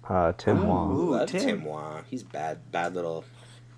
[0.09, 0.93] Uh, Tim Wong.
[0.97, 1.41] Ooh, Love Tim.
[1.41, 2.03] Tim Wah.
[2.11, 3.25] He's bad, bad little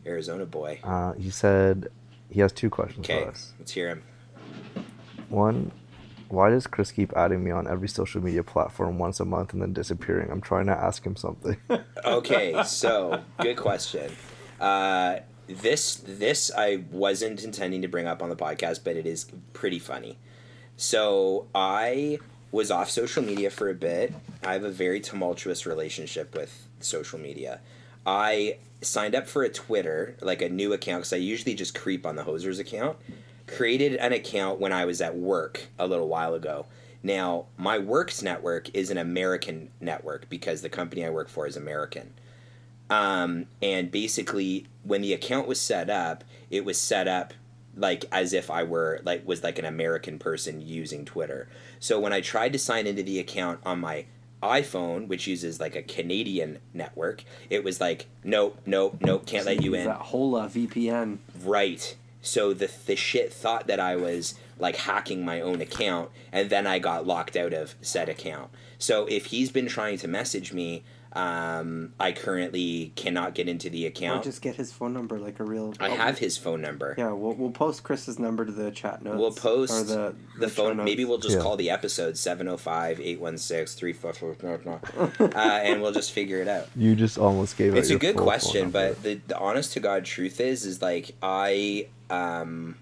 [0.06, 0.80] Arizona boy.
[0.82, 1.88] Uh, he said
[2.30, 3.52] he has two questions Okay, for us.
[3.58, 4.02] let's hear him.
[5.28, 5.72] One,
[6.28, 9.60] why does Chris keep adding me on every social media platform once a month and
[9.60, 10.30] then disappearing?
[10.30, 11.56] I'm trying to ask him something.
[12.04, 14.10] Okay, so good question.
[14.60, 15.18] Uh,
[15.52, 19.78] this this I wasn't intending to bring up on the podcast, but it is pretty
[19.78, 20.18] funny.
[20.76, 22.18] So I
[22.50, 24.12] was off social media for a bit.
[24.44, 27.60] I have a very tumultuous relationship with social media.
[28.04, 32.04] I signed up for a Twitter, like a new account, because I usually just creep
[32.04, 32.98] on the Hosers account.
[33.46, 36.66] Created an account when I was at work a little while ago.
[37.02, 41.56] Now, my work's network is an American network because the company I work for is
[41.56, 42.14] American.
[42.92, 47.32] Um, and basically, when the account was set up, it was set up
[47.74, 51.48] like as if I were like was like an American person using Twitter.
[51.80, 54.04] So when I tried to sign into the account on my
[54.42, 59.62] iPhone, which uses like a Canadian network, it was like nope, nope, nope, can't let
[59.62, 59.86] you in.
[59.86, 61.18] That Hola VPN.
[61.42, 61.96] Right.
[62.20, 66.66] So the the shit thought that I was like hacking my own account, and then
[66.66, 68.50] I got locked out of said account.
[68.78, 70.82] So if he's been trying to message me,
[71.14, 74.02] um, I currently cannot get into the account.
[74.02, 74.24] Or account.
[74.24, 75.74] just get his phone number like a real.
[75.78, 76.94] I have his phone number.
[76.96, 79.18] Yeah, we'll, we'll post Chris's number to the chat notes.
[79.18, 80.78] We'll post or the, the show phone.
[80.78, 80.86] notes.
[80.86, 81.42] Maybe we'll just Yeah.
[81.42, 84.80] call the episode 705 816 344
[85.34, 86.68] uh, and we'll just figure it out.
[86.74, 87.78] you just almost gave it.
[87.78, 88.88] it's out a good phone question number.
[88.94, 92.76] but the, the honest to god truth is is like i um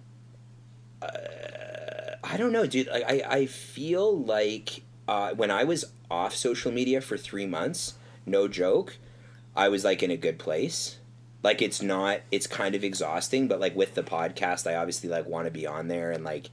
[1.03, 1.09] uh,
[2.25, 6.71] i don't know dude like, i i feel like uh when i was off social
[6.73, 7.95] media for three months
[8.31, 8.97] no joke
[9.57, 10.99] i was like in a good place
[11.43, 15.27] like it's not it's kind of exhausting but like with the podcast i obviously like
[15.27, 16.51] want to be on there and like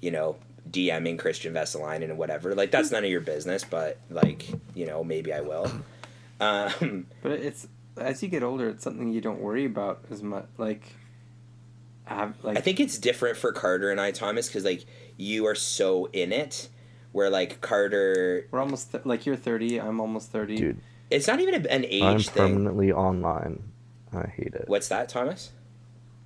[0.00, 0.36] you know
[0.70, 5.02] dming kristian vesalainen and whatever like that's none of your business but like you know
[5.02, 5.70] maybe i will
[6.40, 7.66] um But it's
[8.00, 10.46] as you get older, it's something you don't worry about as much.
[10.58, 10.82] Like,
[12.04, 14.84] have like I think it's different for Carter and I, Thomas, because like
[15.16, 16.68] you are so in it,
[17.12, 19.80] where like Carter, we're almost th- like you're thirty.
[19.80, 20.56] I'm almost thirty.
[20.56, 22.32] Dude, it's not even an age I'm thing.
[22.54, 23.62] permanently online.
[24.12, 24.64] I hate it.
[24.68, 25.50] What's that, Thomas?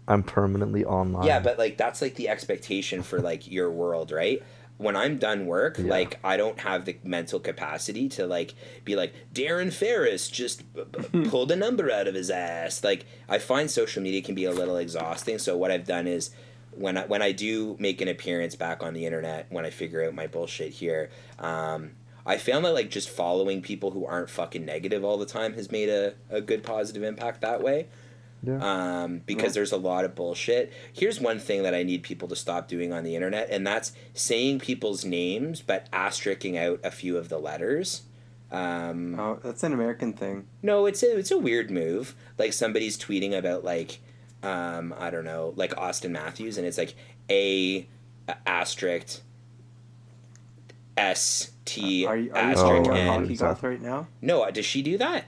[0.06, 1.26] I'm permanently online.
[1.26, 4.42] Yeah, but like that's like the expectation for like your world, right?
[4.76, 5.84] when I'm done work, Yeah.
[5.88, 8.54] like I don't have the mental capacity to like
[8.84, 10.82] be like Darren Ferris just b-
[11.12, 12.82] b- pulled a number out of his ass.
[12.82, 15.38] Like I find social media can be a little exhausting.
[15.38, 16.30] So what I've done is
[16.72, 20.04] when I when I do make an appearance back on the internet, when I figure
[20.04, 21.08] out my bullshit here,
[21.38, 21.92] um,
[22.26, 25.70] I found that like just following people who aren't fucking negative all the time has
[25.70, 27.88] made a, a good positive impact that way
[28.42, 29.02] Yeah.
[29.04, 30.72] um, because there's a lot of bullshit.
[30.92, 33.92] Here's one thing that I need people to stop doing on the internet, and that's
[34.14, 38.02] saying people's names but astericking out a few of the letters.
[38.50, 40.46] Um, Oh, that's an American thing.
[40.62, 42.14] no, it's a it's a weird move.
[42.38, 44.00] Like somebody's tweeting about like
[44.42, 46.94] um, I don't know, like Austin Matthews, and it's like
[47.30, 47.88] a
[48.46, 49.20] asterisk
[50.96, 53.22] S T Are you, are you asterisk talking Oh, N.
[53.22, 54.06] hockey goth right now?
[54.20, 55.24] No, uh, does she do that?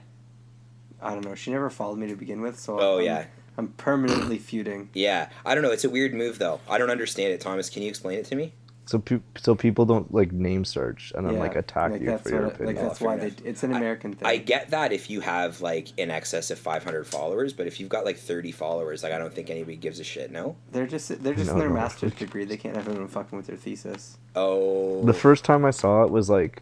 [1.01, 1.35] I don't know.
[1.35, 3.25] She never followed me to begin with, so Oh I'm, yeah,
[3.57, 4.89] I'm permanently feuding.
[4.93, 5.29] yeah.
[5.45, 5.71] I don't know.
[5.71, 6.59] It's a weird move though.
[6.69, 7.41] I don't understand it.
[7.41, 8.53] Thomas, can you explain it to me?
[8.87, 11.39] So pe- so people don't like name search and then yeah.
[11.41, 12.75] like attack you for your it- opinion.
[12.77, 13.33] Like that's Oh, why they.
[13.43, 14.25] It's an American thing.
[14.27, 17.89] I get that if you have like in excess of 500 followers, but if you've
[17.89, 20.31] got like 30 followers, like I don't think anybody gives a shit.
[20.31, 20.55] No.
[20.71, 21.75] They're just they're just No, in their no.
[21.75, 22.45] master's degree.
[22.45, 24.17] They can't have anyone fucking with their thesis.
[24.35, 25.03] Oh.
[25.03, 26.61] the first time I saw it was like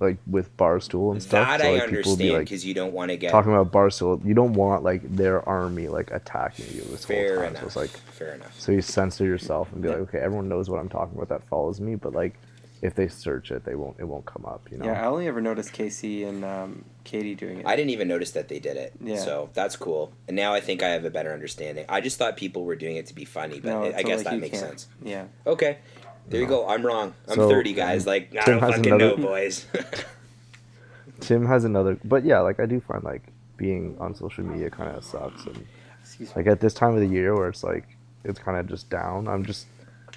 [0.00, 1.46] like with Barstool and stuff.
[1.48, 3.30] that so, I like, people would be understand like because you don't want to get
[3.30, 4.24] talking about Barstool.
[4.24, 7.50] You don't want like their army like attacking you this fair whole time.
[7.56, 7.60] enough.
[7.60, 8.58] So it's like fair enough.
[8.58, 11.48] so you censor yourself and be like, okay, everyone knows what I'm talking about that
[11.48, 12.38] follows me, but like
[12.80, 13.96] if they search it, they won't.
[13.98, 14.68] It won't come up.
[14.70, 14.84] You know.
[14.86, 17.66] Yeah, I only ever noticed Casey and um, Katie doing it.
[17.66, 18.92] I didn't even notice that they did it.
[19.02, 19.16] Yeah.
[19.16, 20.12] So that's cool.
[20.28, 21.86] And now I think I have a better understanding.
[21.88, 24.24] I just thought people were doing it to be funny, but No, I guess like
[24.26, 24.88] that makes can't- sense.
[25.02, 25.24] Yeah.
[25.46, 25.78] Okay.
[26.28, 26.68] There you go.
[26.68, 27.14] I'm wrong.
[27.28, 28.06] I'm So, 30, guys.
[28.06, 29.66] Like, I Tim don't has fucking know, boys.
[31.20, 33.22] Tim has another, but yeah, like I do find like
[33.56, 35.66] being on social media kind of sucks, and
[36.02, 36.32] Excuse me.
[36.36, 37.84] like at this time of the year where it's like
[38.24, 39.26] it's kind of just down.
[39.26, 39.66] I'm just,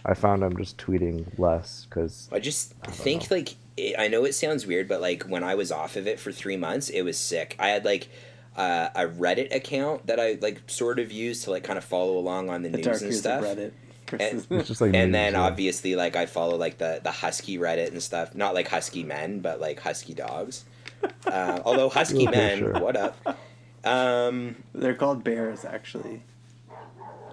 [0.06, 4.26] I found I'm just tweeting less because I just don't think like it, I know
[4.26, 7.02] it sounds weird, but like when I was off of it for three months, it
[7.02, 7.56] was sick.
[7.58, 8.08] I had like
[8.56, 12.18] uh, a Reddit account that I like sort of used to like kind of follow
[12.18, 13.44] along on the, The news dark and stuff.
[13.44, 13.72] of Reddit.
[14.20, 15.42] And- it's just like and then yeah.
[15.42, 18.36] obviously like I follow like the the husky Reddit and stuff.
[18.36, 20.66] Not like husky men, but like husky dogs.
[21.26, 22.74] Uh, although husky Okay, men, sure.
[22.74, 23.38] what up?
[23.84, 26.22] Um, They're called bears, actually.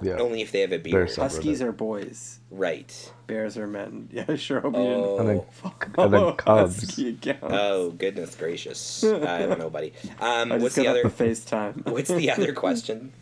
[0.00, 0.14] yeah.
[0.14, 1.10] only if they have a Bear beard.
[1.10, 2.38] sub- Huskies are boys.
[2.50, 3.12] Right.
[3.26, 4.08] Bears are men.
[4.12, 4.60] Yeah, sure.
[4.60, 5.04] Hope you didn't.
[5.04, 5.18] Oh.
[5.18, 6.80] And then Fuck and then Cubs.
[6.80, 7.40] Husky accounts.
[7.42, 9.04] Oh goodness gracious!
[9.04, 9.92] I don't know, buddy.
[10.18, 11.02] Um, I just what's got the other?
[11.02, 11.86] the FaceTime.
[11.90, 13.12] What's the other question?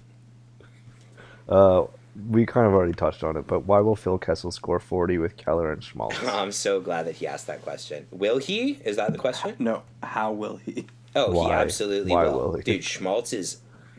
[1.48, 1.86] Uh,
[2.30, 5.36] we kind of already touched on it, but why will Phil Kessel score 40 with
[5.36, 6.16] Keller and Schmaltz?
[6.26, 8.06] I'm so glad that he asked that question.
[8.10, 8.78] Will he?
[8.84, 9.54] Is that the question?
[9.58, 10.86] No, how will he?
[11.14, 12.32] Oh, he absolutely Why will.
[12.50, 12.62] will he?
[12.62, 13.58] Dude, Schmaltz is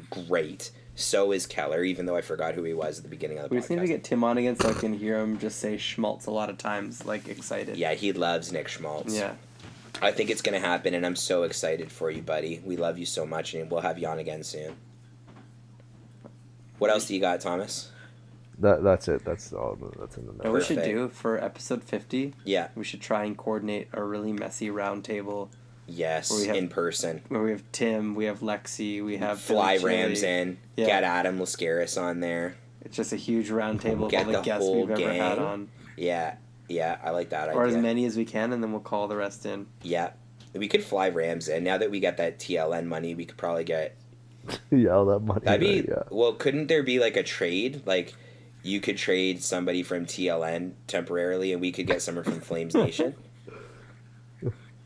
[0.10, 0.72] great.
[0.96, 3.50] So is Keller, even though I forgot who he was at the beginning of the
[3.56, 3.62] We podcast.
[3.62, 6.26] just need to get Tim on again so I can hear him just say schmaltz
[6.26, 7.78] a lot of times, like excited.
[7.78, 9.16] yeah, he loves Nick Schmaltz.
[9.16, 9.34] Yeah.
[10.02, 12.62] I think it's going to happen, and I'm so excited for you, buddy.
[12.64, 14.76] We love you so much, and we'll have you on again soon.
[16.78, 17.92] What else do you got, Thomas?
[18.60, 19.24] That that's it.
[19.24, 19.78] That's all.
[20.00, 22.70] That's in the What we should do for episode 50, Yeah.
[22.76, 25.52] we should try and coordinate a really messy round table
[25.86, 27.22] Yes, have- in person.
[27.30, 30.32] where we have Tim, we have Lexi, we have Fly Billy Rams Chili.
[30.42, 30.58] in.
[30.76, 30.86] Yeah.
[30.88, 32.56] Get Adam Lascaris on there.
[32.82, 35.14] It's just a huge round table of Get all the, the guests whole we've ever
[35.14, 35.70] had on.
[35.96, 36.36] Yeah,
[36.68, 37.78] yeah, I like that Or idea.
[37.78, 39.68] as many as we can, and then we'll call the rest in.
[39.84, 40.12] Yeah,
[40.54, 41.64] we could fly Rams in.
[41.64, 43.96] Now that we got that TLN money, we could probably get.
[44.72, 45.42] yeah, all that money.
[45.44, 46.16] That'd be there, yeah.
[46.18, 46.34] well.
[46.34, 47.82] Couldn't there be like a trade?
[47.86, 48.14] Like,
[48.68, 53.16] you could trade somebody from TLN temporarily, and we could get someone from Flames Nation.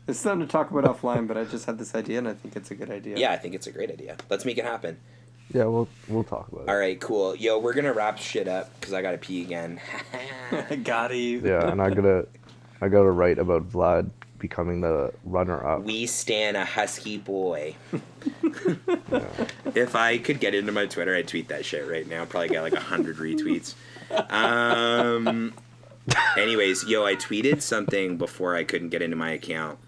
[0.08, 2.56] It's something to talk about offline, but I just had this idea, and I think
[2.56, 3.16] it's a good idea.
[3.16, 4.16] Yeah, I think it's a great idea.
[4.28, 4.98] Let's make it happen.
[5.54, 6.68] Yeah, we'll we'll talk about it.
[6.68, 7.36] All right, cool.
[7.36, 9.80] Yo, we're gonna wrap shit up because I gotta pee again.
[10.82, 11.40] Got you.
[11.44, 12.26] Yeah, and I gotta
[12.80, 14.10] I gotta write about Vlad
[14.42, 15.82] becoming the runner up.
[15.84, 17.74] we stan a husky boy.
[19.74, 22.26] If I could get into my Twitter, I'd tweet that shit right now.
[22.26, 23.74] Probably get like a hundred retweets.
[24.30, 25.54] Um.
[26.36, 29.78] Anyways, yo, I tweeted something before I couldn't get into my account.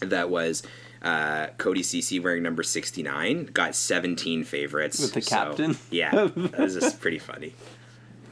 [0.00, 0.62] That was
[1.02, 5.76] uh, Cody Ceci wearing number sixty nine got seventeen favorites With the so- captain?
[5.90, 7.54] yeah, that was just pretty funny.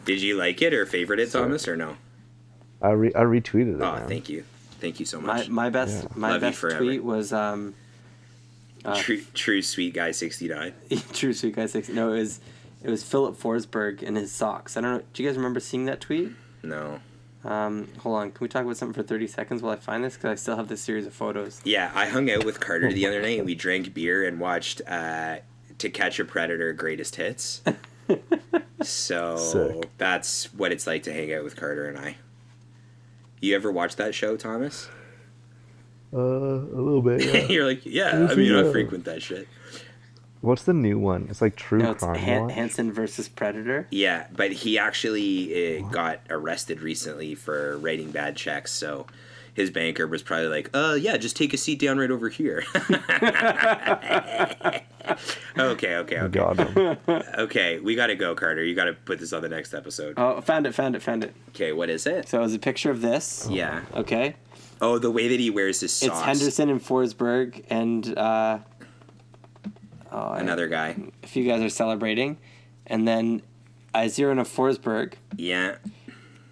[0.04, 1.96] Did you like it or favorite it, Thomas, or no?
[2.82, 3.82] I re- I retweeted it.
[3.82, 4.08] Oh, man.
[4.08, 4.44] thank you,
[4.78, 5.48] thank you so much.
[5.48, 6.08] my best Yeah.
[6.16, 7.74] my Love best tweet was um.
[8.84, 10.72] Uh, True, true, sweet guy sixty nine.
[11.12, 11.88] True Sweet Guy Six.
[11.88, 12.40] No, it was
[12.82, 14.76] it was Filip Forsberg and his socks.
[14.76, 15.02] I don't know.
[15.12, 16.30] Do you guys remember seeing that tweet?
[16.62, 17.00] No.
[17.44, 18.30] Um, hold on.
[18.30, 20.14] Can we talk about something for thirty seconds while I find this?
[20.14, 21.60] Because I still have this series of photos.
[21.64, 24.80] Yeah, I hung out with Carter the other night and we drank beer and watched
[24.86, 25.38] uh,
[25.78, 27.62] To Catch a Predator Greatest Hits.
[28.82, 29.90] So Sick.
[29.98, 32.16] that's what it's like to hang out with Carter and I.
[33.40, 34.88] You ever watch that show, Thomas?
[36.12, 37.24] Uh, a little bit.
[37.24, 37.46] Yeah.
[37.48, 38.28] You're like, yeah.
[38.30, 39.46] I mean, I frequent that shit.
[40.40, 41.26] What's the new one?
[41.28, 42.16] It's like True No, it's Crime.
[42.18, 42.52] Han- Watch?
[42.52, 43.88] Hansen versus Predator.
[43.90, 48.70] Yeah, but he actually uh, got arrested recently for writing bad checks.
[48.72, 49.06] So
[49.58, 52.64] his banker was probably like, "Uh, yeah, just take a seat down right over here."
[55.58, 56.98] okay, okay, okay, Got him.
[57.38, 57.78] okay.
[57.78, 58.64] We gotta go, Carter.
[58.64, 60.14] You gotta put this on the next episode.
[60.16, 61.34] Oh, found it, found it, found it.
[61.50, 62.28] Okay, what is it?
[62.28, 63.46] So it was a picture of this.
[63.50, 63.82] Yeah.
[63.94, 64.36] Okay.
[64.80, 66.12] Oh, the way that he wears his socks.
[66.18, 68.58] It's Henderson and Forsberg, and uh,
[70.12, 70.96] oh, I- Another guy.
[71.22, 72.38] if you guys are celebrating,
[72.86, 73.42] and then
[73.94, 75.76] I zero in a Forsberg, Yeah.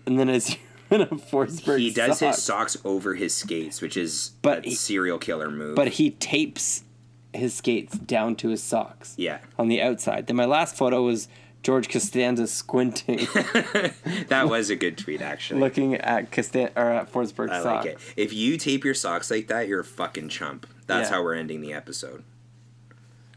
[0.07, 0.59] and then I zero
[0.91, 1.79] in a Forsberg.
[1.79, 5.75] He does his socks over his skates, which is But a he- serial killer move.
[5.77, 6.85] but he tapes
[7.33, 9.39] his skates down to his socks yeah.
[9.59, 10.27] on the outside.
[10.27, 11.29] Then my last photo was
[11.63, 13.19] George Costanza squinting,
[14.29, 15.61] That was a good tweet, actually.
[15.61, 17.85] looking at Castan or at Forsberg's I socks.
[17.85, 17.99] like it.
[18.17, 20.67] If you tape your socks like that, you're a fucking chump.
[20.87, 21.17] That's Yeah.
[21.17, 22.23] how we're ending the episode.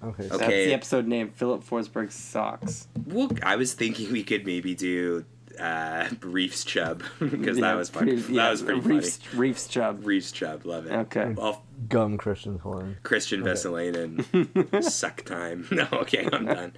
[0.02, 0.24] Okay.
[0.24, 0.28] Okay.
[0.30, 2.88] That's the episode name, Filip Forsberg's socks.
[3.06, 5.26] Well, I was thinking we could maybe do
[5.60, 8.14] uh, Reefs Chub because Yeah, that was funny.
[8.14, 9.40] pretty- that yeah, was pretty Reefs, funny.
[9.40, 10.06] Reefs Chubb.
[10.06, 10.92] Reefs Chub, love it.
[10.94, 11.34] Okay.
[11.38, 12.98] Well, Gum Christian Horn.
[13.04, 14.26] Kristian Vesalainen
[14.74, 15.68] and suck time.
[15.72, 16.74] No, okay, I'm done.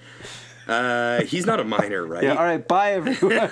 [0.67, 2.23] Uh, he's not a minor, right?
[2.23, 3.49] Yeah, all right, bye everyone.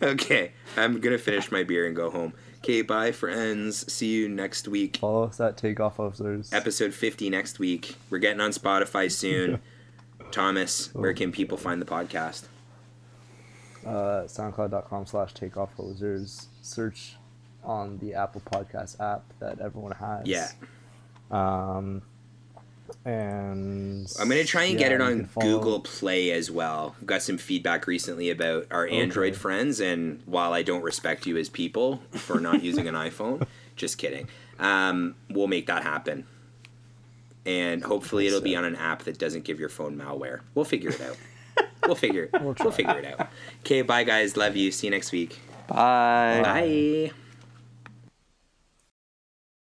[0.00, 2.32] Okay, I'm gonna finish my beer and go home.
[2.58, 3.90] Okay, bye, friends.
[3.92, 4.96] See you next week.
[4.98, 6.52] Follow us at Takeoff Hosers.
[6.54, 7.96] Episode 50 next week.
[8.10, 9.60] We're getting on Spotify soon.
[10.32, 12.44] Thomas, where can people find the podcast?
[13.86, 17.16] Uh, soundcloud.com slash takeoff hosers search
[17.64, 20.50] on the apple podcast app that everyone has Yeah.
[21.30, 22.02] um
[23.04, 26.94] and I'm gonna try and get it on Google Play as well.
[27.04, 29.38] Got some feedback recently about our Android Okay.
[29.40, 33.98] friends, and while I don't respect you as people for not using an iPhone, just
[33.98, 34.28] kidding.
[34.60, 36.26] Um, we'll make that happen,
[37.44, 40.40] and hopefully it'll be on an app that doesn't give your phone malware.
[40.54, 41.16] We'll figure it out.
[41.86, 42.30] we'll figure.
[42.32, 42.42] It.
[42.42, 42.70] We'll, try.
[42.70, 43.28] figure it out.
[43.60, 44.36] Okay, bye guys.
[44.36, 44.70] Love you.
[44.70, 45.38] See you next week.
[45.68, 46.40] bye.
[46.42, 47.25] Bye.